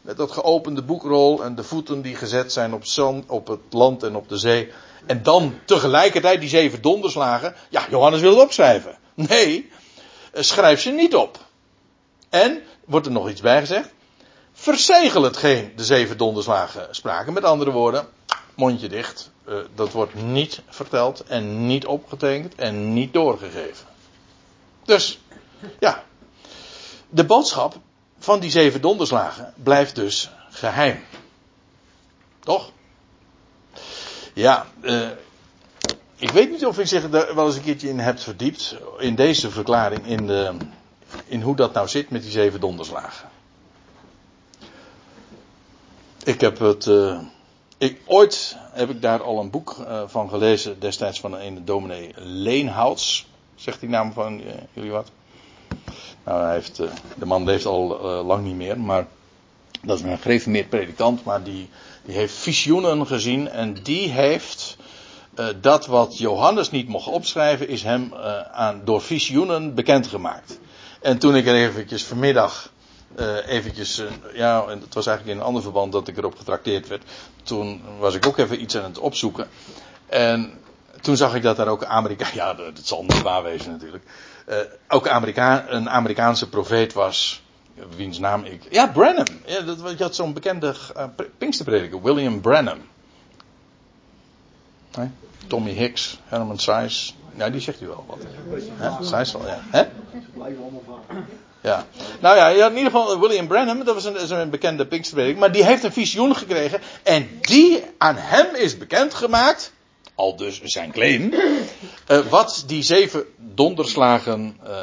Met 0.02 0.16
dat 0.16 0.32
geopende 0.32 0.82
boekrol 0.82 1.44
en 1.44 1.54
de 1.54 1.64
voeten 1.64 2.02
die 2.02 2.16
gezet 2.16 2.52
zijn 2.52 2.74
op, 2.74 2.84
zand, 2.84 3.24
op 3.28 3.46
het 3.46 3.60
land 3.70 4.02
en 4.02 4.16
op 4.16 4.28
de 4.28 4.38
zee. 4.38 4.72
En 5.06 5.22
dan 5.22 5.54
tegelijkertijd 5.64 6.40
die 6.40 6.48
zeven 6.48 6.82
donderslagen. 6.82 7.54
Ja, 7.68 7.86
Johannes 7.90 8.20
wil 8.20 8.30
het 8.30 8.42
opschrijven. 8.42 8.98
Nee, 9.14 9.70
schrijf 10.32 10.80
ze 10.80 10.90
niet 10.90 11.14
op. 11.14 11.38
En 12.28 12.62
wordt 12.90 13.06
er 13.06 13.12
nog 13.12 13.28
iets 13.28 13.40
bij 13.40 13.60
gezegd. 13.60 13.88
Verzegel 14.52 15.22
hetgeen 15.22 15.72
de 15.76 15.84
zeven 15.84 16.16
donderslagen 16.16 16.88
spraken. 16.90 17.32
Met 17.32 17.44
andere 17.44 17.70
woorden, 17.70 18.06
mondje 18.54 18.88
dicht. 18.88 19.30
Uh, 19.48 19.58
dat 19.74 19.92
wordt 19.92 20.14
niet 20.14 20.62
verteld 20.68 21.24
en 21.24 21.66
niet 21.66 21.86
opgetekend 21.86 22.54
en 22.54 22.92
niet 22.92 23.12
doorgegeven. 23.12 23.86
Dus, 24.84 25.20
ja. 25.80 26.04
De 27.08 27.24
boodschap 27.24 27.76
van 28.18 28.40
die 28.40 28.50
zeven 28.50 28.80
donderslagen 28.80 29.54
blijft 29.62 29.94
dus 29.94 30.30
geheim. 30.50 31.04
Toch? 32.40 32.70
Ja, 34.34 34.66
uh, 34.80 35.08
ik 36.16 36.30
weet 36.30 36.50
niet 36.50 36.66
of 36.66 36.78
ik 36.78 36.86
zich 36.86 37.02
er 37.02 37.34
wel 37.34 37.46
eens 37.46 37.56
een 37.56 37.62
keertje 37.62 37.88
in 37.88 37.98
hebt 37.98 38.22
verdiept. 38.22 38.76
In 38.98 39.14
deze 39.14 39.50
verklaring, 39.50 40.06
in 40.06 40.26
de, 40.26 40.54
in 41.26 41.42
hoe 41.42 41.56
dat 41.56 41.72
nou 41.72 41.88
zit 41.88 42.10
met 42.10 42.22
die 42.22 42.30
zeven 42.30 42.60
donderslagen. 42.60 43.28
Ik 46.24 46.40
heb 46.40 46.58
het. 46.58 46.86
Uh, 46.86 47.20
ik, 47.78 48.00
ooit 48.06 48.56
heb 48.72 48.90
ik 48.90 49.02
daar 49.02 49.22
al 49.22 49.38
een 49.40 49.50
boek 49.50 49.76
uh, 49.80 50.02
van 50.06 50.28
gelezen, 50.28 50.80
destijds 50.80 51.20
van 51.20 51.34
een 51.34 51.64
dominee 51.64 52.12
Leenhouts. 52.16 53.26
Zegt 53.54 53.80
die 53.80 53.88
naam 53.88 54.12
van 54.12 54.40
uh, 54.40 54.46
jullie 54.72 54.90
wat? 54.90 55.10
Nou, 56.24 56.42
hij 56.42 56.54
heeft, 56.54 56.76
de 57.16 57.26
man 57.26 57.44
leeft 57.44 57.66
al 57.66 57.86
lang 58.24 58.44
niet 58.44 58.54
meer, 58.54 58.80
maar 58.80 59.06
dat 59.82 59.98
is 59.98 60.04
een 60.04 60.18
gereformeerd 60.18 60.68
predikant, 60.68 61.24
maar 61.24 61.42
die, 61.42 61.68
die 62.04 62.14
heeft 62.14 62.34
visioenen 62.34 63.06
gezien 63.06 63.48
en 63.48 63.74
die 63.82 64.08
heeft 64.08 64.76
dat 65.60 65.86
wat 65.86 66.18
Johannes 66.18 66.70
niet 66.70 66.88
mocht 66.88 67.06
opschrijven, 67.06 67.68
is 67.68 67.82
hem 67.82 68.14
aan, 68.52 68.80
door 68.84 69.02
visioenen 69.02 69.74
bekendgemaakt. 69.74 70.58
En 71.00 71.18
toen 71.18 71.36
ik 71.36 71.46
er 71.46 71.54
eventjes 71.54 72.04
vanmiddag 72.04 72.70
uh, 73.18 73.48
eventjes, 73.48 73.98
uh, 73.98 74.06
ja, 74.34 74.64
en 74.66 74.80
het 74.80 74.94
was 74.94 75.06
eigenlijk 75.06 75.36
in 75.36 75.42
een 75.42 75.48
ander 75.48 75.62
verband 75.62 75.92
dat 75.92 76.08
ik 76.08 76.16
erop 76.16 76.36
getrakteerd 76.36 76.88
werd. 76.88 77.02
Toen 77.42 77.82
was 77.98 78.14
ik 78.14 78.26
ook 78.26 78.38
even 78.38 78.62
iets 78.62 78.76
aan 78.76 78.84
het 78.84 78.98
opzoeken. 78.98 79.48
En 80.06 80.52
toen 81.00 81.16
zag 81.16 81.34
ik 81.34 81.42
dat 81.42 81.56
daar 81.56 81.68
ook 81.68 81.84
Amerika, 81.84 82.26
ja, 82.34 82.54
dat 82.54 82.80
zal 82.82 83.02
niet 83.02 83.22
waar 83.22 83.42
wezen 83.42 83.70
natuurlijk. 83.70 84.04
Uh, 84.48 84.56
ook 84.88 85.08
Amerika, 85.08 85.68
een 85.68 85.90
Amerikaanse 85.90 86.48
profeet 86.48 86.92
was, 86.92 87.42
wiens 87.96 88.18
naam 88.18 88.44
ik. 88.44 88.62
Ja, 88.70 88.86
Branham. 88.86 89.26
Ja, 89.46 89.60
dat, 89.60 89.78
je 89.96 90.02
had 90.02 90.14
zo'n 90.14 90.32
bekende 90.32 90.74
Pinksterprediker, 91.38 92.02
William 92.02 92.40
Branham. 92.40 92.78
Tommy 95.46 95.70
Hicks, 95.70 96.18
Herman 96.24 96.58
Size. 96.58 97.12
Ja, 97.40 97.50
die 97.50 97.60
zegt 97.60 97.80
u 97.80 97.86
wel 97.86 98.04
wat. 98.06 98.18
Ja, 98.80 98.98
wel, 99.32 99.46
ja. 99.46 99.60
Hè? 99.70 99.82
Ja. 101.60 101.86
Nou 102.20 102.36
ja, 102.36 102.48
in 102.48 102.76
ieder 102.76 102.90
geval 102.90 103.20
William 103.20 103.46
Branham, 103.46 103.84
dat 103.84 103.94
was 103.94 104.04
een, 104.04 104.40
een 104.40 104.50
bekende 104.50 104.86
Pinksterprediker, 104.86 105.40
maar 105.40 105.52
die 105.52 105.64
heeft 105.64 105.84
een 105.84 105.92
visioen 105.92 106.36
gekregen 106.36 106.80
en 107.02 107.28
die 107.40 107.82
aan 107.98 108.16
hem 108.18 108.54
is 108.54 108.78
bekendgemaakt, 108.78 109.72
al 110.14 110.36
dus 110.36 110.60
zijn 110.62 110.92
claim, 110.92 111.32
uh, 111.32 112.18
wat 112.18 112.64
die 112.66 112.82
zeven 112.82 113.24
donderslagen 113.36 114.58
uh, 114.64 114.82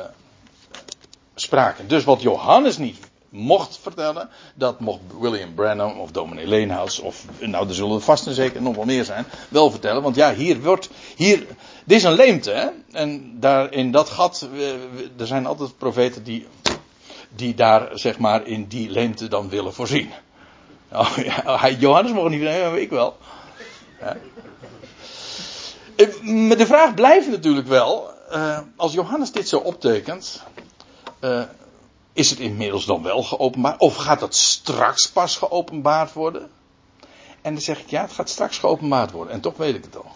spraken. 1.36 1.88
Dus 1.88 2.04
wat 2.04 2.22
Johannes 2.22 2.78
niet 2.78 2.98
mocht 3.38 3.80
vertellen, 3.82 4.30
dat 4.56 4.80
mocht 4.80 5.00
William 5.20 5.54
Branham 5.54 6.00
of 6.00 6.12
Dominee 6.12 6.48
Leenhouse 6.48 7.02
of, 7.02 7.26
nou 7.40 7.68
er 7.68 7.76
zullen 7.76 8.02
vast 8.02 8.28
en 8.28 8.34
zeker 8.34 8.62
nog 8.62 8.76
wel 8.76 8.86
meer 8.86 9.06
zijn, 9.06 9.26
wel 9.50 9.72
vertellen. 9.72 10.02
Want 10.02 10.16
ja, 10.16 10.34
hier 10.34 10.62
wordt, 10.62 10.90
hier, 11.16 11.46
dit 11.86 11.98
is 11.98 12.04
een 12.04 12.14
leemte 12.14 12.52
hè. 12.52 12.68
En 12.92 13.40
daar 13.40 13.74
in 13.74 13.92
dat 13.92 14.10
gat, 14.10 14.50
er 15.18 15.28
zijn 15.28 15.46
altijd 15.46 15.78
profeten 15.78 16.24
die, 16.24 16.48
die 17.30 17.54
daar 17.54 17.90
zeg 17.94 18.20
maar 18.20 18.48
in 18.48 18.68
die 18.68 18.90
leemte 18.90 19.28
dan 19.28 19.50
willen 19.50 19.74
voorzien. 19.74 20.12
Oh, 20.92 21.18
ja, 21.18 21.70
Johannes 21.70 22.12
mocht 22.12 22.30
niet, 22.30 22.42
nee, 22.42 22.82
ik 22.82 22.90
wel. 22.90 23.18
Ja. 24.00 24.18
De 26.56 26.66
vraag 26.66 26.94
blijft 26.94 27.30
natuurlijk 27.30 27.68
wel, 27.68 28.10
uh, 28.32 28.60
als 28.76 28.94
Johannes 28.94 29.32
dit 29.32 29.50
zo 29.50 29.58
optekent, 29.58 30.44
is 32.18 32.30
het 32.30 32.40
inmiddels 32.40 32.86
dan 32.86 33.04
wel 33.04 33.24
geopenbaard? 33.24 33.80
Of 33.80 33.96
gaat 33.96 34.20
dat 34.20 34.36
straks 34.36 35.10
pas 35.10 35.36
geopenbaard 35.38 36.14
worden? 36.14 36.50
En 37.42 37.54
dan 37.54 37.62
zeg 37.62 37.80
ik 37.80 37.90
ja, 37.90 38.02
het 38.02 38.12
gaat 38.12 38.30
straks 38.30 38.58
geopenbaard 38.58 39.12
worden. 39.12 39.34
En 39.34 39.42
toch 39.42 39.58
weet 39.58 39.76
ik 39.76 39.84
het 39.84 39.98
al. 39.98 40.12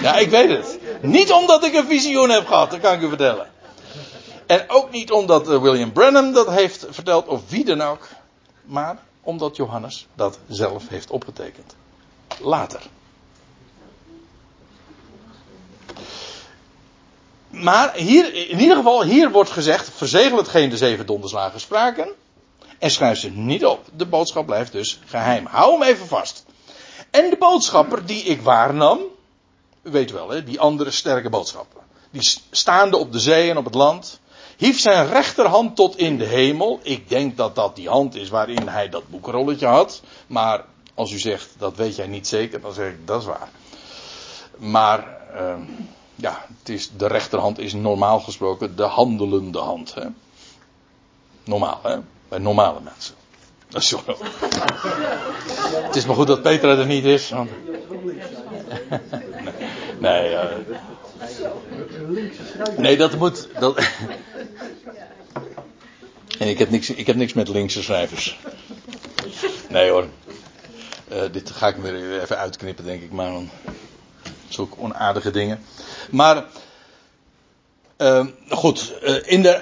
Ja, 0.00 0.16
ik 0.16 0.30
weet 0.30 0.48
het. 0.48 0.78
Niet 1.02 1.32
omdat 1.32 1.64
ik 1.64 1.74
een 1.74 1.86
visioen 1.86 2.30
heb 2.30 2.46
gehad, 2.46 2.70
dat 2.70 2.80
kan 2.80 2.92
ik 2.92 3.00
u 3.00 3.08
vertellen. 3.08 3.50
En 4.46 4.64
ook 4.68 4.90
niet 4.90 5.10
omdat 5.10 5.48
eh, 5.48 5.62
William 5.62 5.92
Branham 5.92 6.32
dat 6.32 6.50
heeft 6.50 6.86
verteld, 6.90 7.26
of 7.26 7.50
wie 7.50 7.64
dan 7.64 7.82
ook. 7.82 8.08
maar 8.64 8.98
omdat 9.22 9.56
Johannes 9.56 10.06
dat 10.14 10.38
zelf 10.48 10.88
heeft 10.88 11.10
opgetekend. 11.10 11.76
Later. 12.40 12.82
Maar 17.52 17.94
hier, 17.94 18.34
in 18.34 18.60
ieder 18.60 18.76
geval, 18.76 19.02
hier 19.02 19.30
wordt 19.30 19.50
gezegd: 19.50 19.90
verzegel 19.94 20.36
hetgeen 20.36 20.70
de 20.70 20.76
zeven 20.76 21.06
donderslagen 21.06 21.60
spraken. 21.60 22.08
En 22.78 22.90
schrijf 22.90 23.18
ze 23.18 23.30
niet 23.30 23.64
op. 23.64 23.84
De 23.96 24.06
boodschap 24.06 24.46
blijft 24.46 24.72
dus 24.72 25.00
geheim. 25.04 25.46
Hou 25.46 25.72
hem 25.72 25.82
even 25.82 26.06
vast. 26.06 26.44
En 27.10 27.30
de 27.30 27.36
boodschapper 27.36 28.06
die 28.06 28.22
ik 28.22 28.42
waarnam. 28.42 28.98
U 29.82 29.90
weet 29.90 30.10
wel, 30.10 30.28
hè, 30.28 30.44
die 30.44 30.60
andere 30.60 30.90
sterke 30.90 31.30
boodschappen. 31.30 31.80
Die 32.10 32.30
staande 32.50 32.96
op 32.96 33.12
de 33.12 33.20
zee 33.20 33.50
en 33.50 33.56
op 33.56 33.64
het 33.64 33.74
land. 33.74 34.20
Hief 34.56 34.80
zijn 34.80 35.08
rechterhand 35.08 35.76
tot 35.76 35.96
in 35.96 36.18
de 36.18 36.24
hemel. 36.24 36.80
Ik 36.82 37.08
denk 37.08 37.36
dat 37.36 37.54
dat 37.54 37.76
die 37.76 37.88
hand 37.88 38.14
is 38.14 38.28
waarin 38.28 38.68
hij 38.68 38.88
dat 38.88 39.08
boekrolletje 39.08 39.66
had. 39.66 40.02
Maar 40.26 40.64
als 40.94 41.12
u 41.12 41.18
zegt 41.18 41.48
dat 41.58 41.76
weet 41.76 41.96
jij 41.96 42.06
niet 42.06 42.28
zeker, 42.28 42.60
dan 42.60 42.72
zeg 42.72 42.90
ik 42.90 43.06
dat 43.06 43.20
is 43.20 43.26
waar. 43.26 43.48
Maar. 44.56 45.20
Uh, 45.34 45.54
ja, 46.14 46.44
het 46.58 46.68
is, 46.68 46.90
de 46.96 47.06
rechterhand 47.06 47.58
is 47.58 47.72
normaal 47.72 48.20
gesproken 48.20 48.76
de 48.76 48.82
handelende 48.82 49.58
hand. 49.58 49.94
Hè? 49.94 50.04
Normaal, 51.44 51.80
hè? 51.82 51.96
Bij 52.28 52.38
normale 52.38 52.80
mensen. 52.80 53.14
Zo. 53.88 54.02
het 55.82 55.96
is 55.96 56.06
maar 56.06 56.16
goed 56.16 56.26
dat 56.26 56.42
Petra 56.42 56.76
er 56.76 56.86
niet 56.86 57.04
is. 57.04 57.30
Want... 57.30 57.50
nee, 59.98 60.30
uh... 60.30 60.44
nee, 62.76 62.96
dat 62.96 63.18
moet. 63.18 63.48
Dat... 63.58 63.76
en 66.38 66.48
ik 66.48 66.58
heb, 66.58 66.70
niks, 66.70 66.90
ik 66.90 67.06
heb 67.06 67.16
niks 67.16 67.32
met 67.32 67.48
linkse 67.48 67.82
schrijvers. 67.82 68.38
Nee 69.68 69.90
hoor. 69.90 70.06
Uh, 71.12 71.22
dit 71.32 71.50
ga 71.50 71.68
ik 71.68 71.76
weer 71.76 72.20
even 72.20 72.38
uitknippen, 72.38 72.84
denk 72.84 73.02
ik. 73.02 73.12
Maar 73.12 73.32
zulke 74.52 74.78
onaardige 74.78 75.30
dingen. 75.30 75.64
Maar, 76.10 76.44
uh, 77.98 78.26
goed, 78.48 78.94
uh, 79.02 79.16
in 79.24 79.42
de, 79.42 79.60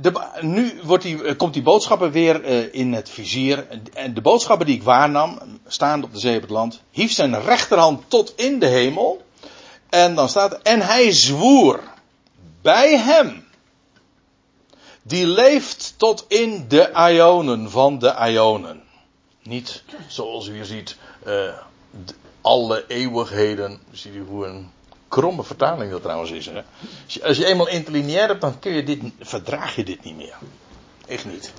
de, 0.00 0.12
nu 0.40 0.80
wordt 0.82 1.04
eh, 1.04 1.36
komt 1.36 1.54
die 1.54 1.62
boodschappen 1.62 2.10
weer 2.10 2.44
uh, 2.44 2.74
in 2.74 2.92
het 2.92 3.10
vizier. 3.10 3.66
En 3.94 4.14
de 4.14 4.20
boodschappen 4.20 4.66
die 4.66 4.74
ik 4.74 4.82
waarnam, 4.82 5.38
staand 5.66 6.04
op 6.04 6.12
de 6.12 6.18
zee 6.18 6.36
op 6.36 6.42
het 6.42 6.50
land, 6.50 6.80
hief 6.90 7.12
zijn 7.12 7.40
rechterhand 7.40 8.02
tot 8.08 8.32
in 8.36 8.58
de 8.58 8.66
hemel. 8.66 9.22
En 9.88 10.14
dan 10.14 10.28
staat 10.28 10.62
en 10.62 10.80
hij 10.80 11.12
zwoer 11.12 11.80
bij 12.62 12.98
hem, 12.98 13.44
die 15.02 15.26
leeft 15.26 15.94
tot 15.96 16.24
in 16.28 16.64
de 16.68 16.90
ionen 17.10 17.70
van 17.70 17.98
de 17.98 18.14
ionen. 18.30 18.82
Niet 19.42 19.82
zoals 20.08 20.46
u 20.46 20.52
hier 20.52 20.64
ziet, 20.64 20.96
alle 22.44 22.84
eeuwigheden. 22.88 23.78
Zie 23.92 24.12
je 24.12 24.20
hoe 24.20 24.46
een 24.46 24.70
kromme 25.08 25.44
vertaling 25.44 25.90
dat 25.90 26.02
trouwens 26.02 26.30
is. 26.30 26.46
Hè? 26.46 26.62
Als, 27.04 27.14
je, 27.14 27.24
als 27.24 27.36
je 27.36 27.46
eenmaal 27.46 27.68
interlineair 27.68 28.28
hebt, 28.28 28.40
dan 28.40 28.58
kun 28.58 28.72
je 28.72 28.84
dit, 28.84 29.02
verdraag 29.20 29.76
je 29.76 29.84
dit 29.84 30.04
niet 30.04 30.16
meer. 30.16 30.36
Echt 31.06 31.24
niet. 31.24 31.52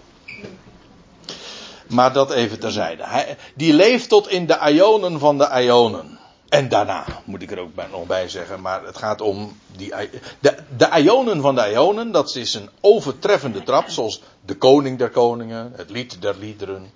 Maar 1.87 2.13
dat 2.13 2.31
even 2.31 2.59
terzijde. 2.59 3.03
Hij, 3.05 3.37
die 3.55 3.73
leeft 3.73 4.09
tot 4.09 4.29
in 4.29 4.45
de 4.45 4.59
ionen 4.73 5.19
van 5.19 5.37
de 5.37 5.49
ionen. 5.63 6.19
En 6.49 6.69
daarna, 6.69 7.05
moet 7.23 7.41
ik 7.41 7.51
er 7.51 7.59
ook 7.59 7.75
nog 7.91 8.05
bij 8.05 8.29
zeggen. 8.29 8.61
Maar 8.61 8.85
het 8.85 8.97
gaat 8.97 9.21
om 9.21 9.59
die, 9.75 9.93
de, 10.39 10.55
de 10.77 10.89
ionen 11.01 11.41
van 11.41 11.55
de 11.55 11.71
ionen. 11.71 12.11
Dat 12.11 12.35
is 12.35 12.53
een 12.53 12.69
overtreffende 12.81 13.63
trap. 13.63 13.89
Zoals 13.89 14.21
de 14.45 14.55
koning 14.55 14.97
der 14.97 15.09
koningen. 15.09 15.73
Het 15.75 15.89
lied 15.89 16.21
der 16.21 16.35
liederen. 16.39 16.91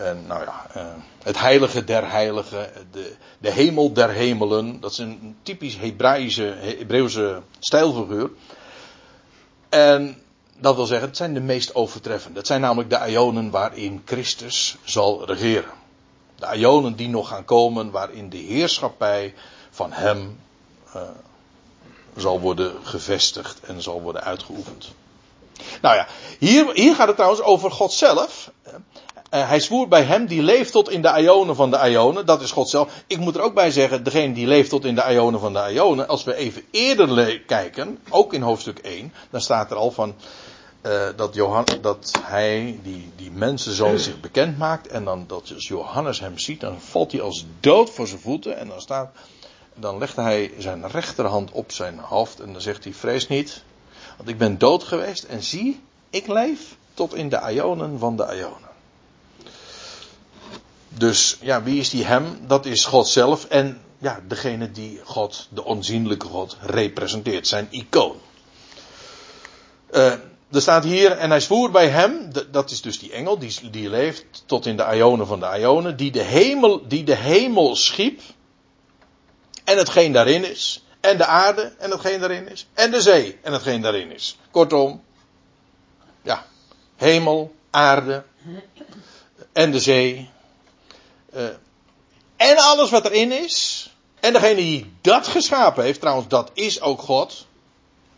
En 0.00 0.26
nou 0.26 0.44
ja, 0.44 0.66
uh, 0.76 0.82
het 1.22 1.38
heilige 1.38 1.84
der 1.84 2.10
heiligen, 2.10 2.72
de, 2.90 3.16
de 3.38 3.50
hemel 3.50 3.92
der 3.92 4.10
hemelen. 4.10 4.80
Dat 4.80 4.90
is 4.90 4.98
een 4.98 5.36
typisch 5.42 5.76
Hebraïsche, 5.76 6.54
Hebreeuwse 6.58 7.42
stijlfiguur. 7.58 8.30
En 9.68 10.22
dat 10.58 10.74
wil 10.74 10.86
zeggen, 10.86 11.08
het 11.08 11.16
zijn 11.16 11.34
de 11.34 11.40
meest 11.40 11.74
overtreffende. 11.74 12.38
Het 12.38 12.46
zijn 12.46 12.60
namelijk 12.60 12.90
de 12.90 13.10
ionen 13.10 13.50
waarin 13.50 14.02
Christus 14.04 14.76
zal 14.84 15.24
regeren. 15.26 15.72
De 16.34 16.56
ionen 16.56 16.96
die 16.96 17.08
nog 17.08 17.28
gaan 17.28 17.44
komen, 17.44 17.90
waarin 17.90 18.28
de 18.28 18.36
heerschappij 18.36 19.34
van 19.70 19.92
Hem 19.92 20.40
uh, 20.96 21.02
zal 22.16 22.40
worden 22.40 22.74
gevestigd 22.82 23.60
en 23.60 23.82
zal 23.82 24.02
worden 24.02 24.22
uitgeoefend. 24.22 24.88
Nou 25.82 25.96
ja, 25.96 26.06
hier, 26.38 26.74
hier 26.74 26.94
gaat 26.94 27.06
het 27.06 27.16
trouwens 27.16 27.42
over 27.42 27.70
God 27.70 27.92
zelf. 27.92 28.50
Uh, 29.30 29.48
hij 29.48 29.60
zwoer 29.60 29.88
bij 29.88 30.02
hem 30.02 30.26
die 30.26 30.42
leeft 30.42 30.72
tot 30.72 30.90
in 30.90 31.02
de 31.02 31.20
ionen 31.20 31.56
van 31.56 31.70
de 31.70 31.90
ionen. 31.90 32.26
Dat 32.26 32.42
is 32.42 32.50
God 32.50 32.68
zelf. 32.68 32.92
Ik 33.06 33.18
moet 33.18 33.36
er 33.36 33.40
ook 33.40 33.54
bij 33.54 33.70
zeggen, 33.70 34.04
degene 34.04 34.34
die 34.34 34.46
leeft 34.46 34.70
tot 34.70 34.84
in 34.84 34.94
de 34.94 35.04
ionen 35.10 35.40
van 35.40 35.52
de 35.52 35.68
ionen. 35.72 36.08
Als 36.08 36.24
we 36.24 36.34
even 36.34 36.62
eerder 36.70 37.40
kijken, 37.40 37.98
ook 38.08 38.34
in 38.34 38.42
hoofdstuk 38.42 38.78
1, 38.78 39.12
dan 39.30 39.40
staat 39.40 39.70
er 39.70 39.76
al 39.76 39.90
van 39.90 40.14
uh, 40.82 41.08
dat, 41.16 41.34
Johan, 41.34 41.64
dat 41.80 42.12
hij, 42.22 42.78
die, 42.82 43.12
die 43.16 43.30
mensenzoon, 43.30 43.98
zich 43.98 44.20
bekend 44.20 44.58
maakt. 44.58 44.86
En 44.86 45.04
dan 45.04 45.24
dat 45.26 45.52
als 45.54 45.68
Johannes 45.68 46.20
hem 46.20 46.38
ziet, 46.38 46.60
dan 46.60 46.80
valt 46.80 47.12
hij 47.12 47.20
als 47.20 47.46
dood 47.60 47.90
voor 47.90 48.06
zijn 48.06 48.20
voeten. 48.20 48.58
En 48.58 48.68
dan 48.68 48.80
staat, 48.80 49.10
dan 49.74 49.98
legt 49.98 50.16
hij 50.16 50.52
zijn 50.58 50.88
rechterhand 50.88 51.50
op 51.50 51.72
zijn 51.72 51.98
hoofd 51.98 52.40
en 52.40 52.52
dan 52.52 52.62
zegt 52.62 52.84
hij, 52.84 52.92
vrees 52.92 53.28
niet. 53.28 53.62
Want 54.16 54.28
ik 54.28 54.38
ben 54.38 54.58
dood 54.58 54.82
geweest 54.82 55.24
en 55.24 55.42
zie, 55.42 55.80
ik 56.10 56.26
leef 56.26 56.76
tot 56.94 57.14
in 57.14 57.28
de 57.28 57.52
ionen 57.52 57.98
van 57.98 58.16
de 58.16 58.24
ionen. 58.24 58.69
Dus 60.98 61.38
ja, 61.40 61.62
wie 61.62 61.80
is 61.80 61.90
die 61.90 62.04
hem? 62.04 62.46
Dat 62.46 62.66
is 62.66 62.84
God 62.84 63.08
zelf 63.08 63.44
en 63.44 63.80
ja, 63.98 64.20
degene 64.28 64.70
die 64.70 65.00
God, 65.04 65.48
de 65.50 65.64
onzienlijke 65.64 66.26
God, 66.26 66.56
representeert, 66.60 67.46
zijn 67.46 67.68
icoon. 67.70 68.16
Uh, 69.92 70.12
er 70.50 70.60
staat 70.60 70.84
hier, 70.84 71.10
en 71.10 71.30
hij 71.30 71.40
zwoer 71.40 71.70
bij 71.70 71.88
hem, 71.88 72.32
dat 72.50 72.70
is 72.70 72.80
dus 72.80 72.98
die 72.98 73.12
engel, 73.12 73.38
die, 73.38 73.70
die 73.70 73.90
leeft 73.90 74.42
tot 74.46 74.66
in 74.66 74.76
de 74.76 74.96
ionen 74.96 75.26
van 75.26 75.40
de 75.40 75.58
ionen, 75.58 75.96
die 75.96 76.10
de 76.10 76.22
hemel, 76.22 76.88
die 76.88 77.04
de 77.04 77.14
hemel 77.14 77.76
schiep, 77.76 78.20
en 79.64 79.76
hetgeen 79.76 80.12
daarin 80.12 80.50
is, 80.50 80.84
en 81.00 81.16
de 81.16 81.26
aarde, 81.26 81.72
en 81.78 81.90
hetgeen 81.90 82.20
daarin 82.20 82.48
is, 82.48 82.66
en 82.74 82.90
de 82.90 83.00
zee, 83.00 83.38
en 83.42 83.52
hetgeen 83.52 83.82
daarin 83.82 84.12
is. 84.12 84.38
Kortom, 84.50 85.02
ja, 86.22 86.46
hemel, 86.96 87.54
aarde, 87.70 88.24
en 89.52 89.70
de 89.70 89.80
zee, 89.80 90.30
uh, 91.34 91.48
en 92.36 92.56
alles 92.56 92.90
wat 92.90 93.04
erin 93.04 93.32
is. 93.32 93.88
En 94.20 94.32
degene 94.32 94.54
die 94.54 94.92
dat 95.00 95.26
geschapen 95.26 95.84
heeft, 95.84 96.00
trouwens, 96.00 96.28
dat 96.28 96.50
is 96.54 96.80
ook 96.80 97.00
God. 97.00 97.46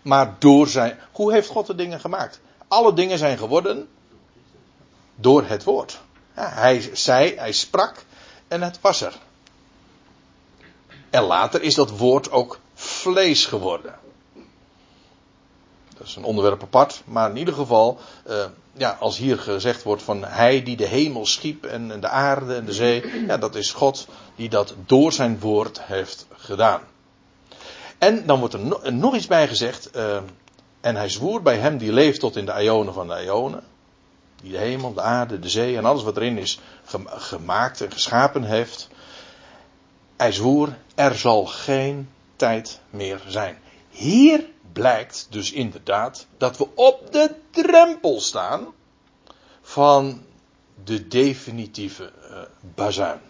Maar 0.03 0.37
door 0.39 0.69
zijn. 0.69 0.99
Hoe 1.13 1.33
heeft 1.33 1.49
God 1.49 1.67
de 1.67 1.75
dingen 1.75 2.01
gemaakt? 2.01 2.41
Alle 2.69 2.95
dingen 2.95 3.19
zijn 3.19 3.39
geworden 3.39 3.89
door 5.15 5.45
het 5.45 5.65
woord. 5.65 6.01
Ja, 6.37 6.49
hij 6.49 6.91
zei, 6.93 7.37
hij 7.37 7.53
sprak 7.53 8.05
en 8.49 8.63
het 8.63 8.81
was 8.81 9.01
er. 9.01 9.19
En 11.11 11.23
later 11.23 11.63
is 11.63 11.75
dat 11.75 11.91
woord 11.91 12.31
ook 12.31 12.59
vlees 12.75 13.47
geworden. 13.47 13.95
Dat 16.03 16.11
is 16.11 16.17
een 16.17 16.25
onderwerp 16.25 16.63
apart, 16.63 17.03
maar 17.05 17.31
in 17.31 17.37
ieder 17.37 17.55
geval, 17.55 17.99
uh, 18.31 18.45
ja, 18.73 18.97
als 19.01 19.19
hier 19.19 19.39
gezegd 19.39 19.83
wordt 19.83 20.03
van 20.03 20.25
hij 20.25 20.63
die 20.63 20.77
de 20.77 20.87
hemel 20.87 21.27
schiep 21.27 21.65
en, 21.65 22.01
de 22.01 22.09
aarde 22.09 22.55
en 22.55 22.65
de 22.65 22.73
zee, 22.73 23.25
ja, 23.27 23.37
dat 23.37 23.55
is 23.55 23.73
God 23.73 24.07
die 24.37 24.49
dat 24.49 24.75
door 24.87 25.13
zijn 25.13 25.41
woord 25.41 25.83
heeft 25.83 26.27
gedaan. 26.37 26.81
En 27.99 28.27
dan 28.27 28.39
wordt 28.39 28.55
er 28.55 28.61
no 28.61 28.81
nog 28.91 29.15
iets 29.15 29.27
bij 29.27 29.49
gezegd, 29.49 29.97
uh, 29.97 30.17
en 30.81 30.97
hij 30.97 31.09
zwoer 31.09 31.43
bij 31.43 31.57
hem 31.57 31.79
die 31.79 31.93
leeft 31.93 32.21
tot 32.21 32.37
in 32.37 32.47
de 32.47 32.63
ionen 32.63 32.95
van 32.95 33.09
de 33.09 33.23
ionen, 33.25 33.63
die 34.43 34.53
de 34.53 34.59
hemel, 34.59 34.93
de 34.93 35.03
aarde, 35.03 35.39
de 35.39 35.49
zee 35.49 35.77
en 35.77 35.85
alles 35.85 36.03
wat 36.03 36.17
erin 36.17 36.39
is 36.39 36.61
gemaakt 37.07 37.81
en 37.81 37.93
geschapen 37.93 38.45
heeft. 38.45 38.89
Hij 40.17 40.33
zwoer, 40.33 40.77
er 40.95 41.15
zal 41.15 41.47
geen 41.47 42.09
tijd 42.37 42.81
meer 42.91 43.21
zijn. 43.27 43.59
Hier 43.91 44.51
blijkt 44.73 45.27
dus 45.31 45.53
inderdaad 45.53 46.27
dat 46.37 46.57
we 46.57 46.69
op 46.75 47.13
de 47.13 47.35
drempel 47.51 48.21
staan 48.21 48.67
van 49.61 50.23
de 50.85 51.09
definitieve 51.09 52.13
uh, 52.31 52.39
bazuin. 52.75 53.21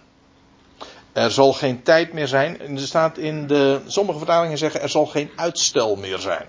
Er 1.13 1.31
zal 1.31 1.53
geen 1.53 1.83
tijd 1.83 2.13
meer 2.13 2.29
zijn. 2.29 2.61
En 2.61 2.77
er 2.77 2.83
staat 2.83 3.19
in 3.19 3.47
de. 3.47 3.81
Sommige 3.87 4.19
vertalingen 4.19 4.59
zeggen 4.59 4.81
er 4.81 4.89
zal 4.89 5.07
geen 5.07 5.31
uitstel 5.37 5.97
meer 5.97 6.19
zijn. 6.19 6.47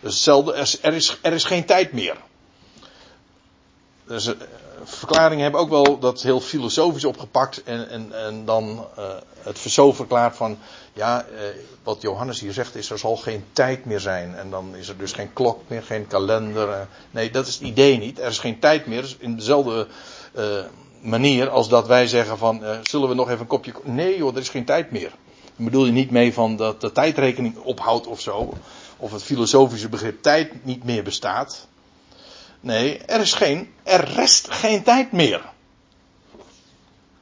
Dus 0.00 0.12
hetzelfde, 0.14 0.52
er 0.82 0.94
is, 0.94 1.18
er 1.22 1.32
is 1.32 1.44
geen 1.44 1.64
tijd 1.64 1.92
meer. 1.92 2.16
Dus, 4.10 4.26
uh, 4.26 4.34
verklaringen 4.84 5.42
hebben 5.42 5.60
ook 5.60 5.68
wel 5.68 5.98
dat 5.98 6.22
heel 6.22 6.40
filosofisch 6.40 7.04
opgepakt 7.04 7.62
en, 7.62 7.88
en, 7.88 8.24
en 8.24 8.44
dan 8.44 8.86
uh, 8.98 9.04
het 9.42 9.58
zo 9.58 9.92
verklaard 9.92 10.36
van, 10.36 10.58
ja, 10.92 11.26
uh, 11.32 11.40
wat 11.82 12.02
Johannes 12.02 12.40
hier 12.40 12.52
zegt 12.52 12.74
is, 12.74 12.90
er 12.90 12.98
zal 12.98 13.16
geen 13.16 13.44
tijd 13.52 13.84
meer 13.84 14.00
zijn. 14.00 14.34
En 14.36 14.50
dan 14.50 14.76
is 14.76 14.88
er 14.88 14.98
dus 14.98 15.12
geen 15.12 15.32
klok 15.32 15.60
meer, 15.66 15.82
geen 15.82 16.06
kalender. 16.06 16.88
nee, 17.10 17.30
dat 17.30 17.46
is 17.46 17.54
het 17.54 17.62
idee 17.62 17.98
niet. 17.98 18.18
Er 18.18 18.28
is 18.28 18.38
geen 18.38 18.58
tijd 18.58 18.86
meer, 18.86 19.16
in 19.18 19.36
dezelfde 19.36 19.86
manier 21.00 21.48
als 21.48 21.68
dat 21.68 21.86
wij 21.86 22.06
zeggen 22.06 22.38
van, 22.38 22.62
zullen 22.82 23.08
we 23.08 23.14
nog 23.14 23.28
even 23.28 23.40
een 23.40 23.46
kopje... 23.46 23.72
Nee 23.82 24.16
joh, 24.16 24.34
er 24.34 24.40
is 24.40 24.48
geen 24.48 24.64
tijd 24.64 24.90
meer. 24.90 25.12
Dan 25.56 25.64
bedoel 25.64 25.86
je 25.86 25.92
niet 25.92 26.10
mee 26.10 26.32
van 26.34 26.56
dat 26.56 26.80
de 26.80 26.92
tijdrekening 26.92 27.56
ophoudt 27.56 28.06
of 28.06 28.20
zo. 28.20 28.54
Of 28.96 29.12
het 29.12 29.22
filosofische 29.22 29.88
begrip 29.88 30.22
tijd 30.22 30.64
niet 30.64 30.84
meer 30.84 31.02
bestaat. 31.02 31.68
Nee, 32.60 32.98
er 32.98 33.20
is 33.20 33.32
geen, 33.32 33.74
er 33.82 34.04
rest 34.04 34.50
geen 34.50 34.82
tijd 34.82 35.12
meer. 35.12 35.50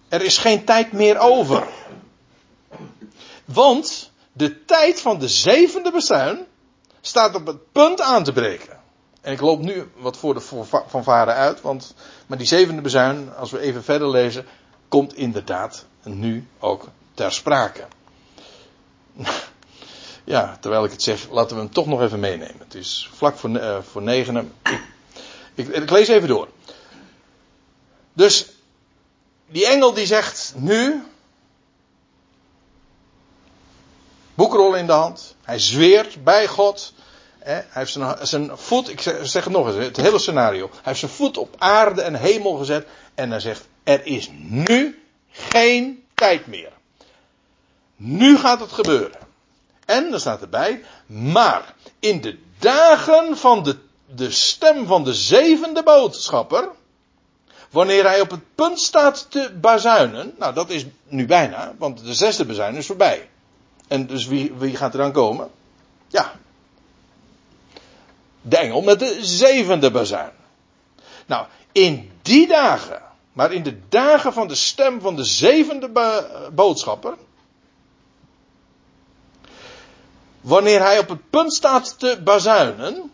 Er 0.09 0.22
is 0.22 0.39
geen 0.39 0.64
tijd 0.64 0.93
meer 0.93 1.18
over. 1.18 1.66
Want 3.45 4.11
de 4.32 4.64
tijd 4.64 5.01
van 5.01 5.18
de 5.18 5.28
zevende 5.28 5.91
bezuin 5.91 6.47
staat 7.01 7.34
op 7.34 7.47
het 7.47 7.72
punt 7.72 8.01
aan 8.01 8.24
te 8.24 8.32
breken. 8.32 8.80
En 9.20 9.32
ik 9.32 9.41
loop 9.41 9.61
nu 9.61 9.91
wat 9.97 10.16
voor 10.16 10.34
de 10.34 10.64
fanfare 10.89 11.30
uit, 11.30 11.61
want, 11.61 11.95
maar 12.26 12.39
die 12.39 12.47
zevende 12.47 12.82
bezuin, 12.82 13.34
als 13.34 13.51
we 13.51 13.61
even 13.61 13.84
verder 13.84 14.11
lezen, 14.11 14.47
komt 14.89 15.14
inderdaad 15.14 15.84
nu 16.03 16.47
ook 16.59 16.89
ter 17.14 17.32
sprake. 17.32 17.86
Ja, 20.24 20.57
terwijl 20.61 20.84
ik 20.84 20.91
het 20.91 21.03
zeg, 21.03 21.30
laten 21.30 21.57
we 21.57 21.62
hem 21.62 21.72
toch 21.72 21.86
nog 21.86 22.01
even 22.03 22.20
meenemen. 22.20 22.59
Het 22.59 22.74
is 22.74 23.11
vlak 23.14 23.36
voor, 23.36 23.51
uh, 23.51 23.78
voor 23.91 24.03
negenen. 24.03 24.53
Ik, 24.64 24.80
ik 25.59 25.90
lees 25.90 26.09
even 26.09 26.28
door. 26.28 26.48
Dus 28.12 28.46
die 29.46 29.66
engel 29.66 29.94
die 29.94 30.06
zegt 30.06 30.52
nu, 30.56 31.02
boekrol 34.34 34.74
in 34.74 34.86
de 34.86 34.92
hand, 34.92 35.36
hij 35.42 35.59
zweert 35.59 36.24
bij 36.24 36.46
God, 36.46 36.92
hij 37.38 37.66
heeft 37.68 37.92
zijn, 37.92 38.26
zijn 38.26 38.59
voet, 38.59 38.88
ik 38.88 39.00
zeg, 39.00 39.28
zeg, 39.28 39.44
het 39.44 39.52
nog 39.52 39.66
eens, 39.66 39.84
het 39.84 39.96
hele 39.96 40.18
scenario, 40.18 40.68
hij 40.70 40.80
heeft 40.82 40.98
zijn 40.98 41.11
voet 41.11 41.36
op 41.36 41.54
aarde 41.59 42.02
en 42.02 42.14
hemel 42.14 42.56
gezet 42.56 42.86
en 43.14 43.30
hij 43.30 43.40
zegt, 43.40 43.68
er 43.82 44.06
is 44.06 44.28
nu 44.32 45.02
geen 45.30 46.04
tijd 46.14 46.46
meer. 46.46 46.72
Nu 47.96 48.38
gaat 48.38 48.61
het 48.61 48.72
gebeuren. 48.72 49.18
En, 49.84 50.12
er 50.12 50.20
staat 50.20 50.40
erbij, 50.40 50.84
maar 51.06 51.74
in 51.98 52.20
de 52.20 52.38
dagen 52.59 53.36
van 53.36 53.62
de 53.62 53.88
de 54.14 54.30
stem 54.30 54.86
van 54.86 55.04
de 55.04 55.14
zevende 55.14 55.82
boodschapper, 55.82 56.68
wanneer 57.70 58.04
hij 58.04 58.20
op 58.20 58.30
het 58.30 58.54
punt 58.54 58.80
staat 58.80 59.30
te 59.30 59.52
bazuinen, 59.61 60.34
nou 60.38 60.54
dat 60.54 60.70
is 60.70 60.86
nu 61.09 61.26
bijna, 61.26 61.74
want 61.78 62.04
de 62.04 62.14
zesde 62.14 62.44
bazuin 62.44 62.74
is 62.74 62.86
voorbij. 62.86 63.28
En 63.88 64.06
dus 64.06 64.26
wie, 64.26 64.52
wie 64.52 64.76
gaat 64.76 64.92
er 64.92 64.98
dan 64.98 65.12
komen? 65.12 65.50
Ja, 66.09 66.32
de 68.42 68.56
engel 68.56 68.82
met 68.82 68.98
de 68.98 69.18
zevende 69.20 69.90
bazuin. 69.90 70.32
Nou, 71.26 71.46
in 71.72 72.11
die 72.22 72.48
dagen, 72.48 73.02
maar 73.32 73.52
in 73.52 73.62
de 73.62 73.88
dagen 73.88 74.32
van 74.32 74.48
de 74.48 74.54
stem 74.54 75.00
van 75.00 75.16
de 75.16 75.24
zevende 75.24 75.90
boodschapper, 76.52 77.14
wanneer 80.40 80.80
hij 80.80 80.98
op 80.98 81.09
het 81.09 81.30
punt 81.30 81.54
staat 81.54 81.98
te 81.98 82.20
bazuinen, 82.24 83.12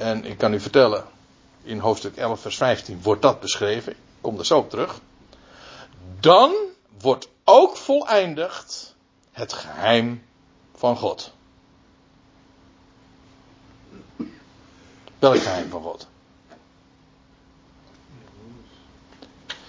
en 0.00 0.24
ik 0.24 0.38
kan 0.38 0.52
u 0.52 0.60
vertellen, 0.60 1.04
in 1.62 1.78
hoofdstuk 1.78 2.16
11, 2.16 2.40
vers 2.40 2.56
15 2.56 3.02
wordt 3.02 3.22
dat 3.22 3.40
beschreven. 3.40 3.92
Ik 3.92 3.98
kom 4.20 4.38
er 4.38 4.46
zo 4.46 4.58
op 4.58 4.70
terug. 4.70 5.00
Dan 6.20 6.54
wordt 7.00 7.28
ook 7.44 7.76
voleindigd 7.76 8.94
het 9.32 9.52
geheim 9.52 10.26
van 10.74 10.96
God. 10.96 11.32
Welk 15.18 15.38
geheim 15.38 15.70
van 15.70 15.82
God? 15.82 16.06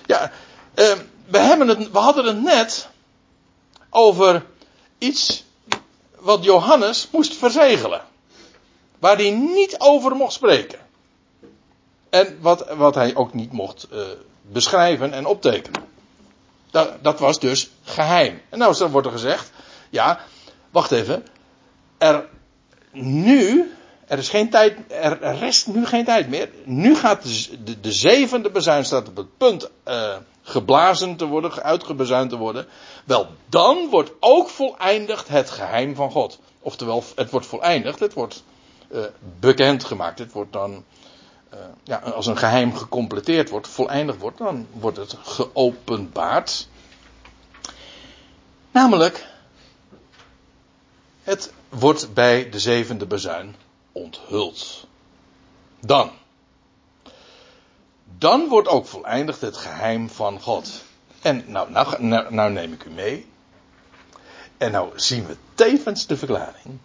Ja, 0.05 0.31
uh, 0.75 0.93
we, 1.25 1.37
hebben 1.37 1.67
het, 1.67 1.91
we 1.91 1.97
hadden 1.97 2.25
het 2.25 2.41
net 2.41 2.89
over 3.89 4.45
iets 4.97 5.43
wat 6.19 6.43
Johannes 6.43 7.07
moest 7.11 7.33
verzegelen. 7.35 8.09
Waar 9.01 9.17
hij 9.17 9.31
niet 9.31 9.75
over 9.77 10.15
mocht 10.15 10.33
spreken. 10.33 10.79
En 12.09 12.37
wat, 12.41 12.69
wat 12.69 12.95
hij 12.95 13.15
ook 13.15 13.33
niet 13.33 13.51
mocht 13.51 13.87
uh, 13.93 14.01
beschrijven 14.41 15.13
en 15.13 15.25
optekenen. 15.25 15.83
Dat, 16.71 16.91
dat, 17.01 17.19
was 17.19 17.39
dus 17.39 17.69
geheim. 17.83 18.41
En 18.49 18.59
nou 18.59 18.77
dan 18.77 18.91
wordt 18.91 19.07
er 19.07 19.13
gezegd, 19.13 19.51
ja, 19.89 20.19
wacht 20.69 20.91
even. 20.91 21.25
Er 21.97 22.25
nu, 22.91 23.71
er 24.07 24.17
is 24.17 24.29
geen 24.29 24.49
tijd, 24.49 24.77
er 24.87 25.35
rest 25.35 25.67
nu 25.67 25.85
geen 25.85 26.05
tijd 26.05 26.29
meer. 26.29 26.49
Nu 26.63 26.95
gaat 26.95 27.23
de, 27.23 27.63
de, 27.63 27.79
de 27.79 27.91
zevende 27.91 28.49
bezuin 28.49 28.85
staat 28.85 29.07
op 29.07 29.17
het 29.17 29.37
punt 29.37 29.69
uh, 29.87 30.15
geblazen 30.41 31.15
te 31.15 31.25
worden, 31.25 31.63
uitgebezuind 31.63 32.29
te 32.29 32.37
worden. 32.37 32.67
Wel, 33.05 33.27
dan 33.49 33.87
wordt 33.89 34.11
ook 34.19 34.49
voleindigd 34.49 35.27
het 35.27 35.49
geheim 35.49 35.95
van 35.95 36.11
God. 36.11 36.39
Oftewel, 36.59 37.03
het 37.15 37.29
wordt 37.29 37.45
voleindigd, 37.45 37.99
het 37.99 38.13
wordt 38.13 38.43
uh, 38.93 39.03
bekend 39.39 39.83
gemaakt. 39.83 40.19
Het 40.19 40.31
wordt 40.31 40.53
dan, 40.53 40.83
uh, 41.53 41.59
ja, 41.83 41.97
als 41.97 42.25
een 42.25 42.37
geheim 42.37 42.75
gecompleteerd 42.75 43.49
wordt, 43.49 43.67
voleindigd 43.67 44.19
wordt, 44.19 44.37
dan 44.37 44.67
wordt 44.71 44.97
het 44.97 45.15
geopenbaard. 45.21 46.67
Namelijk, 48.71 49.27
het 51.23 51.53
wordt 51.69 52.13
bij 52.13 52.49
de 52.49 52.59
zevende 52.59 53.05
bezuin 53.05 53.55
onthuld. 53.91 54.87
Dan. 55.79 56.11
Dan 58.17 58.47
wordt 58.47 58.67
ook 58.67 58.85
voleindigd 58.85 59.41
het 59.41 59.57
geheim 59.57 60.09
van 60.09 60.41
God. 60.41 60.83
En 61.21 61.43
nou, 61.47 61.71
nou, 61.71 62.03
nou, 62.03 62.33
nou 62.33 62.51
neem 62.51 62.73
ik 62.73 62.85
u 62.85 62.89
mee. 62.89 63.29
En 64.57 64.71
nou 64.71 64.91
zien 64.95 65.25
we 65.25 65.37
tevens 65.55 66.07
de 66.07 66.17
verklaring 66.17 66.79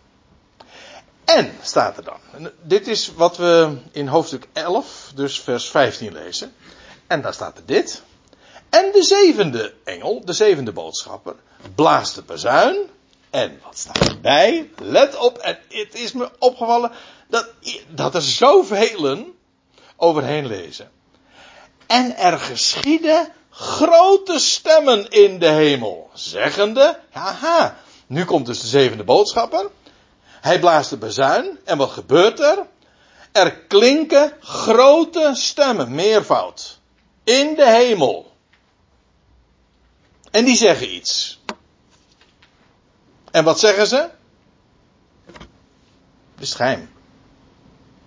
en 1.27 1.53
staat 1.63 1.97
er 1.97 2.05
dan. 2.05 2.51
dit 2.63 2.87
is 2.87 3.13
wat 3.15 3.37
we 3.37 3.77
in 3.93 4.07
hoofdstuk 4.07 4.49
11, 4.53 5.13
dus 5.15 5.41
vers 5.41 5.71
15 5.71 6.13
lezen. 6.13 6.55
En 7.07 7.23
daar 7.23 7.35
staat 7.35 7.57
er 7.57 7.67
dit. 7.67 8.03
En 8.71 8.93
de 8.93 9.03
zevende 9.03 9.75
engel, 9.85 10.25
de 10.25 10.33
zevende 10.33 10.73
boodschapper, 10.73 11.35
blaast 11.75 12.15
de 12.15 12.23
bazuin. 12.23 12.77
En 13.31 13.61
wat 13.63 13.79
staat 13.79 14.09
erbij? 14.09 14.71
Let 14.79 15.17
op, 15.17 15.39
en 15.39 15.59
het 15.69 15.95
is 15.95 16.13
me 16.13 16.31
opgevallen 16.39 16.93
dat, 17.29 17.49
dat 17.89 18.15
er 18.15 18.23
zoveel 18.23 19.35
overheen 19.97 20.47
lezen. 20.47 20.91
En 21.87 22.17
er 22.17 22.39
geschieden 22.39 23.33
grote 23.51 24.39
stemmen 24.39 25.11
in 25.11 25.39
de 25.39 25.49
hemel, 25.49 26.11
zeggende, 26.15 26.99
haha, 27.11 27.77
nu 28.07 28.25
komt 28.25 28.47
dus 28.47 28.61
de 28.61 28.67
zevende 28.67 29.05
boodschapper. 29.05 29.71
Hij 30.47 30.59
blaast 30.59 30.91
de 30.91 30.97
bezuin. 30.97 31.59
En 31.65 31.79
wat 31.79 31.91
gebeurt 31.91 32.41
er? 32.41 32.67
Er 33.33 33.57
klinken 33.57 34.37
grote 34.41 35.31
stemmen, 35.35 35.95
meervoud. 35.95 36.81
In 37.25 37.55
de 37.55 37.71
hemel. 37.71 38.33
En 40.31 40.45
die 40.45 40.57
zeggen 40.57 40.95
iets. 40.95 41.41
En 43.31 43.45
wat 43.45 43.61
zeggen 43.61 43.87
ze? 43.87 44.09
Het 46.35 46.43
is 46.43 46.55
geheim. 46.55 46.91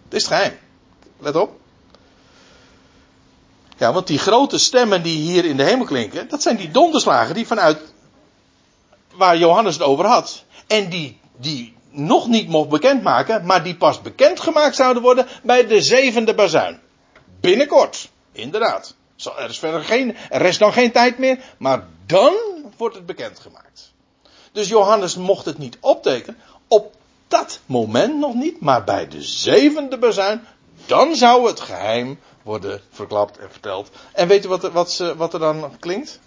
Het 0.03 0.13
is 0.13 0.27
geheim. 0.27 0.59
Let 1.17 1.35
op. 1.35 1.59
Ja, 3.77 3.93
want 3.93 4.07
die 4.07 4.19
grote 4.19 4.57
stemmen 4.57 5.03
die 5.03 5.17
hier 5.17 5.45
in 5.45 5.57
de 5.57 5.63
hemel 5.63 5.85
klinken, 5.85 6.29
dat 6.29 6.41
zijn 6.41 6.57
die 6.57 6.71
donderslagen 6.71 7.35
die 7.35 7.47
vanuit 7.47 7.79
waar 9.13 9.37
Johannes 9.37 9.73
het 9.73 9.83
over 9.83 10.05
had. 10.05 10.43
En 10.67 10.89
die, 10.89 11.19
die 11.37 11.77
nog 11.89 12.27
niet 12.27 12.47
mocht 12.47 12.69
bekendmaken, 12.69 13.45
maar 13.45 13.63
die 13.63 13.75
pas 13.75 14.01
bekendgemaakt 14.01 14.75
zouden 14.75 15.03
worden 15.03 15.27
bij 15.43 15.67
de 15.67 15.81
zevende 15.81 16.33
bazuin. 16.35 16.79
Binnenkort, 17.39 18.09
inderdaad. 18.31 18.95
Er 19.37 19.49
is 19.49 19.59
verder 19.59 19.83
geen, 19.83 20.15
er 20.29 20.41
is 20.41 20.57
dan 20.57 20.73
geen 20.73 20.91
tijd 20.91 21.17
meer, 21.17 21.39
maar 21.57 21.87
dan 22.05 22.33
wordt 22.77 22.95
het 22.95 23.05
bekendgemaakt. 23.05 23.93
Dus 24.51 24.67
Johannes 24.67 25.15
mocht 25.15 25.45
het 25.45 25.57
niet 25.57 25.77
optekenen, 25.79 26.37
op 26.67 26.95
dat 27.27 27.59
moment 27.65 28.17
nog 28.17 28.33
niet, 28.33 28.61
maar 28.61 28.83
bij 28.83 29.07
de 29.07 29.21
zevende 29.21 29.97
bazuin, 29.97 30.41
dan 30.85 31.15
zou 31.15 31.47
het 31.47 31.59
geheim 31.59 32.19
worden 32.43 32.81
verklapt 32.89 33.37
en 33.37 33.51
verteld. 33.51 33.89
En 34.13 34.27
weet 34.27 34.45
u 34.45 34.47
wat, 34.47 34.71
wat, 34.71 34.97
wat 35.17 35.33
er 35.33 35.39
dan 35.39 35.77
klinkt? 35.79 36.19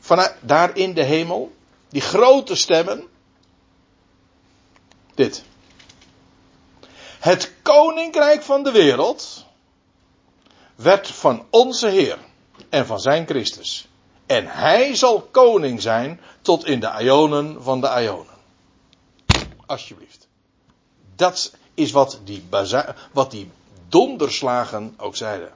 Vanuit 0.00 0.34
daar 0.40 0.76
in 0.76 0.94
de 0.94 1.02
hemel, 1.02 1.52
die 1.88 2.00
grote 2.00 2.54
stemmen, 2.54 3.04
dit. 5.18 5.42
Het 7.18 7.52
koninkrijk 7.62 8.42
van 8.42 8.62
de 8.62 8.70
wereld 8.70 9.44
werd 10.74 11.08
van 11.08 11.46
onze 11.50 11.88
Heer 11.88 12.18
en 12.68 12.86
van 12.86 13.00
zijn 13.00 13.26
Christus. 13.26 13.88
En 14.26 14.46
hij 14.46 14.94
zal 14.94 15.20
koning 15.30 15.82
zijn 15.82 16.20
tot 16.42 16.66
in 16.66 16.80
de 16.80 16.92
Ionen 17.00 17.62
van 17.62 17.80
de 17.80 17.86
Ionen. 17.86 18.36
Alsjeblieft. 19.66 20.28
Dat 21.16 21.52
is 21.74 21.90
wat 21.90 22.20
die, 22.24 22.48
wat 23.12 23.30
die 23.30 23.50
donderslagen 23.88 24.94
ook 24.96 25.16
zeiden. 25.16 25.52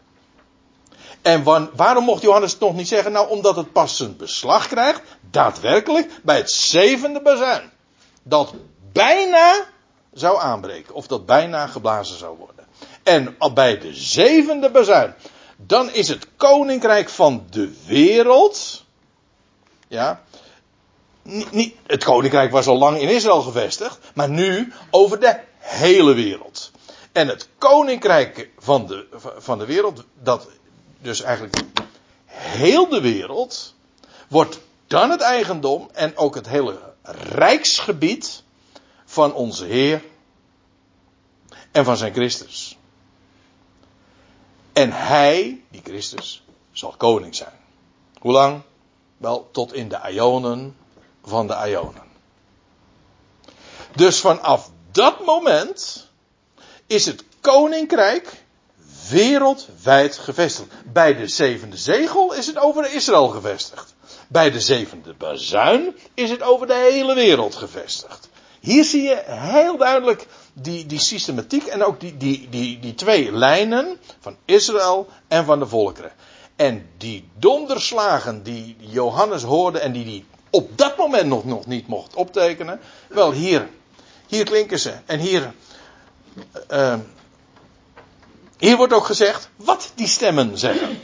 En 1.22 1.42
waarom 1.76 2.04
mocht 2.04 2.22
Johannes 2.22 2.50
het 2.50 2.60
nog 2.60 2.74
niet 2.74 2.88
zeggen? 2.88 3.12
Nou, 3.12 3.28
omdat 3.28 3.56
het 3.56 3.72
pas 3.72 3.96
zijn 3.96 4.16
beslag 4.16 4.66
krijgt, 4.68 5.00
daadwerkelijk, 5.30 6.20
bij 6.22 6.36
het 6.36 6.50
zevende 6.50 7.20
bazuin. 7.20 7.70
Dat 8.22 8.54
bijna 8.93 9.66
zou 10.12 10.40
aanbreken. 10.40 10.95
Of 10.95 11.07
dat 11.07 11.26
bijna 11.26 11.66
geblazen 11.66 12.18
zou 12.18 12.36
worden. 12.38 12.66
En 13.03 13.36
bij 13.55 13.78
de 13.78 13.95
zevende 13.95 14.70
bazuin. 14.70 15.14
Dan 15.57 15.90
is 15.90 16.09
het 16.09 16.26
koninkrijk 16.36 17.09
van 17.09 17.47
de 17.51 17.74
wereld. 17.86 18.84
Ja. 19.88 20.22
Niet, 21.51 21.74
het 21.86 22.05
koninkrijk 22.05 22.51
was 22.51 22.66
al 22.66 22.78
lang 22.78 22.99
in 22.99 23.09
Israël 23.09 23.43
gevestigd. 23.43 23.99
Maar 24.14 24.28
nu 24.28 24.72
over 24.90 25.20
de 25.20 25.40
hele 25.59 26.14
wereld. 26.14 26.70
En 27.12 27.28
het 27.28 27.49
koninkrijk 27.59 28.51
van 28.59 28.86
de, 28.86 29.07
van 29.36 29.59
de 29.59 29.66
wereld. 29.66 30.05
Dat 30.22 30.49
dus 30.99 31.22
eigenlijk 31.22 31.57
heel 32.26 32.88
de 32.88 33.01
wereld. 33.01 33.74
Wordt 34.28 34.61
dan 34.86 35.11
het 35.11 35.20
eigendom. 35.20 35.90
En 35.93 36.16
ook 36.16 36.34
het 36.34 36.49
hele 36.49 36.78
rijksgebied 37.32 38.43
van 39.12 39.34
onze 39.34 39.64
Heer 39.64 40.02
en 41.70 41.84
van 41.84 41.96
zijn 41.96 42.12
Christus. 42.12 42.78
En 44.72 44.92
hij, 44.92 45.62
die 45.70 45.80
Christus, 45.84 46.44
zal 46.72 46.94
koning 46.96 47.34
zijn. 47.34 47.58
Hoe 48.18 48.32
lang? 48.32 48.62
Wel, 49.16 49.48
tot 49.50 49.72
in 49.72 49.88
de 49.88 50.00
Ionen 50.10 50.76
van 51.24 51.46
de 51.46 51.54
Ionen. 51.68 52.02
Dus 53.96 54.20
vanaf 54.20 54.70
dat 54.90 55.24
moment 55.24 56.08
is 56.86 57.06
het 57.06 57.24
koninkrijk 57.40 58.44
wereldwijd 59.08 60.18
gevestigd. 60.18 60.68
Bij 60.92 61.14
de 61.14 61.28
zevende 61.28 61.76
zegel 61.76 62.34
is 62.34 62.46
het 62.46 62.58
over 62.58 62.92
Israël 62.92 63.28
gevestigd. 63.28 63.94
Bij 64.28 64.50
de 64.50 64.60
zevende 64.60 65.14
bazuin 65.14 65.96
is 66.14 66.30
het 66.30 66.42
over 66.42 66.66
de 66.66 66.74
hele 66.74 67.14
wereld 67.14 67.54
gevestigd. 67.54 68.30
Hier 68.62 68.84
zie 68.84 69.02
je 69.02 69.22
heel 69.26 69.76
duidelijk 69.76 70.26
die, 70.52 70.86
die 70.86 70.98
systematiek 70.98 71.64
en 71.66 71.84
ook 71.84 72.00
die, 72.00 72.16
die, 72.16 72.48
die, 72.50 72.78
die 72.78 72.94
twee 72.94 73.32
lijnen 73.32 73.98
van 74.20 74.36
Israël 74.44 75.08
en 75.28 75.44
van 75.44 75.58
de 75.58 75.66
volkeren. 75.66 76.12
En 76.56 76.90
die 76.96 77.28
donderslagen 77.38 78.42
die 78.42 78.76
Johannes 78.78 79.42
hoorde 79.42 79.78
en 79.78 79.92
die 79.92 80.04
hij 80.04 80.24
op 80.50 80.78
dat 80.78 80.96
moment 80.96 81.26
nog, 81.26 81.44
nog 81.44 81.66
niet 81.66 81.86
mocht 81.86 82.14
optekenen. 82.14 82.80
Wel, 83.08 83.32
hier, 83.32 83.68
hier 84.26 84.44
klinken 84.44 84.78
ze. 84.78 84.92
En 85.06 85.18
hier, 85.18 85.52
uh, 86.70 86.98
hier 88.58 88.76
wordt 88.76 88.92
ook 88.92 89.06
gezegd 89.06 89.48
wat 89.56 89.92
die 89.94 90.08
stemmen 90.08 90.58
zeggen. 90.58 90.98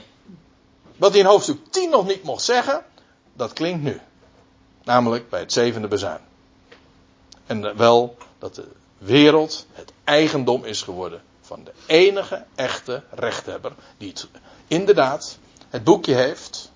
Wat 0.96 1.10
hij 1.10 1.20
in 1.20 1.26
hoofdstuk 1.26 1.58
10 1.70 1.90
nog 1.90 2.06
niet 2.06 2.22
mocht 2.22 2.44
zeggen, 2.44 2.84
dat 3.32 3.52
klinkt 3.52 3.82
nu. 3.82 4.00
Namelijk 4.84 5.28
bij 5.28 5.40
het 5.40 5.52
zevende 5.52 5.88
bezuin. 5.88 6.27
En 7.48 7.76
wel 7.76 8.16
dat 8.38 8.54
de 8.54 8.68
wereld 8.98 9.66
het 9.72 9.92
eigendom 10.04 10.64
is 10.64 10.82
geworden 10.82 11.22
van 11.40 11.64
de 11.64 11.72
enige 11.86 12.44
echte 12.54 13.02
rechthebber 13.10 13.72
die 13.98 14.08
het 14.08 14.28
inderdaad 14.66 15.38
het 15.68 15.84
boekje 15.84 16.14
heeft 16.14 16.70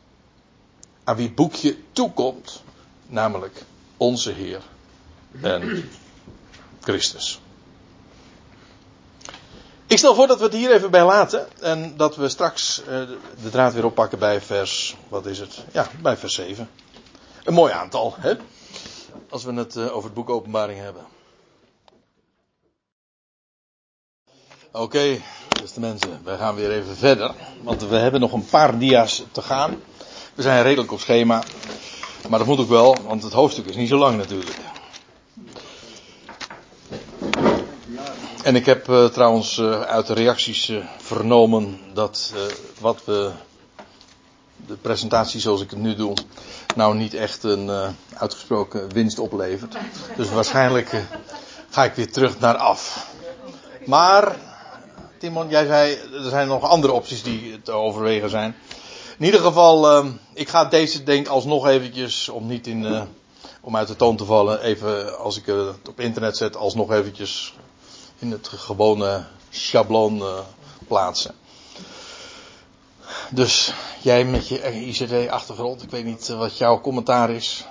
aan 1.04 1.16
wie 1.16 1.26
het 1.26 1.34
boekje 1.34 1.76
toekomt, 1.92 2.62
namelijk 3.06 3.62
onze 3.96 4.30
Heer 4.30 4.60
en 5.40 5.90
Christus. 6.80 7.40
Ik 9.86 9.98
stel 9.98 10.14
voor 10.14 10.26
dat 10.26 10.38
we 10.38 10.44
het 10.44 10.52
hier 10.52 10.72
even 10.72 10.90
bij 10.90 11.04
laten 11.04 11.60
en 11.60 11.96
dat 11.96 12.16
we 12.16 12.28
straks 12.28 12.80
uh, 12.80 12.86
de 13.42 13.50
draad 13.50 13.72
weer 13.72 13.84
oppakken 13.84 14.18
bij 14.18 14.40
vers, 14.40 14.96
wat 15.08 15.26
is 15.26 15.38
het? 15.38 15.64
Ja, 15.72 15.88
bij 16.02 16.16
vers 16.16 16.34
7. 16.34 16.70
Een 17.44 17.54
mooi 17.54 17.72
aantal, 17.72 18.14
hè? 18.18 18.34
Als 19.28 19.44
we 19.44 19.52
het 19.52 19.76
uh, 19.76 19.96
over 19.96 20.04
het 20.04 20.14
boek 20.14 20.30
Openbaring 20.30 20.78
hebben. 20.78 21.06
Oké, 24.72 25.20
beste 25.62 25.80
mensen, 25.80 26.20
we 26.24 26.36
gaan 26.36 26.54
weer 26.54 26.70
even 26.70 26.96
verder. 26.96 27.34
Want 27.62 27.82
we 27.88 27.96
hebben 27.96 28.20
nog 28.20 28.32
een 28.32 28.46
paar 28.46 28.78
dia's 28.78 29.24
te 29.32 29.42
gaan. 29.42 29.82
We 30.34 30.42
zijn 30.42 30.62
redelijk 30.62 30.92
op 30.92 31.00
schema. 31.00 31.42
Maar 32.28 32.38
dat 32.38 32.48
moet 32.48 32.58
ook 32.60 32.68
wel, 32.68 32.96
want 33.06 33.22
het 33.22 33.32
hoofdstuk 33.32 33.66
is 33.66 33.76
niet 33.76 33.88
zo 33.88 33.96
lang 33.98 34.16
natuurlijk. 34.16 34.56
En 38.42 38.56
ik 38.56 38.66
heb 38.66 38.88
uh, 38.88 39.06
trouwens 39.06 39.58
uh, 39.58 39.80
uit 39.80 40.06
de 40.06 40.14
reacties 40.14 40.72
vernomen 40.98 41.80
dat 41.94 42.32
wat 42.80 43.04
we. 43.04 43.30
de 44.66 44.74
presentatie 44.74 45.40
zoals 45.40 45.60
ik 45.60 45.70
het 45.70 45.78
nu 45.78 45.94
doe. 45.94 46.14
Nou 46.76 46.96
niet 46.96 47.14
echt 47.14 47.42
een 47.42 47.70
uitgesproken 48.14 48.92
winst 48.92 49.18
oplevert. 49.18 49.76
Dus 50.16 50.30
waarschijnlijk 50.30 51.02
ga 51.70 51.84
ik 51.84 51.94
weer 51.94 52.12
terug 52.12 52.38
naar 52.38 52.56
af. 52.56 53.10
Maar 53.86 54.36
Timon, 55.18 55.48
jij 55.48 55.66
zei, 55.66 55.98
er 56.12 56.30
zijn 56.30 56.48
nog 56.48 56.62
andere 56.62 56.92
opties 56.92 57.22
die 57.22 57.62
te 57.62 57.72
overwegen 57.72 58.30
zijn. 58.30 58.54
In 59.18 59.24
ieder 59.24 59.40
geval, 59.40 60.04
uh, 60.04 60.10
ik 60.34 60.48
ga 60.48 60.64
deze 60.64 61.02
denk 61.02 61.28
alsnog 61.28 61.66
eventjes, 61.66 62.28
om 62.28 62.46
niet 62.46 62.66
in, 62.66 62.82
uh, 62.82 63.02
om 63.60 63.76
uit 63.76 63.88
de 63.88 63.96
toon 63.96 64.16
te 64.16 64.24
vallen, 64.24 64.62
even 64.62 65.18
als 65.18 65.36
ik 65.36 65.46
het 65.46 65.88
op 65.88 66.00
internet 66.00 66.36
zet, 66.36 66.56
alsnog 66.56 66.92
eventjes 66.92 67.54
in 68.18 68.30
het 68.30 68.48
gewone 68.48 69.24
schabloon 69.50 70.22
plaatsen. 70.88 71.34
Dus 73.30 73.72
jij 74.00 74.24
met 74.24 74.48
je 74.48 74.72
ICT-achtergrond, 74.72 75.82
ik 75.82 75.90
weet 75.90 76.04
niet 76.04 76.28
wat 76.28 76.58
jouw 76.58 76.80
commentaar 76.80 77.30
is. 77.30 77.66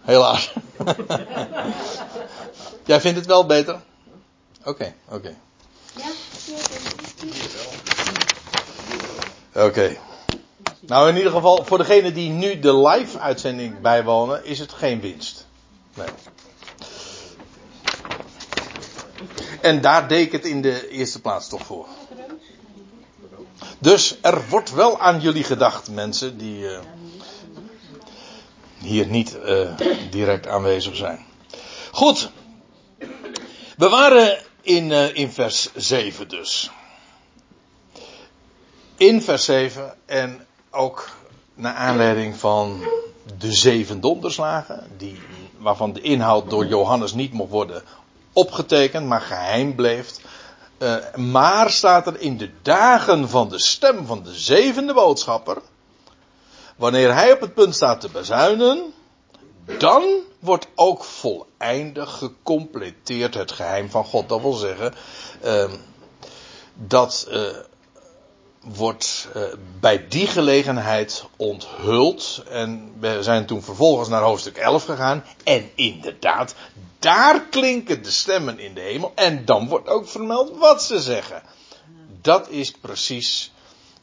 Helaas. 0.00 0.52
Helaas. 0.76 1.64
jij 2.84 3.00
vindt 3.00 3.18
het 3.18 3.26
wel 3.26 3.46
beter? 3.46 3.80
Oké, 4.60 4.68
okay, 4.68 4.94
oké. 5.04 5.16
Okay. 5.16 5.36
Ja, 5.96 6.04
Oké. 9.54 9.66
Okay. 9.66 9.98
Nou, 10.80 11.08
in 11.08 11.16
ieder 11.16 11.32
geval, 11.32 11.64
voor 11.64 11.78
degene 11.78 12.12
die 12.12 12.30
nu 12.30 12.58
de 12.58 12.76
live-uitzending 12.76 13.80
bijwonen, 13.80 14.44
is 14.44 14.58
het 14.58 14.72
geen 14.72 15.00
winst. 15.00 15.46
Nee. 15.94 16.06
En 19.60 19.80
daar 19.80 20.08
deed 20.08 20.26
ik 20.26 20.32
het 20.32 20.44
in 20.44 20.62
de 20.62 20.88
eerste 20.88 21.20
plaats 21.20 21.48
toch 21.48 21.66
voor. 21.66 21.86
Dus 23.82 24.16
er 24.20 24.48
wordt 24.48 24.72
wel 24.72 25.00
aan 25.00 25.20
jullie 25.20 25.44
gedacht, 25.44 25.90
mensen 25.90 26.38
die 26.38 26.62
uh, 26.62 26.78
hier 28.78 29.06
niet 29.06 29.36
uh, 29.44 29.70
direct 30.10 30.46
aanwezig 30.46 30.96
zijn. 30.96 31.24
Goed. 31.90 32.30
We 33.76 33.88
waren 33.88 34.38
in, 34.60 34.90
uh, 34.90 35.16
in 35.16 35.32
vers 35.32 35.68
7 35.74 36.28
dus. 36.28 36.70
In 38.96 39.22
vers 39.22 39.44
7 39.44 39.94
en 40.06 40.46
ook 40.70 41.10
naar 41.54 41.74
aanleiding 41.74 42.36
van 42.36 42.84
de 43.38 43.52
zeven 43.52 44.00
donderslagen, 44.00 44.90
die, 44.96 45.20
waarvan 45.58 45.92
de 45.92 46.00
inhoud 46.00 46.50
door 46.50 46.66
Johannes 46.66 47.12
niet 47.12 47.32
mocht 47.32 47.50
worden 47.50 47.82
opgetekend, 48.32 49.06
maar 49.06 49.20
geheim 49.20 49.74
bleef. 49.74 50.12
Uh, 50.82 51.14
maar 51.14 51.70
staat 51.70 52.06
er 52.06 52.20
in 52.20 52.36
de 52.36 52.50
dagen 52.62 53.28
van 53.28 53.48
de 53.48 53.58
stem 53.58 54.06
van 54.06 54.22
de 54.22 54.34
zevende 54.34 54.94
boodschapper, 54.94 55.58
wanneer 56.76 57.14
hij 57.14 57.32
op 57.32 57.40
het 57.40 57.54
punt 57.54 57.74
staat 57.74 58.00
te 58.00 58.08
bezuinen, 58.08 58.92
dan 59.78 60.04
wordt 60.38 60.66
ook 60.74 61.04
volleindig 61.04 62.18
gecompleteerd 62.18 63.34
het 63.34 63.52
geheim 63.52 63.90
van 63.90 64.04
God. 64.04 64.28
Dat 64.28 64.40
wil 64.40 64.52
zeggen, 64.52 64.94
uh, 65.44 65.70
dat 66.74 67.28
uh, 67.30 67.46
wordt 68.62 69.28
uh, 69.36 69.42
bij 69.80 70.08
die 70.08 70.26
gelegenheid 70.26 71.24
onthuld. 71.36 72.42
En 72.48 72.92
we 73.00 73.22
zijn 73.22 73.46
toen 73.46 73.62
vervolgens 73.62 74.08
naar 74.08 74.22
hoofdstuk 74.22 74.56
11 74.56 74.84
gegaan. 74.84 75.24
En 75.44 75.70
inderdaad, 75.74 76.54
daar 76.98 77.40
klinken 77.40 78.02
de 78.02 78.10
stemmen 78.10 78.58
in 78.58 78.74
de 78.74 78.80
hemel. 78.80 79.12
En 79.14 79.44
dan 79.44 79.68
wordt 79.68 79.88
ook 79.88 80.08
vermeld 80.08 80.56
wat 80.56 80.82
ze 80.82 81.00
zeggen. 81.00 81.42
Dat 82.20 82.48
is 82.48 82.70
precies 82.70 83.52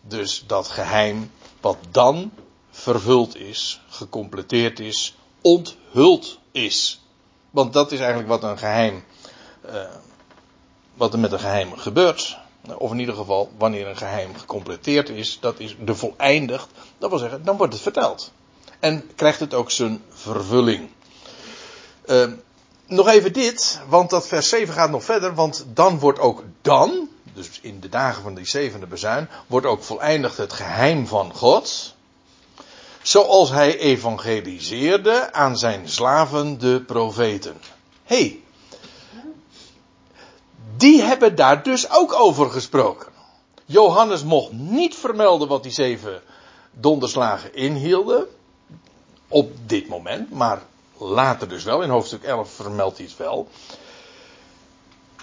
dus 0.01 0.43
dat 0.47 0.67
geheim 0.67 1.31
wat 1.61 1.77
dan 1.91 2.31
vervuld 2.71 3.35
is, 3.35 3.81
gecompleteerd 3.89 4.79
is, 4.79 5.15
onthuld 5.41 6.39
is. 6.51 7.01
Want 7.49 7.73
dat 7.73 7.91
is 7.91 7.99
eigenlijk 7.99 8.29
wat 8.29 8.43
een 8.43 8.57
geheim 8.57 9.03
uh, 9.65 9.81
wat 10.93 11.13
er 11.13 11.19
met 11.19 11.31
een 11.31 11.39
geheim 11.39 11.77
gebeurt. 11.77 12.37
Of 12.77 12.91
in 12.91 12.99
ieder 12.99 13.15
geval, 13.15 13.51
wanneer 13.57 13.87
een 13.87 13.97
geheim 13.97 14.35
gecompleteerd 14.35 15.09
is, 15.09 15.37
dat 15.41 15.59
is 15.59 15.75
de 15.79 15.95
voleindigd. 15.95 16.67
Dat 16.97 17.09
wil 17.09 17.19
zeggen, 17.19 17.43
dan 17.43 17.57
wordt 17.57 17.73
het 17.73 17.81
verteld. 17.81 18.31
En 18.79 19.09
krijgt 19.15 19.39
het 19.39 19.53
ook 19.53 19.71
zijn 19.71 20.03
vervulling. 20.09 20.89
Uh, 22.05 22.27
nog 22.87 23.07
even 23.07 23.33
dit, 23.33 23.79
want 23.87 24.09
dat 24.09 24.27
vers 24.27 24.49
7 24.49 24.73
gaat 24.73 24.89
nog 24.89 25.03
verder, 25.03 25.35
want 25.35 25.65
dan 25.73 25.99
wordt 25.99 26.19
ook 26.19 26.43
dan, 26.61 27.09
dus 27.33 27.59
in 27.61 27.79
de 27.79 27.89
dagen 27.89 28.23
van 28.23 28.35
die 28.35 28.45
zevende 28.45 28.87
bezuin, 28.87 29.29
wordt 29.47 29.65
ook 29.65 29.83
voleindigd 29.83 30.37
het 30.37 30.53
geheim 30.53 31.07
van 31.07 31.33
God. 31.33 31.95
Zoals 33.01 33.49
hij 33.49 33.77
evangeliseerde 33.77 35.33
aan 35.33 35.57
zijn 35.57 35.89
slaven 35.89 36.59
de 36.59 36.83
profeten. 36.85 37.57
hey, 38.03 38.43
die 40.79 41.01
hebben 41.01 41.35
daar 41.35 41.63
dus 41.63 41.91
ook 41.91 42.13
over 42.13 42.51
gesproken. 42.51 43.11
Johannes 43.65 44.23
mocht 44.23 44.51
niet 44.51 44.95
vermelden 44.95 45.47
wat 45.47 45.63
die 45.63 45.71
zeven 45.71 46.21
donderslagen 46.71 47.55
inhielden. 47.55 48.27
Op 49.27 49.51
dit 49.65 49.87
moment, 49.87 50.31
maar 50.31 50.61
later 50.97 51.47
dus 51.47 51.63
wel. 51.63 51.81
In 51.81 51.89
hoofdstuk 51.89 52.23
11 52.23 52.51
vermeldt 52.51 52.97
hij 52.97 53.05
het 53.05 53.17
wel. 53.17 53.47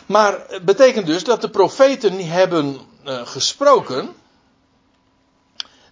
Maar 0.06 0.44
het 0.48 0.64
betekent 0.64 1.06
dus 1.06 1.24
dat 1.24 1.40
de 1.40 1.50
profeten 1.50 2.28
hebben 2.28 2.80
uh, 3.04 3.26
gesproken 3.26 4.14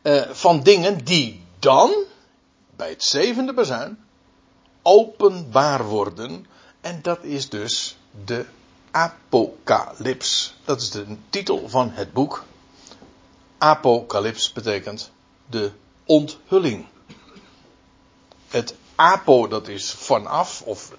uh, 0.03 0.23
van 0.31 0.63
dingen 0.63 1.05
die 1.05 1.43
dan, 1.59 1.95
bij 2.77 2.89
het 2.89 3.05
zevende 3.05 3.55
bezuin, 3.55 4.05
openbaar 4.83 5.85
worden. 5.85 6.47
En 6.81 6.99
dat 7.03 7.23
is 7.23 7.49
dus 7.49 7.97
de 8.25 8.47
Apocalyps. 8.95 10.55
Dat 10.65 10.81
is 10.81 10.91
de 10.91 11.07
titel 11.31 11.69
van 11.69 11.91
het 11.91 12.13
boek. 12.13 12.45
Apocalyps 13.59 14.53
betekent 14.53 15.11
de 15.47 15.71
onthulling. 16.05 16.87
Het 18.49 18.75
apo 18.95 19.49
dat 19.49 19.69
is 19.69 19.93
vanaf, 19.93 20.63
of 20.63 20.93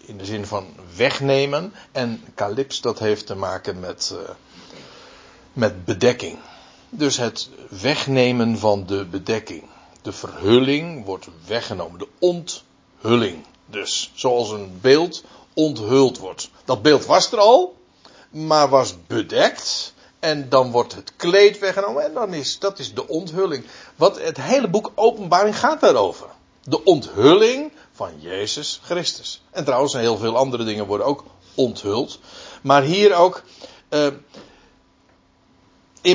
in 0.00 0.18
de 0.18 0.24
zin 0.24 0.46
van 0.46 0.66
wegnemen. 0.96 1.72
En 1.92 2.24
calyps 2.34 2.80
dat 2.80 2.98
heeft 2.98 3.26
te 3.26 3.34
maken 3.34 3.80
met, 3.80 4.10
uh, 4.14 4.30
met 5.52 5.84
bedekking. 5.84 6.38
Dus 6.88 7.16
het 7.16 7.48
wegnemen 7.68 8.58
van 8.58 8.86
de 8.86 9.04
bedekking. 9.04 9.64
De 10.02 10.12
verhulling 10.12 11.04
wordt 11.04 11.28
weggenomen. 11.46 11.98
De 11.98 12.08
onthulling. 12.18 13.44
Dus 13.66 14.10
zoals 14.14 14.50
een 14.50 14.78
beeld 14.80 15.24
onthuld 15.60 16.18
wordt. 16.18 16.50
Dat 16.64 16.82
beeld 16.82 17.06
was 17.06 17.32
er 17.32 17.38
al, 17.38 17.76
maar 18.30 18.68
was 18.68 18.94
bedekt. 19.06 19.92
En 20.18 20.48
dan 20.48 20.70
wordt 20.70 20.94
het 20.94 21.12
kleed 21.16 21.58
weggenomen 21.58 22.04
en 22.04 22.14
dan 22.14 22.34
is 22.34 22.58
dat 22.58 22.78
is 22.78 22.94
de 22.94 23.08
onthulling. 23.08 23.64
Wat 23.96 24.22
het 24.22 24.36
hele 24.36 24.68
boek 24.68 24.92
Openbaring 24.94 25.58
gaat 25.58 25.80
daarover. 25.80 26.26
De 26.62 26.84
onthulling 26.84 27.72
van 27.92 28.10
Jezus 28.18 28.80
Christus. 28.82 29.42
En 29.50 29.64
trouwens, 29.64 29.92
heel 29.92 30.16
veel 30.16 30.36
andere 30.36 30.64
dingen 30.64 30.86
worden 30.86 31.06
ook 31.06 31.24
onthuld. 31.54 32.18
Maar 32.62 32.82
hier 32.82 33.14
ook. 33.14 33.42
Uh, 33.90 34.06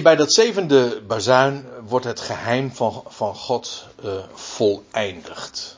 bij 0.02 0.16
dat 0.16 0.34
zevende 0.34 1.02
bazuin 1.08 1.66
wordt 1.88 2.06
het 2.06 2.20
geheim 2.20 2.72
van, 2.72 3.04
van 3.08 3.36
God 3.36 3.86
uh, 4.04 4.12
voleindigd. 4.34 5.78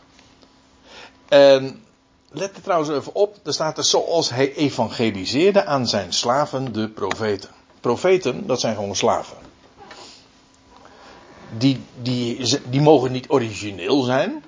En 1.27 1.86
let 2.37 2.55
er 2.55 2.61
trouwens 2.61 2.89
even 2.89 3.15
op, 3.15 3.37
er 3.43 3.53
staat 3.53 3.77
er 3.77 3.83
zoals 3.83 4.29
hij 4.29 4.53
evangeliseerde 4.53 5.65
aan 5.65 5.87
zijn 5.87 6.13
slaven, 6.13 6.73
de 6.73 6.89
profeten. 6.89 7.49
Profeten, 7.79 8.47
dat 8.47 8.59
zijn 8.59 8.75
gewoon 8.75 8.95
slaven. 8.95 9.37
Die, 11.57 11.81
die, 12.01 12.59
die 12.69 12.81
mogen 12.81 13.11
niet 13.11 13.29
origineel 13.29 14.01
zijn. 14.01 14.43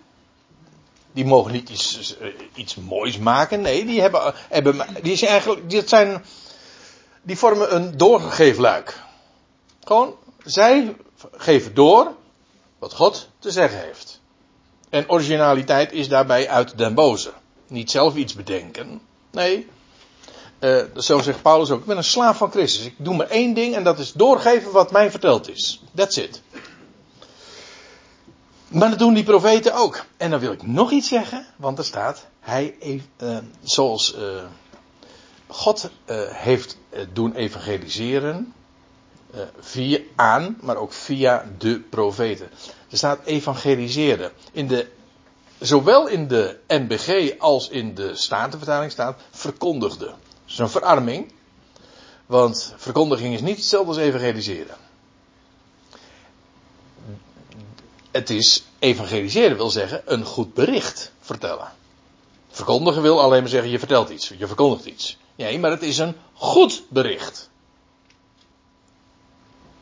Die 1.12 1.26
mogen 1.26 1.52
niet 1.52 1.70
iets, 1.70 2.16
iets 2.56 2.76
moois 2.76 3.18
maken. 3.18 3.62
Nee, 3.62 3.86
die 3.86 4.02
hebben, 4.02 4.34
hebben 4.50 4.86
die 5.02 5.16
zijn 5.16 5.32
eigenlijk, 5.32 5.70
die 5.70 5.88
zijn, 5.88 6.26
die 7.22 7.38
vormen 7.38 7.76
een 7.76 7.98
doorgeefluik. 7.98 9.04
Gewoon, 9.84 10.16
zij 10.44 10.96
geven 11.32 11.74
door 11.74 12.12
wat 12.80 12.94
God 12.94 13.30
te 13.40 13.52
zeggen 13.52 13.80
heeft. 13.80 14.22
En 14.90 15.10
originaliteit 15.10 15.92
is 15.92 16.08
daarbij 16.08 16.50
uit 16.50 16.78
den 16.78 16.94
boze. 16.94 17.32
Niet 17.70 17.92
zelf 17.92 18.16
iets 18.16 18.34
bedenken. 18.34 19.02
Nee. 19.32 19.68
Uh, 20.60 20.84
zo 20.98 21.20
zegt 21.20 21.42
Paulus 21.42 21.72
ook. 21.72 21.80
Ik 21.80 21.86
ben 21.86 21.98
een 21.98 22.04
slaaf 22.04 22.38
van 22.38 22.52
Christus. 22.52 22.86
Ik 22.86 22.96
doe 22.98 23.16
maar 23.16 23.30
één 23.30 23.54
ding 23.54 23.76
en 23.76 23.84
dat 23.84 24.00
is 24.00 24.12
doorgeven 24.12 24.72
wat 24.72 24.92
mij 24.92 25.12
verteld 25.12 25.50
is. 25.50 25.84
That's 25.96 26.18
it. 26.18 26.42
Maar 28.68 28.90
dat 28.90 29.00
doen 29.00 29.14
die 29.14 29.24
profeten 29.24 29.74
ook. 29.74 30.06
En 30.18 30.30
dan 30.30 30.40
wil 30.40 30.52
ik 30.52 30.68
nog 30.68 30.92
iets 30.92 31.08
zeggen, 31.08 31.46
want 31.56 31.78
er 31.78 31.86
staat, 31.86 32.26
hij, 32.40 32.76
uh, 33.22 33.38
zoals 33.62 34.16
uh, 34.16 34.44
God 35.48 35.90
heeft 36.32 36.78
doen 37.14 37.36
evangeliseren, 37.36 38.54
via 39.60 40.00
aan, 40.16 40.58
maar 40.62 40.76
ook 40.76 40.94
via 40.94 41.46
de 41.58 41.80
profeten. 41.80 42.50
Er 42.90 42.98
staat 42.98 43.26
evangeliseren. 43.26 44.32
In 44.52 44.68
de 44.68 44.88
zowel 45.60 46.08
in 46.08 46.28
de 46.28 46.60
NBG 46.68 47.40
als 47.40 47.70
in 47.70 47.96
de 47.96 48.16
Statenvertaling 48.16 48.92
staat 48.92 49.22
verkondigde. 49.32 50.06
Dat 50.06 50.16
is 50.48 50.58
een 50.58 50.70
verarming. 50.70 51.32
Want 52.26 52.74
verkondiging 52.78 53.34
is 53.34 53.42
niet 53.42 53.56
hetzelfde 53.56 53.88
als 53.88 53.98
evangeliseren. 53.98 54.78
Het 58.12 58.30
is 58.30 58.64
evangeliseren 58.80 59.58
wil 59.58 59.70
zeggen 59.70 60.02
een 60.06 60.26
goed 60.26 60.54
bericht 60.54 61.12
vertellen. 61.22 61.72
Verkondigen 62.50 63.02
wil 63.02 63.22
alleen 63.22 63.42
maar 63.42 63.50
zeggen 63.50 63.72
je 63.72 63.80
vertelt 63.80 64.10
iets, 64.10 64.34
je 64.38 64.48
verkondigt 64.48 64.86
iets. 64.86 65.18
Nee, 65.36 65.60
maar 65.60 65.72
het 65.72 65.82
is 65.82 65.98
een 65.98 66.16
goed 66.34 66.84
bericht. 66.90 67.50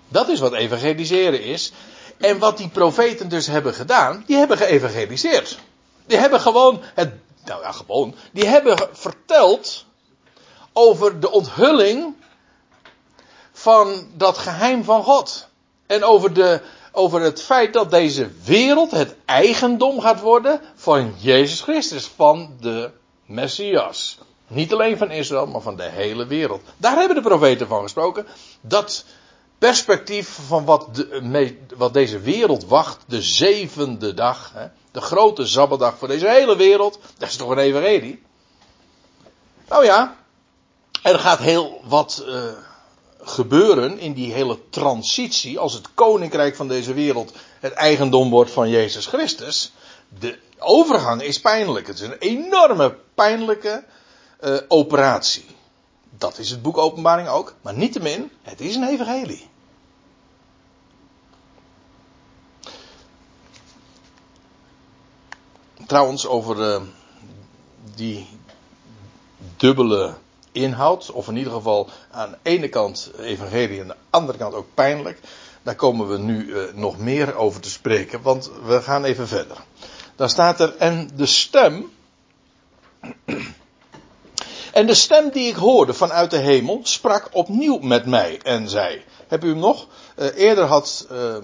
Dat 0.08 0.30
is 0.30 0.40
wat 0.40 0.54
evangeliseren 0.54 1.44
is. 1.44 1.72
En 2.18 2.40
wat 2.40 2.58
die 2.58 2.70
profeten 2.70 3.30
dus 3.30 3.48
hebben 3.48 3.74
gedaan, 3.74 4.24
die 4.28 4.38
hebben 4.38 4.58
geëvangeliseerd. 4.58 5.60
Die 6.08 6.18
hebben 6.18 6.40
gewoon 6.40 6.82
het, 6.96 7.14
nou 7.46 7.62
ja, 7.62 7.72
gewoon, 7.72 8.16
die 8.32 8.46
hebben 8.46 8.90
verteld 8.92 9.86
over 10.74 11.20
de 11.20 11.32
onthulling 11.32 12.16
van 13.52 14.08
dat 14.14 14.38
geheim 14.38 14.84
van 14.84 15.04
God. 15.04 15.48
En 15.88 16.04
over, 16.04 16.34
de, 16.34 16.62
over 16.92 17.22
het 17.22 17.42
feit 17.42 17.74
dat 17.74 17.92
deze 17.92 18.30
wereld 18.44 18.92
het 18.92 19.16
eigendom 19.26 20.02
gaat 20.02 20.20
worden 20.20 20.62
van 20.76 21.14
Jezus 21.18 21.62
Christus, 21.62 22.08
van 22.16 22.58
de 22.60 22.92
Messias. 23.26 24.18
Niet 24.48 24.74
alleen 24.74 24.98
van 24.98 25.12
Israël, 25.12 25.48
maar 25.48 25.62
van 25.62 25.76
de 25.76 25.90
hele 25.90 26.26
wereld. 26.26 26.62
Daar 26.78 26.98
hebben 26.98 27.16
de 27.16 27.30
profeten 27.30 27.68
van 27.68 27.82
gesproken. 27.82 28.28
Dat 28.62 29.06
perspectief 29.58 30.40
van 30.48 30.66
wat, 30.66 30.96
de, 30.96 31.58
wat 31.78 31.94
deze 31.94 32.20
wereld 32.20 32.66
wacht, 32.66 33.04
de 33.08 33.22
zevende 33.22 34.14
dag, 34.14 34.52
hè, 34.54 34.68
de 34.92 35.02
grote 35.02 35.48
Sabbatdag 35.48 35.98
voor 35.98 36.08
deze 36.08 36.30
hele 36.30 36.56
wereld, 36.56 37.00
dat 37.18 37.30
is 37.30 37.36
toch 37.36 37.50
een 37.50 37.58
evangelie? 37.58 38.24
Nou 39.68 39.86
ja, 39.86 40.16
er 41.04 41.20
gaat 41.20 41.40
heel 41.40 41.82
wat 41.84 42.24
uh, 42.28 42.44
gebeuren 43.22 44.00
in 44.00 44.14
die 44.14 44.34
hele 44.34 44.60
transitie, 44.70 45.60
als 45.60 45.74
het 45.74 45.88
koninkrijk 45.94 46.56
van 46.56 46.68
deze 46.68 46.94
wereld 46.94 47.34
het 47.60 47.74
eigendom 47.74 48.30
wordt 48.30 48.52
van 48.52 48.70
Jezus 48.70 49.06
Christus. 49.06 49.72
De 50.20 50.40
overgang 50.60 51.22
is 51.22 51.40
pijnlijk. 51.40 51.88
Het 51.88 52.00
is 52.00 52.08
een 52.08 52.18
enorme 52.18 52.96
pijnlijke 53.16 53.84
uh, 54.42 54.58
operatie. 54.68 55.46
Dat 56.18 56.38
is 56.38 56.50
het 56.50 56.62
boek 56.62 56.78
Openbaring 56.78 57.28
ook. 57.28 57.56
Maar 57.62 57.74
niettemin, 57.74 58.32
het 58.42 58.62
is 58.62 58.76
een 58.76 58.88
evangelie. 58.88 59.48
Trouwens, 65.88 66.28
over 66.28 66.58
uh, 66.58 66.82
die 67.96 68.28
dubbele 69.58 70.14
inhoud, 70.52 71.12
of 71.12 71.28
in 71.28 71.38
ieder 71.38 71.54
geval 71.54 71.90
aan 72.12 72.32
de 72.32 72.38
ene 72.42 72.70
kant 72.70 73.12
evangelie 73.20 73.80
en 73.80 73.82
aan 73.82 73.88
de 73.88 73.96
andere 74.10 74.38
kant 74.38 74.54
ook 74.54 74.68
pijnlijk. 74.74 75.20
Daar 75.64 75.76
komen 75.76 76.08
we 76.08 76.18
nu 76.18 76.46
uh, 76.46 76.74
nog 76.74 76.98
meer 76.98 77.36
over 77.36 77.62
te 77.62 77.70
spreken, 77.70 78.22
want 78.22 78.52
we 78.66 78.82
gaan 78.82 79.04
even 79.04 79.28
verder. 79.28 79.58
Daar 80.16 80.30
staat 80.30 80.60
er, 80.60 80.76
en 80.76 81.10
de 81.16 81.26
stem 81.26 81.92
en 84.78 84.88
de 84.88 84.94
stem 84.94 85.30
die 85.30 85.50
ik 85.50 85.56
hoorde 85.56 85.94
vanuit 85.94 86.32
de 86.32 86.38
hemel 86.38 86.80
sprak 86.84 87.30
opnieuw 87.32 87.78
met 87.78 88.06
mij 88.06 88.40
en 88.44 88.70
zei. 88.70 89.04
Heb 89.28 89.44
u 89.44 89.50
hem 89.50 89.60
nog? 89.60 89.88
Uh, 90.16 90.38
eerder 90.38 90.64
had 90.64 91.08
uh, 91.12 91.36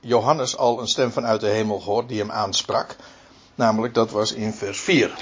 Johannes 0.00 0.56
al 0.56 0.80
een 0.80 0.88
stem 0.88 1.12
vanuit 1.12 1.40
de 1.40 1.46
hemel 1.46 1.80
gehoord 1.80 2.08
die 2.08 2.18
hem 2.18 2.30
aansprak. 2.30 2.96
Namelijk 3.54 3.94
dat 3.94 4.10
was 4.10 4.32
in 4.32 4.52
vers 4.52 4.80
4. 4.80 5.14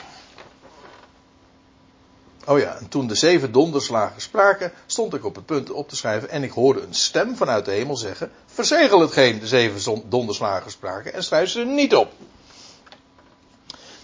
Oh 2.47 2.59
ja, 2.59 2.77
en 2.77 2.89
toen 2.89 3.07
de 3.07 3.15
zeven 3.15 3.53
donderslagen 3.53 4.21
spraken, 4.21 4.73
stond 4.87 5.15
ik 5.15 5.25
op 5.25 5.35
het 5.35 5.47
punt 5.47 5.71
op 5.71 5.89
te 5.89 5.97
schrijven 5.97 6.31
en 6.31 6.43
ik 6.43 6.51
hoorde 6.51 6.81
een 6.81 6.95
stem 6.95 7.37
vanuit 7.37 7.65
de 7.65 7.71
hemel 7.71 7.97
zeggen, 7.97 8.31
verzegel 8.47 9.01
hetgeen 9.01 9.39
de 9.39 9.47
zeven 9.47 10.03
donderslagen 10.09 10.71
spraken 10.71 11.13
en 11.13 11.25
schrijf 11.25 11.51
ze 11.51 11.65
niet 11.65 11.95
op. 11.95 12.13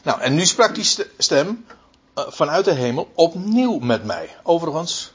Nou, 0.02 0.20
en 0.20 0.34
nu 0.34 0.46
sprak 0.46 0.74
die 0.74 1.06
stem 1.18 1.64
vanuit 2.28 2.64
de 2.64 2.72
hemel 2.72 3.10
opnieuw 3.14 3.78
met 3.78 4.04
mij. 4.04 4.36
Overigens, 4.42 5.12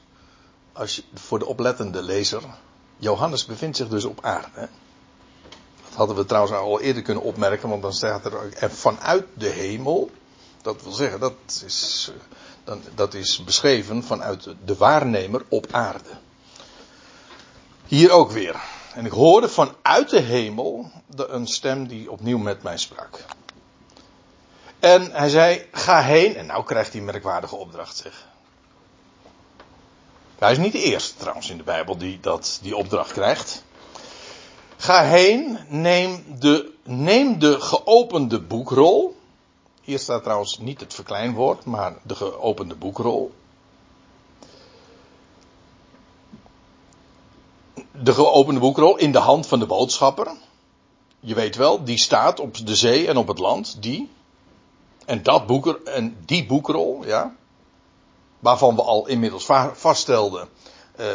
als 0.72 0.96
je, 0.96 1.02
voor 1.14 1.38
de 1.38 1.46
oplettende 1.46 2.02
lezer, 2.02 2.42
Johannes 2.96 3.46
bevindt 3.46 3.76
zich 3.76 3.88
dus 3.88 4.04
op 4.04 4.18
aarde. 4.22 4.68
Dat 5.84 5.94
hadden 5.94 6.16
we 6.16 6.24
trouwens 6.24 6.56
al 6.56 6.80
eerder 6.80 7.02
kunnen 7.02 7.22
opmerken, 7.22 7.68
want 7.68 7.82
dan 7.82 7.92
staat 7.92 8.24
er, 8.24 8.52
er 8.54 8.70
vanuit 8.70 9.24
de 9.34 9.48
hemel. 9.48 10.10
Dat 10.62 10.82
wil 10.82 10.92
zeggen, 10.92 11.20
dat 11.20 11.62
is, 11.64 12.10
dan, 12.64 12.82
dat 12.94 13.14
is 13.14 13.44
beschreven 13.44 14.02
vanuit 14.02 14.48
de 14.64 14.76
waarnemer 14.76 15.44
op 15.48 15.66
aarde. 15.70 16.10
Hier 17.86 18.10
ook 18.10 18.30
weer. 18.30 18.60
En 18.94 19.06
ik 19.06 19.12
hoorde 19.12 19.48
vanuit 19.48 20.10
de 20.10 20.20
hemel 20.20 20.90
een 21.16 21.46
stem 21.46 21.86
die 21.86 22.10
opnieuw 22.10 22.38
met 22.38 22.62
mij 22.62 22.78
sprak. 22.78 23.24
En 24.84 25.10
hij 25.12 25.28
zei: 25.28 25.66
Ga 25.72 26.02
heen. 26.02 26.36
En 26.36 26.46
nou 26.46 26.64
krijgt 26.64 26.90
hij 26.90 27.00
een 27.00 27.06
merkwaardige 27.06 27.56
opdracht, 27.56 27.96
zeg. 27.96 28.28
Hij 30.38 30.52
is 30.52 30.58
niet 30.58 30.72
de 30.72 30.82
eerste 30.82 31.16
trouwens 31.16 31.50
in 31.50 31.56
de 31.56 31.62
Bijbel 31.62 31.96
die 31.96 32.20
dat, 32.20 32.58
die 32.62 32.76
opdracht 32.76 33.12
krijgt. 33.12 33.64
Ga 34.76 35.02
heen, 35.02 35.58
neem 35.68 36.24
de, 36.38 36.72
neem 36.82 37.38
de 37.38 37.60
geopende 37.60 38.40
boekrol. 38.40 39.16
Hier 39.80 39.98
staat 39.98 40.22
trouwens 40.22 40.58
niet 40.58 40.80
het 40.80 40.94
verkleinwoord, 40.94 41.64
maar 41.64 41.94
de 42.02 42.14
geopende 42.14 42.74
boekrol. 42.74 43.34
De 47.92 48.12
geopende 48.12 48.60
boekrol 48.60 48.96
in 48.96 49.12
de 49.12 49.18
hand 49.18 49.46
van 49.46 49.58
de 49.58 49.66
boodschapper. 49.66 50.32
Je 51.20 51.34
weet 51.34 51.56
wel, 51.56 51.84
die 51.84 51.98
staat 51.98 52.40
op 52.40 52.66
de 52.66 52.76
zee 52.76 53.08
en 53.08 53.16
op 53.16 53.28
het 53.28 53.38
land. 53.38 53.82
Die. 53.82 54.10
En, 55.04 55.22
dat 55.22 55.46
boeker, 55.46 55.82
en 55.82 56.16
die 56.24 56.46
boekrol, 56.46 57.06
ja. 57.06 57.34
Waarvan 58.38 58.74
we 58.74 58.82
al 58.82 59.06
inmiddels 59.06 59.46
vaststelden. 59.72 60.48
Uh, 61.00 61.06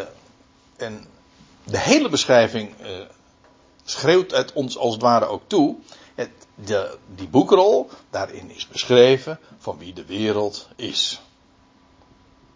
en 0.77 1.05
de 1.63 1.79
hele 1.79 2.09
beschrijving 2.09 2.73
uh, 2.81 2.87
schreeuwt 3.83 4.31
het 4.31 4.53
ons 4.53 4.77
als 4.77 4.93
het 4.93 5.01
ware 5.01 5.25
ook 5.25 5.41
toe. 5.47 5.75
Het, 6.15 6.29
de, 6.55 6.97
die 7.15 7.27
boekrol, 7.27 7.89
daarin 8.09 8.51
is 8.51 8.67
beschreven 8.67 9.39
van 9.57 9.77
wie 9.77 9.93
de 9.93 10.05
wereld 10.05 10.67
is. 10.75 11.21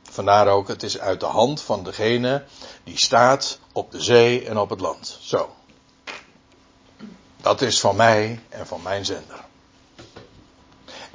Vandaar 0.04 0.48
ook, 0.48 0.68
het 0.68 0.84
is 0.84 1.00
uit 1.00 1.20
de 1.20 1.26
hand 1.26 1.62
van 1.62 1.84
degene 1.84 2.44
die 2.84 2.98
staat 2.98 3.60
op 3.72 3.92
de 3.92 4.02
zee 4.02 4.46
en 4.46 4.58
op 4.58 4.70
het 4.70 4.80
land. 4.80 5.18
Zo. 5.22 5.56
Dat 7.42 7.62
is 7.62 7.80
van 7.80 7.96
mij 7.96 8.40
en 8.50 8.68
van 8.68 8.82
mijn 8.82 9.06
zender. 9.06 9.46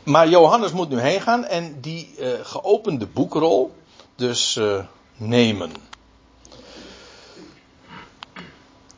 Maar 0.09 0.29
Johannes 0.29 0.73
moet 0.73 0.89
nu 0.89 1.01
heen 1.01 1.21
gaan 1.21 1.45
en 1.45 1.81
die 1.81 2.15
uh, 2.19 2.33
geopende 2.43 3.07
boekrol 3.07 3.75
dus 4.15 4.57
uh, 4.57 4.85
nemen. 5.17 5.73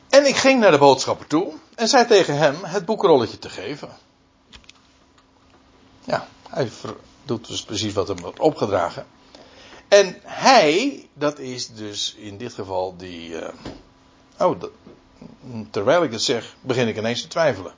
En 0.09 0.27
ik 0.27 0.37
ging 0.37 0.61
naar 0.61 0.71
de 0.71 0.79
boodschapper 0.79 1.27
toe 1.27 1.53
en 1.75 1.89
zei 1.89 2.07
tegen 2.07 2.37
hem 2.37 2.57
het 2.63 2.85
boekrolletje 2.85 3.39
te 3.39 3.49
geven. 3.49 3.89
Ja, 6.05 6.29
hij 6.49 6.71
doet 7.25 7.47
dus 7.47 7.63
precies 7.63 7.93
wat 7.93 8.09
hem 8.09 8.21
wordt 8.21 8.39
opgedragen. 8.39 9.07
En 9.89 10.17
hij, 10.23 11.09
dat 11.15 11.39
is 11.39 11.69
dus 11.69 12.15
in 12.19 12.37
dit 12.37 12.53
geval 12.53 12.97
die. 12.97 13.29
Uh, 13.29 13.49
oh, 14.39 14.63
terwijl 15.71 16.03
ik 16.03 16.13
het 16.13 16.23
zeg, 16.23 16.55
begin 16.61 16.89
ik 16.89 16.97
ineens 16.97 17.23
te 17.23 17.29
twijfelen. 17.29 17.75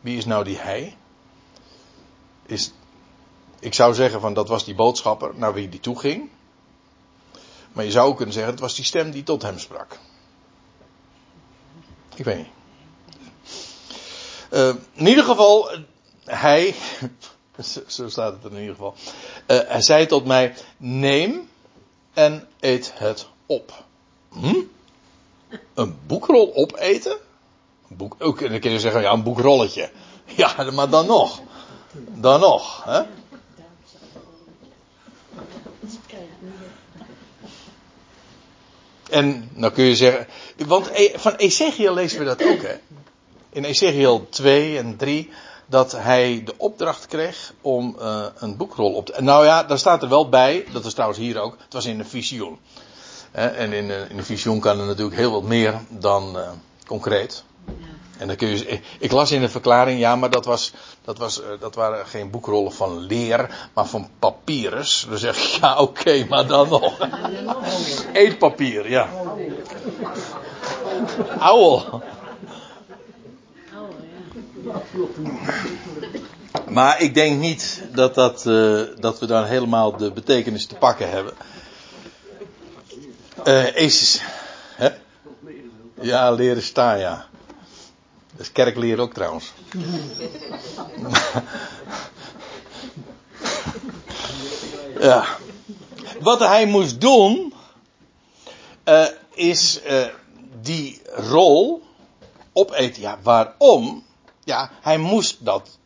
Wie 0.00 0.16
is 0.16 0.24
nou 0.24 0.44
die 0.44 0.58
hij? 0.58 0.96
Is, 2.50 2.72
ik 3.58 3.74
zou 3.74 3.94
zeggen 3.94 4.20
van 4.20 4.34
dat 4.34 4.48
was 4.48 4.64
die 4.64 4.74
boodschapper 4.74 5.32
naar 5.34 5.54
wie 5.54 5.68
die 5.68 5.80
toe 5.80 5.98
ging. 5.98 6.28
Maar 7.72 7.84
je 7.84 7.90
zou 7.90 8.08
ook 8.08 8.16
kunnen 8.16 8.34
zeggen, 8.34 8.52
het 8.52 8.60
was 8.60 8.74
die 8.74 8.84
stem 8.84 9.10
die 9.10 9.22
tot 9.22 9.42
hem 9.42 9.58
sprak. 9.58 9.98
Ik 12.14 12.24
weet 12.24 12.36
niet. 12.36 12.46
Uh, 14.52 14.74
in 14.92 15.06
ieder 15.06 15.24
geval, 15.24 15.70
hij, 16.24 16.74
zo 17.86 18.08
staat 18.08 18.42
het 18.42 18.52
in 18.52 18.58
ieder 18.58 18.74
geval. 18.74 18.94
Uh, 19.46 19.58
hij 19.66 19.82
zei 19.82 20.06
tot 20.06 20.24
mij: 20.24 20.54
Neem 20.76 21.48
en 22.12 22.48
eet 22.60 22.92
het 22.94 23.28
op. 23.46 23.84
Hm? 24.32 24.62
Een 25.74 25.98
boekrol 26.06 26.54
opeten? 26.54 27.16
Boek, 27.88 28.16
ook, 28.18 28.40
dan 28.40 28.60
kun 28.60 28.70
je 28.70 28.80
zeggen: 28.80 29.00
ja, 29.00 29.12
een 29.12 29.22
boekrolletje. 29.22 29.90
Ja, 30.24 30.70
maar 30.70 30.90
dan 30.90 31.06
nog. 31.06 31.40
Dan 31.92 32.40
nog. 32.40 32.84
Hè? 32.84 33.02
En 39.10 39.50
dan 39.54 39.72
kun 39.72 39.84
je 39.84 39.96
zeggen, 39.96 40.26
want 40.66 40.90
e- 40.92 41.18
van 41.18 41.34
Ezekiel 41.34 41.94
lezen 41.94 42.18
we 42.18 42.24
dat 42.24 42.44
ook, 42.44 42.62
hè? 42.62 42.74
In 43.50 43.64
Ezekiel 43.64 44.26
2 44.28 44.78
en 44.78 44.96
3, 44.96 45.30
dat 45.66 45.92
hij 45.92 46.42
de 46.44 46.54
opdracht 46.56 47.06
kreeg 47.06 47.52
om 47.60 47.96
uh, 48.00 48.26
een 48.34 48.56
boekrol 48.56 48.92
op 48.92 49.06
te. 49.06 49.22
Nou 49.22 49.44
ja, 49.44 49.62
daar 49.62 49.78
staat 49.78 50.02
er 50.02 50.08
wel 50.08 50.28
bij, 50.28 50.66
dat 50.72 50.84
is 50.84 50.92
trouwens 50.92 51.20
hier 51.20 51.40
ook, 51.40 51.56
het 51.64 51.72
was 51.72 51.84
in 51.84 51.98
een 51.98 52.06
visioen. 52.06 52.58
En 53.30 53.72
in, 53.72 53.90
een 53.90 54.24
visioen 54.24 54.60
kan 54.60 54.80
er 54.80 54.86
natuurlijk 54.86 55.16
heel 55.16 55.30
wat 55.30 55.42
meer 55.42 55.80
dan 55.88 56.36
uh, 56.36 56.48
concreet. 56.86 57.44
En 58.20 58.26
dan 58.26 58.36
kun 58.36 58.48
je, 58.48 58.80
ik 58.98 59.12
las 59.12 59.30
in 59.30 59.40
de 59.40 59.48
verklaring, 59.48 60.00
ja, 60.00 60.16
maar 60.16 60.30
dat, 60.30 60.44
was, 60.44 60.72
dat, 61.04 61.18
was, 61.18 61.42
eh, 61.42 61.48
dat 61.60 61.74
waren 61.74 62.06
geen 62.06 62.30
boekrollen 62.30 62.72
van 62.72 62.98
leer, 62.98 63.68
maar 63.74 63.86
van 63.86 64.08
papyrus. 64.18 65.06
Dan 65.08 65.18
zeg 65.18 65.36
ik, 65.36 65.60
ja, 65.60 65.78
oké, 65.78 66.26
maar 66.28 66.46
dan 66.46 66.68
nog. 66.68 67.08
Eetpapier, 68.12 68.90
ja. 68.90 69.08
Ouwel. 71.38 72.02
Maar 76.68 77.00
ik 77.00 77.14
denk 77.14 77.40
niet 77.40 77.82
dat, 77.92 78.14
dat, 78.14 78.44
uh, 78.46 78.82
dat 78.96 79.18
we 79.18 79.26
dan 79.26 79.44
helemaal 79.44 79.96
de 79.96 80.12
betekenis 80.12 80.66
te 80.66 80.74
pakken 80.74 81.10
hebben. 81.10 81.34
Uh, 83.44 83.90
hè? 84.76 84.88
Ja, 86.00 86.30
leren 86.30 86.62
staan, 86.62 86.98
ja. 86.98 87.29
Dat 88.40 88.48
is 88.48 88.54
kerkleer 88.54 88.98
ook 88.98 89.14
trouwens. 89.14 89.52
ja. 95.08 95.26
Wat 96.20 96.38
hij 96.38 96.66
moest 96.66 97.00
doen, 97.00 97.54
uh, 98.84 99.06
is 99.34 99.80
uh, 99.86 100.06
die 100.60 101.02
rol 101.04 101.82
opeten. 102.52 103.02
Ja, 103.02 103.18
waarom? 103.22 104.04
Ja, 104.44 104.70
hij 104.80 104.98
moest 104.98 105.44
dat, 105.44 105.78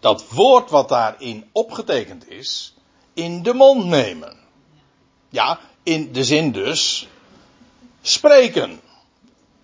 dat 0.00 0.28
woord 0.28 0.70
wat 0.70 0.88
daarin 0.88 1.48
opgetekend 1.52 2.30
is, 2.30 2.74
in 3.14 3.42
de 3.42 3.54
mond 3.54 3.84
nemen. 3.84 4.36
Ja, 5.28 5.60
in 5.82 6.12
de 6.12 6.24
zin 6.24 6.52
dus 6.52 7.08
spreken. 8.02 8.80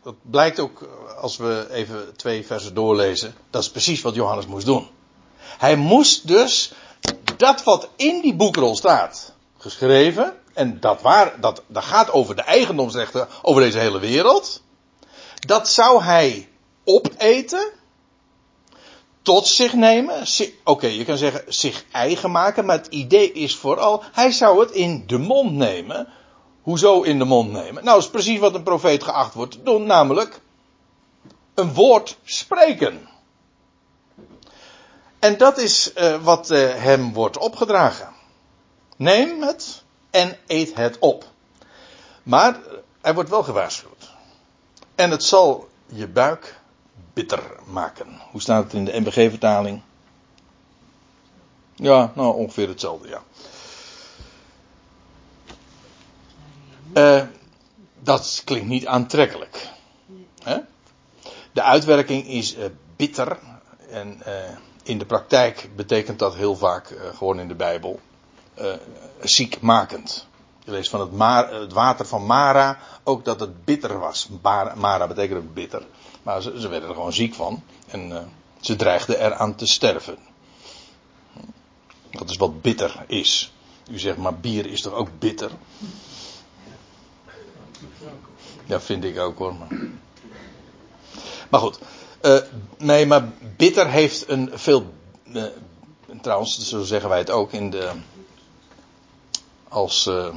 Dat 0.02 0.14
blijkt 0.22 0.60
ook 0.60 0.88
als 1.20 1.36
we 1.36 1.66
even 1.70 2.16
twee 2.16 2.46
versen 2.46 2.74
doorlezen. 2.74 3.34
Dat 3.50 3.62
is 3.62 3.70
precies 3.70 4.00
wat 4.00 4.14
Johannes 4.14 4.46
moest 4.46 4.66
doen. 4.66 4.88
Hij 5.58 5.76
moest 5.76 6.26
dus 6.26 6.72
dat 7.36 7.64
wat 7.64 7.88
in 7.96 8.20
die 8.20 8.34
boekrol 8.34 8.76
staat, 8.76 9.32
geschreven, 9.58 10.36
en 10.54 10.80
dat, 10.80 11.02
waar, 11.02 11.40
dat 11.40 11.62
gaat 11.72 12.10
over 12.10 12.36
de 12.36 12.42
eigendomsrechten 12.42 13.28
over 13.42 13.62
deze 13.62 13.78
hele 13.78 13.98
wereld, 13.98 14.62
dat 15.46 15.68
zou 15.68 16.02
hij 16.02 16.48
opeten, 16.84 17.70
tot 19.22 19.46
zich 19.46 19.72
nemen. 19.72 20.24
Oké, 20.64 20.86
je 20.86 21.04
kan 21.04 21.16
zeggen 21.16 21.44
zich 21.48 21.84
eigen 21.92 22.30
maken, 22.30 22.64
maar 22.64 22.76
het 22.76 22.86
idee 22.86 23.32
is 23.32 23.56
vooral, 23.56 24.02
hij 24.12 24.30
zou 24.30 24.60
het 24.60 24.70
in 24.70 25.04
de 25.06 25.18
mond 25.18 25.52
nemen. 25.52 26.08
Hoezo 26.62 27.02
in 27.02 27.18
de 27.18 27.24
mond 27.24 27.52
nemen? 27.52 27.84
Nou, 27.84 27.97
dat 27.97 28.05
is 28.05 28.10
precies 28.10 28.39
wat 28.39 28.55
een 28.55 28.62
profeet 28.62 29.02
geacht 29.02 29.34
wordt 29.34 29.52
te 29.52 29.62
doen, 29.62 29.86
namelijk 29.86 30.40
een 31.55 31.74
woord 31.74 32.18
spreken. 32.24 33.09
En 35.18 35.39
dat 35.39 35.59
is 35.59 35.93
uh, 35.97 36.24
wat 36.24 36.51
uh, 36.51 36.74
hem 36.74 37.12
wordt 37.12 37.39
opgedragen. 37.39 38.09
Neem 38.97 39.43
het 39.43 39.82
en 40.10 40.39
eet 40.47 40.74
het 40.74 40.98
op. 40.98 41.24
Maar 42.22 42.60
hij 43.01 43.14
wordt 43.14 43.30
wel 43.30 43.43
gewaarschuwd. 43.43 44.10
En 44.94 45.10
het 45.10 45.24
zal 45.24 45.68
je 45.86 46.09
buik 46.09 46.60
bitter 47.12 47.43
maken. 47.66 48.20
Hoe 48.30 48.40
staat 48.40 48.64
het 48.64 48.72
in 48.72 48.84
de 48.84 49.01
MBG-vertaling? 49.01 49.82
Ja, 51.74 52.12
nou 52.14 52.34
ongeveer 52.34 52.68
hetzelfde, 52.68 53.09
ja. 53.09 53.22
Uh, 56.94 57.23
dat 58.02 58.43
klinkt 58.44 58.69
niet 58.69 58.86
aantrekkelijk. 58.86 59.69
Hè? 60.43 60.59
De 61.52 61.62
uitwerking 61.62 62.27
is 62.27 62.56
uh, 62.56 62.64
bitter. 62.97 63.39
En 63.90 64.23
uh, 64.27 64.32
in 64.82 64.98
de 64.98 65.05
praktijk 65.05 65.70
betekent 65.77 66.19
dat 66.19 66.35
heel 66.35 66.56
vaak, 66.56 66.94
gewoon 67.14 67.40
in 67.40 67.48
de 67.48 67.55
Bijbel, 67.55 68.01
ziekmakend. 69.20 70.27
Je 70.64 70.70
leest 70.70 70.90
van 70.90 71.01
het, 71.01 71.51
het, 71.51 71.73
water 71.73 72.06
van 72.06 72.27
Mara 72.27 72.78
ook 73.02 73.24
dat 73.24 73.40
het 73.40 73.64
bitter 73.64 73.98
was. 73.98 74.28
Mara 74.74 75.06
betekent 75.06 75.55
bitter. 75.55 75.82
Maar 76.23 76.43
ze, 76.43 76.60
ze 76.60 76.69
werden 76.69 76.89
er 76.89 76.94
gewoon 76.94 77.12
ziek 77.12 77.35
van. 77.35 77.62
En 77.89 78.32
ze 78.60 78.77
dreigden 78.77 79.20
eraan 79.20 79.55
te 79.55 79.66
sterven. 79.66 80.19
Dat 82.10 82.31
is 82.31 82.36
wat 82.36 82.62
bitter 82.62 83.05
is. 83.06 83.52
U 83.90 83.98
zegt 83.98 84.16
maar 84.16 84.35
bier 84.35 84.66
is 84.66 84.82
toch 84.82 84.93
ook 84.93 85.09
bitter? 85.19 85.51
Ja, 88.64 88.80
vind 88.80 89.04
ik 89.04 89.18
ook 89.18 89.38
hoor. 89.38 89.54
Maar, 89.54 89.68
maar 91.50 91.60
goed. 91.60 91.78
Uh, 92.22 92.38
nee, 92.78 93.06
maar 93.06 93.32
bitter 93.56 93.90
heeft 93.90 94.28
een 94.28 94.50
veel. 94.52 94.92
Uh, 95.24 95.44
trouwens, 96.20 96.68
zo 96.68 96.82
zeggen 96.82 97.09
wij 97.09 97.18
het 97.18 97.30
ook 97.30 97.52
in 97.52 97.70
de. 97.70 97.90
Als. 99.68 100.06
Uh, 100.06 100.34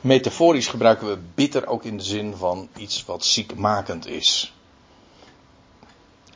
metaforisch 0.00 0.66
gebruiken 0.66 1.08
we 1.08 1.18
bitter 1.34 1.66
ook 1.66 1.84
in 1.84 1.96
de 1.96 2.02
zin 2.02 2.36
van 2.36 2.68
iets 2.76 3.04
wat 3.04 3.24
ziekmakend 3.24 4.06
is. 4.06 4.54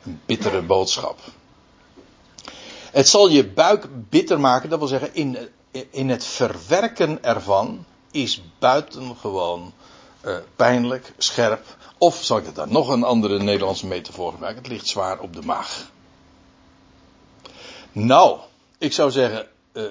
Een 0.03 0.21
bittere 0.25 0.61
boodschap. 0.61 1.19
Het 2.91 3.07
zal 3.07 3.29
je 3.29 3.47
buik 3.47 3.87
bitter 4.09 4.39
maken, 4.39 4.69
dat 4.69 4.79
wil 4.79 4.87
zeggen, 4.87 5.13
in, 5.13 5.37
in 5.89 6.09
het 6.09 6.25
verwerken 6.25 7.23
ervan 7.23 7.85
is 8.11 8.41
buitengewoon 8.59 9.73
uh, 10.25 10.35
pijnlijk, 10.55 11.13
scherp. 11.17 11.65
Of 11.97 12.23
zal 12.23 12.37
ik 12.37 12.45
het 12.45 12.55
dan 12.55 12.71
nog 12.71 12.87
een 12.87 13.03
andere 13.03 13.39
Nederlandse 13.39 13.87
metafoor 13.87 14.31
gebruiken? 14.31 14.63
Het 14.63 14.71
ligt 14.71 14.87
zwaar 14.87 15.19
op 15.19 15.33
de 15.33 15.41
maag. 15.41 15.89
Nou, 17.91 18.39
ik 18.77 18.93
zou 18.93 19.11
zeggen, 19.11 19.47
uh, 19.73 19.83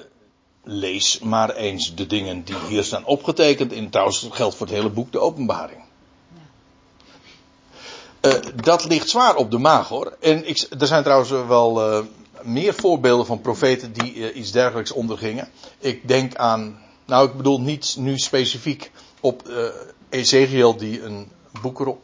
lees 0.62 1.18
maar 1.18 1.54
eens 1.54 1.94
de 1.94 2.06
dingen 2.06 2.44
die 2.44 2.56
hier 2.68 2.84
staan 2.84 3.04
opgetekend. 3.04 3.72
In 3.72 3.90
trouwens, 3.90 4.20
dat 4.20 4.34
geldt 4.34 4.56
voor 4.56 4.66
het 4.66 4.76
hele 4.76 4.90
boek, 4.90 5.12
de 5.12 5.18
openbaring. 5.18 5.82
Uh, 8.20 8.32
dat 8.54 8.84
ligt 8.84 9.08
zwaar 9.08 9.36
op 9.36 9.50
de 9.50 9.58
maag 9.58 9.88
hoor. 9.88 10.16
En 10.20 10.48
ik, 10.48 10.66
er 10.78 10.86
zijn 10.86 11.02
trouwens 11.02 11.30
wel 11.30 11.92
uh, 11.92 12.04
meer 12.42 12.74
voorbeelden 12.74 13.26
van 13.26 13.40
profeten 13.40 13.92
die 13.92 14.14
uh, 14.14 14.36
iets 14.36 14.52
dergelijks 14.52 14.92
ondergingen. 14.92 15.48
Ik 15.78 16.08
denk 16.08 16.34
aan, 16.34 16.78
nou 17.04 17.28
ik 17.28 17.36
bedoel 17.36 17.60
niet 17.60 17.96
nu 17.98 18.18
specifiek 18.18 18.90
op 19.20 19.50
Ezekiel 20.08 20.76
die 20.76 21.02
een 21.02 21.30
boek 21.62 21.96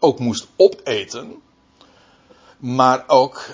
ook 0.00 0.18
moest 0.18 0.46
opeten. 0.56 1.42
Maar 2.58 3.04
ook 3.06 3.46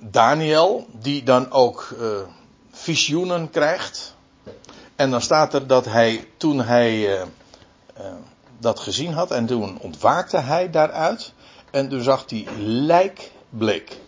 Daniel 0.00 0.86
die 0.92 1.22
dan 1.22 1.50
ook 1.50 1.96
visioenen 2.72 3.50
krijgt. 3.50 4.14
En 4.96 5.10
dan 5.10 5.20
staat 5.20 5.54
er 5.54 5.66
dat 5.66 5.84
hij 5.84 6.28
toen 6.36 6.60
hij 6.60 7.20
dat 8.58 8.80
gezien 8.80 9.12
had 9.12 9.30
en 9.30 9.46
toen 9.46 9.78
ontwaakte 9.80 10.38
hij 10.38 10.70
daaruit. 10.70 11.32
En 11.70 11.88
toen 11.88 12.02
zag 12.02 12.24
hij 12.30 12.46
lijkbleek. 12.58 13.98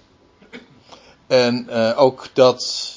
En 1.26 1.66
uh, 1.70 1.92
ook 1.96 2.28
dat. 2.32 2.94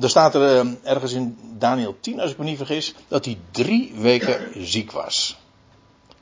Er 0.00 0.08
staat 0.08 0.34
er 0.34 0.64
uh, 0.64 0.72
ergens 0.82 1.12
in 1.12 1.38
Daniel 1.58 1.96
10, 2.00 2.20
als 2.20 2.30
ik 2.30 2.38
me 2.38 2.44
niet 2.44 2.56
vergis, 2.56 2.94
dat 3.08 3.24
hij 3.24 3.38
drie 3.50 3.92
weken 3.94 4.66
ziek 4.66 4.92
was. 4.92 5.38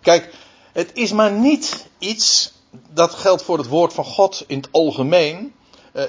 Kijk, 0.01 0.35
het 0.73 0.91
is 0.95 1.13
maar 1.13 1.33
niet 1.33 1.87
iets. 1.99 2.53
Dat 2.91 3.15
geldt 3.15 3.43
voor 3.43 3.59
het 3.59 3.67
woord 3.67 3.93
van 3.93 4.05
God 4.05 4.45
in 4.47 4.57
het 4.57 4.69
algemeen. 4.71 5.55
Uh, 5.93 6.03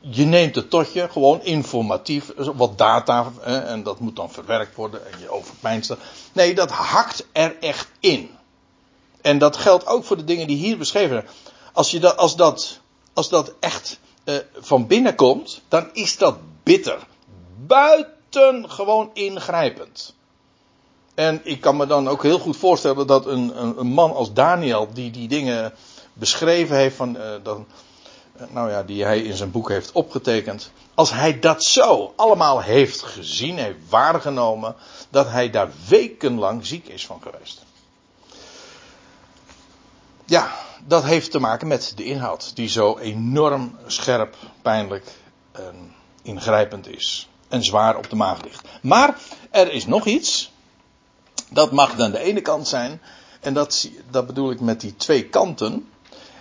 je 0.00 0.24
neemt 0.24 0.54
het 0.54 0.70
tot 0.70 0.92
je, 0.92 1.08
gewoon 1.08 1.42
informatief, 1.42 2.32
wat 2.36 2.78
data, 2.78 3.32
en 3.42 3.82
dat 3.82 4.00
moet 4.00 4.16
dan 4.16 4.30
verwerkt 4.30 4.74
worden 4.74 5.12
en 5.12 5.20
je 5.20 5.30
overpijnst 5.30 5.88
dat. 5.88 5.98
Nee, 6.32 6.54
dat 6.54 6.70
hakt 6.70 7.26
er 7.32 7.56
echt 7.60 7.88
in. 8.00 8.30
En 9.20 9.38
dat 9.38 9.56
geldt 9.56 9.86
ook 9.86 10.04
voor 10.04 10.16
de 10.16 10.24
dingen 10.24 10.46
die 10.46 10.56
hier 10.56 10.78
beschreven 10.78 11.10
zijn. 11.10 11.28
Als, 11.72 11.90
je 11.90 12.00
dat, 12.00 12.16
als, 12.16 12.36
dat, 12.36 12.80
als 13.12 13.28
dat 13.28 13.54
echt 13.60 13.98
uh, 14.24 14.34
van 14.52 14.86
binnen 14.86 15.14
komt, 15.14 15.60
dan 15.68 15.88
is 15.92 16.16
dat 16.16 16.36
bitter. 16.62 17.06
Buiten 17.66 18.70
gewoon 18.70 19.10
ingrijpend. 19.12 20.14
En 21.14 21.40
ik 21.44 21.60
kan 21.60 21.76
me 21.76 21.86
dan 21.86 22.08
ook 22.08 22.22
heel 22.22 22.38
goed 22.38 22.56
voorstellen 22.56 23.06
dat 23.06 23.26
een, 23.26 23.62
een, 23.62 23.78
een 23.78 23.86
man 23.86 24.14
als 24.14 24.32
Daniel, 24.32 24.88
die 24.92 25.10
die 25.10 25.28
dingen 25.28 25.72
beschreven 26.12 26.76
heeft, 26.76 26.96
van, 26.96 27.16
uh, 27.16 27.22
dan, 27.42 27.66
uh, 28.36 28.42
nou 28.50 28.70
ja, 28.70 28.82
die 28.82 29.04
hij 29.04 29.20
in 29.20 29.36
zijn 29.36 29.50
boek 29.50 29.68
heeft 29.68 29.92
opgetekend. 29.92 30.70
Als 30.94 31.10
hij 31.10 31.38
dat 31.38 31.64
zo 31.64 32.12
allemaal 32.16 32.60
heeft 32.60 33.02
gezien, 33.02 33.58
heeft 33.58 33.78
waargenomen, 33.88 34.74
dat 35.10 35.28
hij 35.28 35.50
daar 35.50 35.70
wekenlang 35.88 36.66
ziek 36.66 36.88
is 36.88 37.06
van 37.06 37.22
geweest. 37.22 37.62
Ja, 40.24 40.52
dat 40.86 41.04
heeft 41.04 41.30
te 41.30 41.38
maken 41.38 41.66
met 41.66 41.92
de 41.96 42.04
inhoud, 42.04 42.56
die 42.56 42.68
zo 42.68 42.98
enorm 42.98 43.78
scherp, 43.86 44.36
pijnlijk 44.62 45.12
en 45.52 45.94
ingrijpend 46.22 46.88
is. 46.88 47.28
En 47.48 47.64
zwaar 47.64 47.96
op 47.96 48.10
de 48.10 48.16
maag 48.16 48.42
ligt. 48.42 48.68
Maar 48.82 49.18
er 49.50 49.72
is 49.72 49.86
nog 49.86 50.06
iets. 50.06 50.52
Dat 51.50 51.72
mag 51.72 51.96
dan 51.96 52.10
de 52.10 52.18
ene 52.18 52.40
kant 52.40 52.68
zijn. 52.68 53.00
En 53.40 53.54
dat, 53.54 53.88
dat 54.10 54.26
bedoel 54.26 54.50
ik 54.50 54.60
met 54.60 54.80
die 54.80 54.96
twee 54.96 55.24
kanten. 55.28 55.88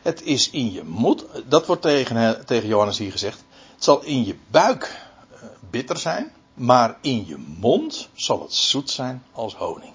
Het 0.01 0.21
is 0.21 0.49
in 0.49 0.71
je 0.71 0.83
moed. 0.83 1.25
Dat 1.45 1.65
wordt 1.65 1.81
tegen, 1.81 2.45
tegen 2.45 2.67
Johannes 2.67 2.97
hier 2.97 3.11
gezegd. 3.11 3.43
Het 3.75 3.83
zal 3.83 4.03
in 4.03 4.25
je 4.25 4.35
buik 4.47 5.01
eh, 5.31 5.39
bitter 5.69 5.97
zijn. 5.97 6.31
Maar 6.53 6.97
in 7.01 7.25
je 7.27 7.37
mond 7.59 8.09
zal 8.13 8.41
het 8.41 8.53
zoet 8.53 8.89
zijn 8.89 9.23
als 9.31 9.55
honing. 9.55 9.93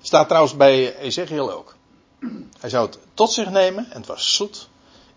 Staat 0.00 0.28
trouwens 0.28 0.56
bij 0.56 0.96
Ezekiel 0.96 1.52
ook. 1.52 1.76
Hij 2.60 2.70
zou 2.70 2.86
het 2.86 2.98
tot 3.14 3.32
zich 3.32 3.50
nemen 3.50 3.90
en 3.90 3.96
het 3.96 4.06
was 4.06 4.34
zoet 4.34 4.68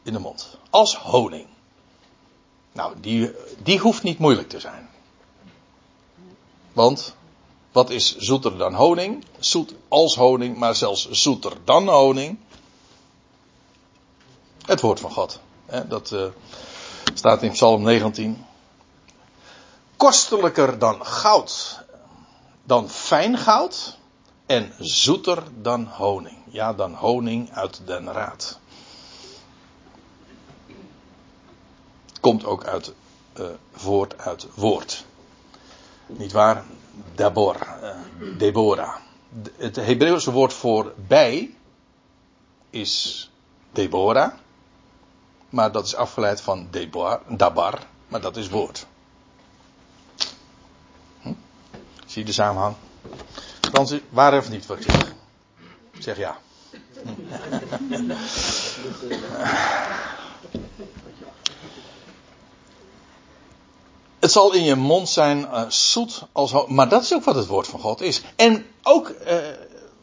in 0.04 0.14
de 0.14 0.20
mond. 0.20 0.58
Als 0.70 0.96
honing. 0.96 1.48
Nou, 2.72 2.94
die, 3.00 3.32
die 3.64 3.80
hoeft 3.80 4.04
niet 4.04 4.20
moeilijk 4.20 4.50
te 4.50 4.60
zijn. 4.60 4.90
Want, 6.74 7.16
wat 7.72 7.90
is 7.90 8.18
zoeter 8.18 8.58
dan 8.58 8.74
honing? 8.74 9.26
Zoet 9.40 9.74
als 9.88 10.16
honing, 10.16 10.58
maar 10.58 10.76
zelfs 10.76 11.10
zoeter 11.10 11.58
dan 11.64 11.90
honing. 11.90 12.38
Het 14.66 14.82
woord 14.82 15.00
van 15.00 15.12
God. 15.12 15.40
Dat 15.88 16.12
uh, 16.12 16.26
staat 17.14 17.44
in 17.44 17.52
Psalm 17.52 17.84
19. 17.84 18.46
Kostelijker 19.98 20.80
dan 20.80 21.06
goud, 21.06 21.80
dan 22.64 22.90
fijn 22.90 23.38
goud 23.38 23.98
en 24.46 24.74
zoeter 24.80 25.44
dan 25.62 25.86
honing. 25.86 26.38
Ja, 26.50 26.74
dan 26.74 26.94
honing 26.94 27.52
uit 27.52 27.82
den 27.86 28.12
raad. 28.12 28.60
Komt 32.20 32.46
ook 32.46 32.66
uit, 32.66 32.94
uh, 33.40 33.46
voort 33.72 34.18
uit 34.18 34.48
woord. 34.56 35.06
Niet 36.08 36.32
waar? 36.32 36.64
Debor, 37.16 37.56
uh, 37.84 38.38
Deborah. 38.38 38.96
Het 39.58 39.76
Hebreeuwse 39.76 40.32
woord 40.32 40.54
voor 40.54 40.94
bij 41.08 41.56
is 42.70 43.30
Deborah. 43.72 44.34
Maar 45.52 45.72
dat 45.72 45.86
is 45.86 45.96
afgeleid 45.96 46.42
van 46.42 46.68
Debar, 46.70 47.22
Dabar, 47.28 47.80
maar 48.08 48.22
dat 48.22 48.38
is 48.38 48.50
woord. 48.50 48.86
Hm? 51.22 51.34
Zie 52.06 52.22
je 52.22 52.26
de 52.26 52.32
samenhang? 52.32 52.76
Waar 54.10 54.38
of 54.38 54.50
niet 54.50 54.66
wat 54.66 54.78
ik 54.78 54.92
zeg? 54.92 55.14
Zeg 56.00 56.18
ja. 56.18 56.38
Het 64.20 64.32
zal 64.32 64.54
in 64.54 64.64
je 64.64 64.76
mond 64.76 65.10
zijn 65.10 65.40
uh, 65.40 65.70
zoet 65.70 66.24
als. 66.32 66.54
Maar 66.68 66.90
dat 66.90 67.04
is 67.04 67.14
ook 67.14 67.24
wat 67.24 67.36
het 67.36 67.48
woord 67.48 67.68
van 67.68 67.80
God 67.80 68.02
is. 68.02 68.22
En 68.36 68.66
ook 68.84 69.10
uh, 69.10 69.38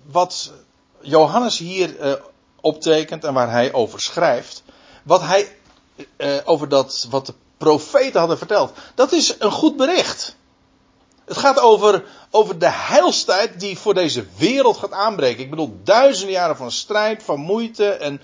wat 0.02 0.52
Johannes 1.00 1.58
hier 1.58 2.00
uh, 2.00 2.12
optekent 2.60 3.24
en 3.24 3.34
waar 3.34 3.50
hij 3.50 3.72
over 3.72 4.00
schrijft. 4.00 4.62
Wat 5.02 5.22
hij 5.22 5.56
over 6.44 6.68
dat. 6.68 7.06
Wat 7.10 7.26
de 7.26 7.34
profeten 7.58 8.18
hadden 8.18 8.38
verteld. 8.38 8.72
Dat 8.94 9.12
is 9.12 9.34
een 9.38 9.50
goed 9.50 9.76
bericht. 9.76 10.36
Het 11.28 11.36
gaat 11.36 11.60
over, 11.60 12.05
over 12.30 12.59
de 12.59 12.70
heilstijd 12.70 13.60
die 13.60 13.78
voor 13.78 13.94
deze 13.94 14.24
wereld 14.36 14.76
gaat 14.76 14.92
aanbreken. 14.92 15.42
Ik 15.42 15.50
bedoel, 15.50 15.80
duizenden 15.84 16.34
jaren 16.34 16.56
van 16.56 16.70
strijd, 16.70 17.22
van 17.22 17.40
moeite 17.40 17.90
en, 17.90 18.20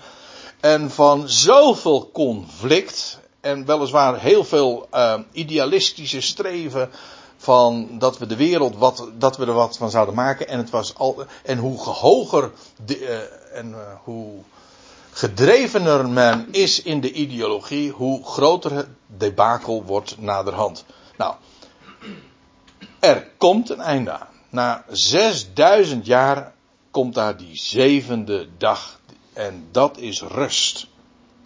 en 0.59 0.91
van 0.91 1.29
zoveel 1.29 2.09
conflict. 2.13 3.19
En 3.41 3.65
weliswaar 3.65 4.19
heel 4.19 4.43
veel 4.43 4.87
uh, 4.93 5.19
idealistische 5.31 6.21
streven 6.21 6.89
van 7.37 7.87
dat 7.91 8.17
we 8.17 8.25
de 8.25 8.35
wereld 8.35 8.75
wat, 8.77 9.07
dat 9.17 9.37
we 9.37 9.45
er 9.45 9.53
wat 9.53 9.77
van 9.77 9.89
zouden 9.89 10.15
maken. 10.15 10.47
En 10.47 10.57
het 10.57 10.69
was 10.69 10.95
al, 10.95 11.25
en 11.43 11.57
hoe 11.57 11.77
hoger 11.79 12.51
de, 12.85 12.99
uh, 12.99 13.57
en 13.57 13.69
uh, 13.69 13.77
hoe 14.03 14.31
gedrevener 15.11 16.09
men 16.09 16.47
is 16.51 16.81
in 16.81 17.01
de 17.01 17.11
ideologie, 17.11 17.91
hoe 17.91 18.25
groter 18.25 18.71
het 18.71 18.87
debakel 19.07 19.83
wordt 19.83 20.15
naderhand. 20.19 20.85
Nou, 21.17 21.35
er 23.05 23.27
komt 23.37 23.69
een 23.69 23.81
einde 23.81 24.11
aan. 24.11 24.27
Na 24.49 24.83
6000 24.89 26.05
jaar 26.05 26.53
komt 26.91 27.13
daar 27.13 27.37
die 27.37 27.57
zevende 27.57 28.47
dag. 28.57 28.99
En 29.33 29.67
dat 29.71 29.97
is 29.97 30.21
rust. 30.21 30.87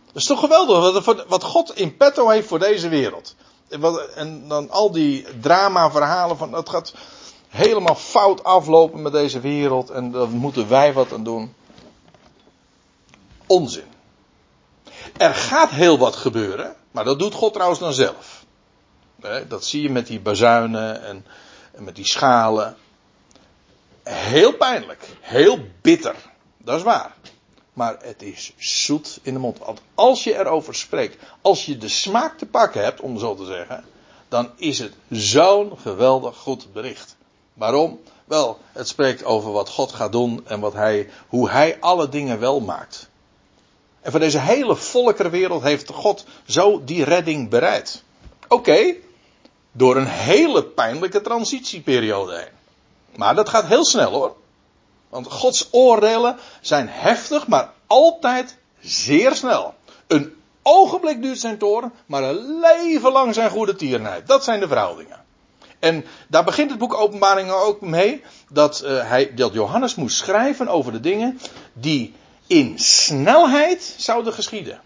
Dat 0.06 0.16
is 0.16 0.26
toch 0.26 0.40
geweldig 0.40 1.06
wat 1.28 1.44
God 1.44 1.76
in 1.76 1.98
petto 1.98 2.30
heeft 2.30 2.48
voor 2.48 2.60
deze 2.60 2.90
wereld. 2.90 3.36
En 4.16 4.48
dan 4.48 4.70
al 4.70 4.92
die 4.92 5.26
drama-verhalen 5.40 6.38
van 6.38 6.54
het 6.54 6.70
gaat 6.70 6.94
helemaal 7.48 7.96
fout 7.96 8.44
aflopen 8.44 9.02
met 9.02 9.12
deze 9.12 9.40
wereld 9.40 9.90
en 9.90 10.12
daar 10.12 10.30
moeten 10.30 10.70
wij 10.70 10.94
wat 10.94 11.14
aan 11.14 11.24
doen. 11.24 11.54
Onzin. 13.48 13.88
Er 15.18 15.34
gaat 15.36 15.70
heel 15.70 15.98
wat 15.98 16.16
gebeuren, 16.16 16.76
maar 16.92 17.04
dat 17.04 17.20
doet 17.20 17.34
God 17.34 17.54
trouwens 17.54 17.80
dan 17.80 17.94
zelf. 17.94 18.46
Dat 19.48 19.66
zie 19.66 19.82
je 19.82 19.90
met 19.90 20.08
die 20.08 20.20
bazuinen 20.20 21.04
en, 21.04 21.26
met 21.82 21.96
die 21.96 22.06
schalen. 22.06 22.78
Heel 24.04 24.54
pijnlijk, 24.54 25.08
heel 25.20 25.60
bitter. 25.82 26.16
Dat 26.58 26.78
is 26.78 26.84
waar. 26.84 27.16
Maar 27.74 27.98
het 28.02 28.22
is 28.22 28.54
zoet 28.58 29.20
in 29.22 29.34
de 29.34 29.40
mond. 29.40 29.58
Want 29.58 29.82
als 29.94 30.24
je 30.24 30.38
erover 30.38 30.76
spreekt, 30.76 31.24
als 31.42 31.66
je 31.66 31.78
de 31.78 31.88
smaak 31.88 32.38
te 32.38 32.46
pakken 32.46 32.84
hebt, 32.84 33.02
om 33.02 33.20
zo 33.20 33.36
te 33.36 33.46
zeggen, 33.46 33.86
dan 34.28 34.50
is 34.56 34.80
het 34.80 34.94
zo'n 35.10 35.78
geweldig 35.78 36.38
goed 36.38 36.74
bericht. 36.74 37.16
Waarom? 37.54 38.00
Wel, 38.26 38.60
het 38.72 38.88
spreekt 38.88 39.24
over 39.24 39.52
wat 39.52 39.70
God 39.70 39.92
gaat 39.92 40.12
doen 40.12 40.42
en 40.48 40.60
wat 40.60 40.74
hij, 40.74 41.10
hoe 41.28 41.50
hij 41.50 41.78
alle 41.80 42.10
dingen 42.10 42.40
wel 42.40 42.60
maakt. 42.60 43.10
En 44.02 44.12
voor 44.12 44.20
deze 44.20 44.40
hele 44.40 44.76
volkerenwereld 44.76 45.64
heeft 45.64 45.90
God 45.90 46.26
zo 46.46 46.84
die 46.84 47.04
redding 47.04 47.50
bereid. 47.50 48.04
Oké, 48.48 48.96
door 49.72 49.96
een 49.96 50.08
hele 50.08 50.64
pijnlijke 50.64 51.22
transitieperiode 51.22 52.36
heen. 52.36 52.58
Maar 53.16 53.36
dat 53.36 53.50
gaat 53.50 53.66
heel 53.66 53.86
snel 53.86 54.12
hoor. 54.12 54.36
Want 55.10 55.32
Gods 55.32 55.68
oordelen 55.72 56.38
zijn 56.62 56.88
heftig, 56.90 57.48
maar 57.48 57.72
altijd 57.88 58.58
zeer 58.80 59.36
snel. 59.36 59.74
Een 60.08 60.36
ogenblik 60.62 61.22
duurt 61.22 61.40
zijn 61.40 61.58
toren, 61.58 61.94
maar 62.06 62.24
een 62.24 62.60
leven 62.60 63.12
lang 63.12 63.34
zijn 63.34 63.50
goede 63.50 63.76
tierenheid. 63.76 64.28
Dat 64.28 64.44
zijn 64.44 64.60
de 64.60 64.68
verhoudingen. 64.68 65.24
En 65.80 66.06
daar 66.28 66.44
begint 66.44 66.70
het 66.70 66.80
boek 66.80 66.94
Openbaringen 66.94 67.56
ook 67.56 67.82
mee 67.82 68.24
dat, 68.50 68.82
uh, 68.86 69.10
hij, 69.10 69.34
dat 69.34 69.54
Johannes 69.54 69.96
moest 69.96 70.18
schrijven 70.18 70.68
over 70.68 70.92
de 70.92 71.00
dingen 71.00 71.40
die 71.74 72.14
in 72.48 72.80
snelheid 72.80 73.96
zouden 73.98 74.34
geschieden. 74.34 74.82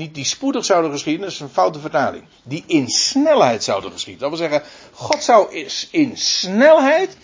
Niet 0.00 0.14
die 0.14 0.24
spoedig 0.24 0.64
zouden 0.64 0.90
geschieden, 0.90 1.22
dat 1.22 1.30
is 1.30 1.40
een 1.40 1.48
foute 1.48 1.78
vertaling. 1.78 2.24
Die 2.42 2.64
in 2.66 2.88
snelheid 2.88 3.64
zouden 3.64 3.92
geschieden. 3.92 4.30
Dat 4.30 4.38
wil 4.38 4.48
zeggen, 4.48 4.68
God 4.92 5.22
zou 5.22 5.66
in 5.90 6.16
snelheid 6.16 7.16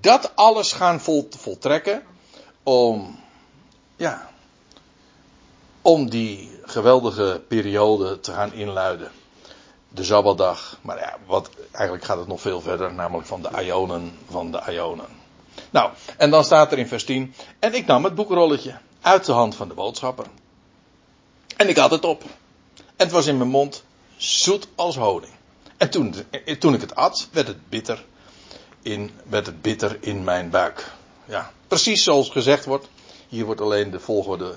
dat 0.00 0.32
alles 0.34 0.72
gaan 0.72 1.00
vol, 1.00 1.28
voltrekken 1.38 2.02
om, 2.62 3.18
ja, 3.96 4.30
om 5.82 6.10
die 6.10 6.60
geweldige 6.62 7.42
periode 7.48 8.20
te 8.20 8.32
gaan 8.32 8.52
inluiden. 8.52 9.10
De 9.88 10.04
Sabbatdag, 10.04 10.78
maar 10.82 10.98
ja, 10.98 11.16
wat, 11.26 11.50
eigenlijk 11.72 12.04
gaat 12.04 12.18
het 12.18 12.28
nog 12.28 12.40
veel 12.40 12.60
verder, 12.60 12.94
namelijk 12.94 13.26
van 13.26 13.42
de 13.42 13.64
Ionen 13.64 14.18
van 14.30 14.50
de 14.50 14.62
Ionen. 14.70 15.08
Nou, 15.70 15.90
en 16.16 16.30
dan 16.30 16.44
staat 16.44 16.72
er 16.72 16.78
in 16.78 16.88
vers 16.88 17.04
10, 17.04 17.34
en 17.58 17.74
ik 17.74 17.86
nam 17.86 18.04
het 18.04 18.14
boekrolletje 18.14 18.78
uit 19.00 19.24
de 19.24 19.32
hand 19.32 19.54
van 19.54 19.68
de 19.68 19.74
boodschapper. 19.74 20.26
En 21.60 21.68
ik 21.68 21.76
had 21.76 21.90
het 21.90 22.04
op. 22.04 22.22
En 22.76 22.84
het 22.96 23.10
was 23.10 23.26
in 23.26 23.36
mijn 23.36 23.50
mond 23.50 23.84
zoet 24.16 24.68
als 24.74 24.96
honing. 24.96 25.32
En 25.76 25.90
toen, 25.90 26.14
toen 26.58 26.74
ik 26.74 26.80
het 26.80 26.94
at, 26.94 27.28
werd 27.32 27.46
het 27.46 27.68
bitter 27.68 28.04
in, 28.82 29.10
werd 29.28 29.46
het 29.46 29.62
bitter 29.62 29.98
in 30.00 30.24
mijn 30.24 30.50
buik. 30.50 30.92
Ja, 31.24 31.52
precies 31.68 32.02
zoals 32.02 32.30
gezegd 32.30 32.64
wordt. 32.64 32.88
Hier 33.28 33.44
wordt 33.44 33.60
alleen 33.60 33.90
de 33.90 34.00
volgorde 34.00 34.54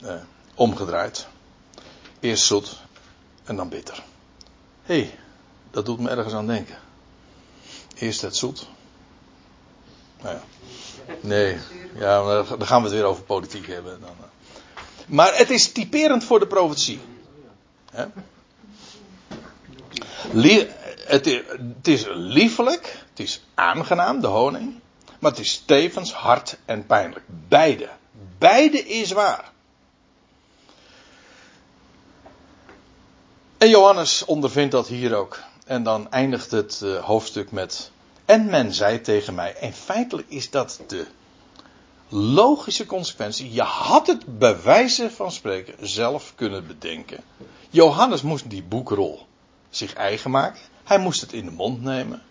eh, 0.00 0.14
omgedraaid. 0.54 1.26
Eerst 2.20 2.44
zoet 2.44 2.80
en 3.44 3.56
dan 3.56 3.68
bitter. 3.68 4.02
Hé, 4.82 5.00
hey, 5.00 5.18
dat 5.70 5.86
doet 5.86 6.00
me 6.00 6.08
ergens 6.08 6.34
aan 6.34 6.46
denken. 6.46 6.78
Eerst 7.94 8.20
het 8.20 8.36
zoet. 8.36 8.68
Nou 10.22 10.34
ja. 10.34 10.42
Nee, 11.20 11.58
ja, 11.94 12.42
dan 12.42 12.66
gaan 12.66 12.82
we 12.82 12.88
het 12.88 12.96
weer 12.96 13.06
over 13.06 13.22
politiek 13.22 13.66
hebben. 13.66 14.00
Dan, 14.00 14.16
eh. 14.20 14.31
Maar 15.12 15.36
het 15.36 15.50
is 15.50 15.72
typerend 15.72 16.24
voor 16.24 16.38
de 16.38 16.46
profetie. 16.46 17.00
Het, 21.06 21.26
is, 21.82 22.04
liefelijk, 22.08 23.04
het 23.10 23.20
is 23.20 23.44
aangenaam, 23.54 24.20
de 24.20 24.26
honing. 24.26 24.74
Maar 25.18 25.30
het 25.30 25.40
is 25.40 25.62
tevens 25.66 26.12
hard 26.12 26.56
en 26.64 26.86
pijnlijk. 26.86 27.24
Beide. 27.48 27.88
Beide 28.38 28.78
is 28.78 29.12
waar. 29.12 29.52
En 33.58 33.68
Johannes 33.68 34.24
ondervindt 34.24 34.72
dat 34.72 34.88
hier 34.88 35.14
ook. 35.14 35.40
En 35.66 35.82
dan 35.82 36.10
eindigt 36.10 36.50
het 36.50 36.80
uh, 36.84 37.04
hoofdstuk 37.04 37.50
met. 37.50 37.90
En 38.24 38.46
men 38.46 38.74
zei 38.74 39.00
tegen 39.00 39.34
mij. 39.34 39.54
En 39.54 39.72
feitelijk 39.72 40.28
is 40.30 40.50
dat 40.50 40.80
de 40.86 41.06
logische 42.12 42.86
consequentie. 42.86 43.52
Je 43.52 43.62
had 43.62 44.06
het 44.06 44.38
bij 44.38 44.62
wijze 44.62 45.10
van 45.10 45.32
spreken 45.32 45.74
zelf 45.88 46.32
kunnen 46.34 46.66
bedenken. 46.66 47.24
Johannes 47.70 48.22
moest 48.22 48.50
die 48.50 48.62
boekrol 48.62 49.26
zich 49.70 49.94
eigen 49.94 50.30
maken. 50.30 50.60
Hij 50.84 50.98
moest 50.98 51.20
het 51.20 51.32
in 51.32 51.44
de 51.44 51.50
mond 51.50 51.82
nemen. 51.82 52.22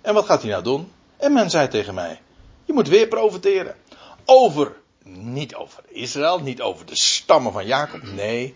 En 0.00 0.14
wat 0.14 0.24
gaat 0.24 0.42
hij 0.42 0.50
nou 0.50 0.62
doen? 0.62 0.92
En 1.16 1.32
men 1.32 1.50
zei 1.50 1.68
tegen 1.68 1.94
mij: 1.94 2.20
Je 2.64 2.72
moet 2.72 2.88
weer 2.88 3.08
profiteren. 3.08 3.76
Over, 4.24 4.76
niet 5.04 5.54
over 5.54 5.82
Israël, 5.88 6.38
niet 6.40 6.60
over 6.60 6.86
de 6.86 6.96
stammen 6.96 7.52
van 7.52 7.66
Jacob. 7.66 8.02
Nee, 8.02 8.54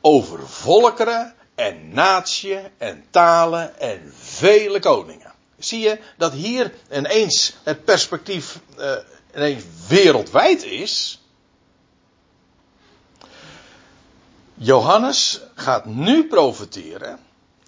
over 0.00 0.48
volkeren 0.48 1.34
en 1.54 1.88
natie 1.92 2.58
en 2.78 3.04
talen 3.10 3.80
en 3.80 4.12
vele 4.18 4.80
koningen. 4.80 5.32
Zie 5.58 5.80
je 5.80 5.98
dat 6.16 6.32
hier 6.32 6.74
ineens 6.92 7.56
het 7.62 7.84
perspectief 7.84 8.60
uh, 8.78 8.92
ineens 9.34 9.64
wereldwijd 9.88 10.64
is? 10.64 11.22
Johannes 14.54 15.40
gaat 15.54 15.84
nu 15.84 16.26
profiteren 16.26 17.18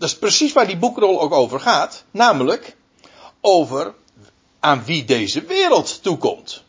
dat 0.01 0.09
is 0.09 0.19
precies 0.19 0.53
waar 0.53 0.67
die 0.67 0.77
boekrol 0.77 1.21
ook 1.21 1.33
over 1.33 1.61
gaat. 1.61 2.05
Namelijk 2.11 2.77
over 3.41 3.95
aan 4.61 4.85
wie 4.85 5.05
deze 5.05 5.43
wereld 5.43 6.03
toekomt. 6.03 6.65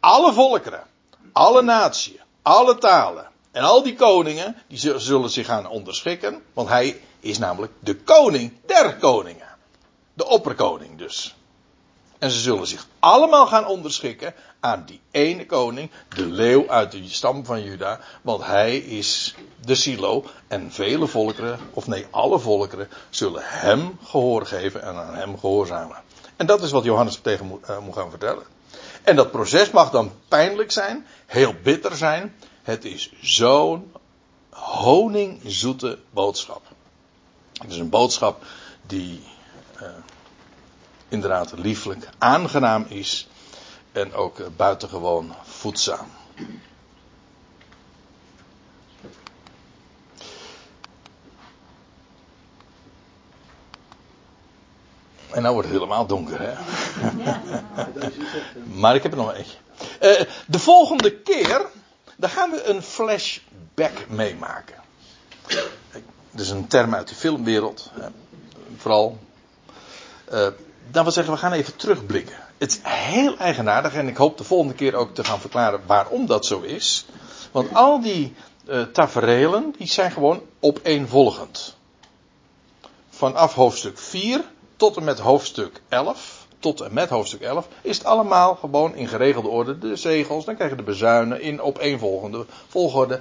Alle 0.00 0.32
volkeren, 0.32 0.86
alle 1.32 1.62
naties, 1.62 2.20
alle 2.42 2.78
talen 2.78 3.28
en 3.50 3.62
al 3.62 3.82
die 3.82 3.94
koningen, 3.94 4.56
die 4.68 4.98
zullen 4.98 5.30
zich 5.30 5.46
gaan 5.46 5.68
onderschikken. 5.68 6.42
Want 6.52 6.68
hij 6.68 7.00
is 7.20 7.38
namelijk 7.38 7.72
de 7.78 7.96
koning 7.96 8.52
der 8.66 8.96
koningen. 8.96 9.56
De 10.14 10.26
opperkoning 10.26 10.98
dus. 10.98 11.35
En 12.26 12.32
ze 12.32 12.40
zullen 12.40 12.66
zich 12.66 12.86
allemaal 12.98 13.46
gaan 13.46 13.66
onderschikken 13.66 14.34
aan 14.60 14.82
die 14.86 15.00
ene 15.10 15.46
koning, 15.46 15.90
de 16.08 16.26
leeuw 16.26 16.68
uit 16.68 16.92
de 16.92 17.08
stam 17.08 17.44
van 17.44 17.62
Juda, 17.62 18.00
want 18.22 18.44
hij 18.44 18.76
is 18.76 19.34
de 19.64 19.74
silo 19.74 20.24
en 20.48 20.72
vele 20.72 21.06
volkeren, 21.06 21.58
of 21.70 21.86
nee, 21.86 22.06
alle 22.10 22.38
volkeren, 22.38 22.88
zullen 23.10 23.42
hem 23.44 23.98
gehoor 24.04 24.46
geven 24.46 24.82
en 24.82 24.94
aan 24.94 25.14
hem 25.14 25.38
gehoorzamen. 25.38 25.96
En 26.36 26.46
dat 26.46 26.62
is 26.62 26.70
wat 26.70 26.84
Johannes 26.84 27.18
tegen 27.22 27.46
moet, 27.46 27.68
uh, 27.70 27.78
moet 27.78 27.94
gaan 27.94 28.10
vertellen. 28.10 28.44
En 29.02 29.16
dat 29.16 29.30
proces 29.30 29.70
mag 29.70 29.90
dan 29.90 30.12
pijnlijk 30.28 30.72
zijn, 30.72 31.06
heel 31.26 31.54
bitter 31.62 31.96
zijn. 31.96 32.36
Het 32.62 32.84
is 32.84 33.12
zo'n 33.20 33.92
honingzoete 34.50 35.98
boodschap. 36.10 36.62
Het 37.52 37.70
is 37.70 37.78
een 37.78 37.90
boodschap 37.90 38.44
die 38.86 39.22
uh, 39.82 39.88
inderdaad 41.08 41.52
lieflijk, 41.58 42.08
aangenaam 42.18 42.86
is 42.88 43.28
en 43.92 44.14
ook 44.14 44.38
eh, 44.38 44.46
buitengewoon 44.56 45.34
voedzaam. 45.42 46.06
En 55.30 55.42
nou 55.42 55.54
wordt 55.54 55.68
het 55.68 55.78
helemaal 55.78 56.06
donker, 56.06 56.40
hè? 56.40 56.54
maar 58.80 58.94
ik 58.94 59.02
heb 59.02 59.12
er 59.12 59.18
nog 59.18 59.34
eentje. 59.34 59.56
Uh, 60.02 60.20
de 60.46 60.58
volgende 60.58 61.12
keer, 61.16 61.66
dan 62.16 62.30
gaan 62.30 62.50
we 62.50 62.64
een 62.64 62.82
flashback 62.82 64.08
meemaken. 64.08 64.74
Dat 66.30 66.40
is 66.40 66.50
een 66.50 66.66
term 66.66 66.94
uit 66.94 67.08
de 67.08 67.14
filmwereld. 67.14 67.90
vooral. 68.76 69.18
Uh, 70.32 70.46
dan 70.90 71.02
wil 71.02 71.12
zeggen, 71.12 71.32
we 71.32 71.38
gaan 71.38 71.52
even 71.52 71.76
terugblikken. 71.76 72.36
Het 72.58 72.70
is 72.70 72.80
heel 72.82 73.36
eigenaardig 73.36 73.94
en 73.94 74.08
ik 74.08 74.16
hoop 74.16 74.38
de 74.38 74.44
volgende 74.44 74.74
keer 74.74 74.94
ook 74.94 75.14
te 75.14 75.24
gaan 75.24 75.40
verklaren 75.40 75.80
waarom 75.86 76.26
dat 76.26 76.46
zo 76.46 76.60
is. 76.60 77.06
Want 77.50 77.74
al 77.74 78.00
die 78.00 78.34
uh, 78.68 78.82
taferelen, 78.82 79.74
die 79.78 79.88
zijn 79.88 80.10
gewoon 80.10 80.42
opeenvolgend. 80.60 81.76
Vanaf 83.10 83.54
hoofdstuk 83.54 83.98
4 83.98 84.44
tot 84.76 84.96
en 84.96 85.04
met 85.04 85.18
hoofdstuk 85.18 85.80
11, 85.88 86.46
tot 86.58 86.80
en 86.80 86.94
met 86.94 87.08
hoofdstuk 87.08 87.40
11, 87.40 87.68
is 87.82 87.98
het 87.98 88.06
allemaal 88.06 88.54
gewoon 88.54 88.94
in 88.94 89.08
geregelde 89.08 89.48
orde. 89.48 89.78
De 89.78 89.96
zegels, 89.96 90.44
dan 90.44 90.54
krijg 90.54 90.70
je 90.70 90.76
de 90.76 90.82
bezuinen 90.82 91.40
in 91.40 91.60
opeenvolgende 91.60 92.46
volgorde. 92.68 93.20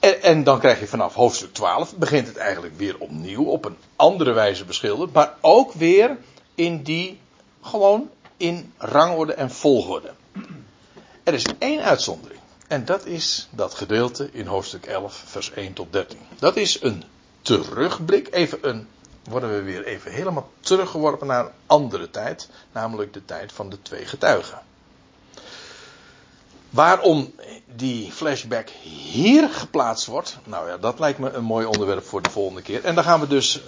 En, 0.00 0.44
dan 0.44 0.58
krijg 0.58 0.80
je 0.80 0.86
vanaf 0.86 1.14
hoofdstuk 1.14 1.52
12, 1.52 1.96
begint 1.96 2.26
het 2.26 2.36
eigenlijk 2.36 2.76
weer 2.76 2.98
opnieuw, 2.98 3.44
op 3.44 3.64
een 3.64 3.76
andere 3.96 4.32
wijze 4.32 4.64
beschilderd, 4.64 5.12
maar 5.12 5.34
ook 5.40 5.72
weer 5.72 6.16
in 6.54 6.82
die, 6.82 7.20
gewoon 7.62 8.10
in 8.36 8.72
rangorde 8.76 9.34
en 9.34 9.50
volgorde. 9.50 10.12
Er 11.22 11.34
is 11.34 11.44
één 11.58 11.82
uitzondering. 11.82 12.40
En 12.68 12.84
dat 12.84 13.06
is 13.06 13.48
dat 13.50 13.74
gedeelte 13.74 14.28
in 14.32 14.46
hoofdstuk 14.46 14.86
11, 14.86 15.22
vers 15.26 15.50
1 15.50 15.72
tot 15.72 15.92
13. 15.92 16.18
Dat 16.38 16.56
is 16.56 16.82
een 16.82 17.04
terugblik, 17.42 18.28
even 18.34 18.68
een, 18.68 18.88
worden 19.24 19.54
we 19.54 19.62
weer 19.62 19.84
even 19.84 20.12
helemaal 20.12 20.50
teruggeworpen 20.60 21.26
naar 21.26 21.44
een 21.44 21.52
andere 21.66 22.10
tijd, 22.10 22.48
namelijk 22.72 23.12
de 23.12 23.24
tijd 23.24 23.52
van 23.52 23.70
de 23.70 23.82
twee 23.82 24.06
getuigen. 24.06 24.62
Waarom 26.70 27.34
die 27.76 28.12
flashback 28.12 28.68
hier 29.12 29.48
geplaatst 29.48 30.06
wordt, 30.06 30.38
nou 30.44 30.68
ja, 30.68 30.76
dat 30.76 30.98
lijkt 30.98 31.18
me 31.18 31.30
een 31.30 31.44
mooi 31.44 31.66
onderwerp 31.66 32.04
voor 32.04 32.22
de 32.22 32.30
volgende 32.30 32.62
keer. 32.62 32.84
En 32.84 32.94
dan 32.94 33.04
gaan 33.04 33.20
we 33.20 33.26
dus 33.26 33.60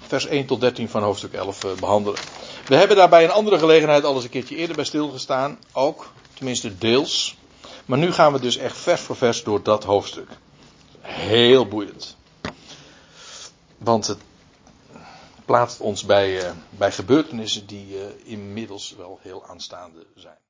vers 0.00 0.26
1 0.26 0.46
tot 0.46 0.60
13 0.60 0.88
van 0.88 1.02
hoofdstuk 1.02 1.32
11 1.32 1.64
eh, 1.64 1.70
behandelen. 1.72 2.20
We 2.66 2.74
hebben 2.74 2.96
daar 2.96 3.08
bij 3.08 3.24
een 3.24 3.30
andere 3.30 3.58
gelegenheid 3.58 4.04
al 4.04 4.14
eens 4.14 4.24
een 4.24 4.30
keertje 4.30 4.56
eerder 4.56 4.76
bij 4.76 4.84
stilgestaan, 4.84 5.58
ook, 5.72 6.12
tenminste 6.34 6.78
deels. 6.78 7.36
Maar 7.84 7.98
nu 7.98 8.12
gaan 8.12 8.32
we 8.32 8.40
dus 8.40 8.56
echt 8.56 8.76
vers 8.76 9.00
voor 9.00 9.16
vers 9.16 9.42
door 9.42 9.62
dat 9.62 9.84
hoofdstuk. 9.84 10.28
Heel 11.00 11.66
boeiend. 11.66 12.16
Want 13.78 14.06
het 14.06 14.18
plaatst 15.44 15.80
ons 15.80 16.04
bij, 16.04 16.44
uh, 16.44 16.50
bij 16.70 16.92
gebeurtenissen 16.92 17.66
die 17.66 17.86
uh, 17.94 18.00
inmiddels 18.24 18.94
wel 18.96 19.18
heel 19.22 19.46
aanstaande 19.46 20.06
zijn. 20.14 20.38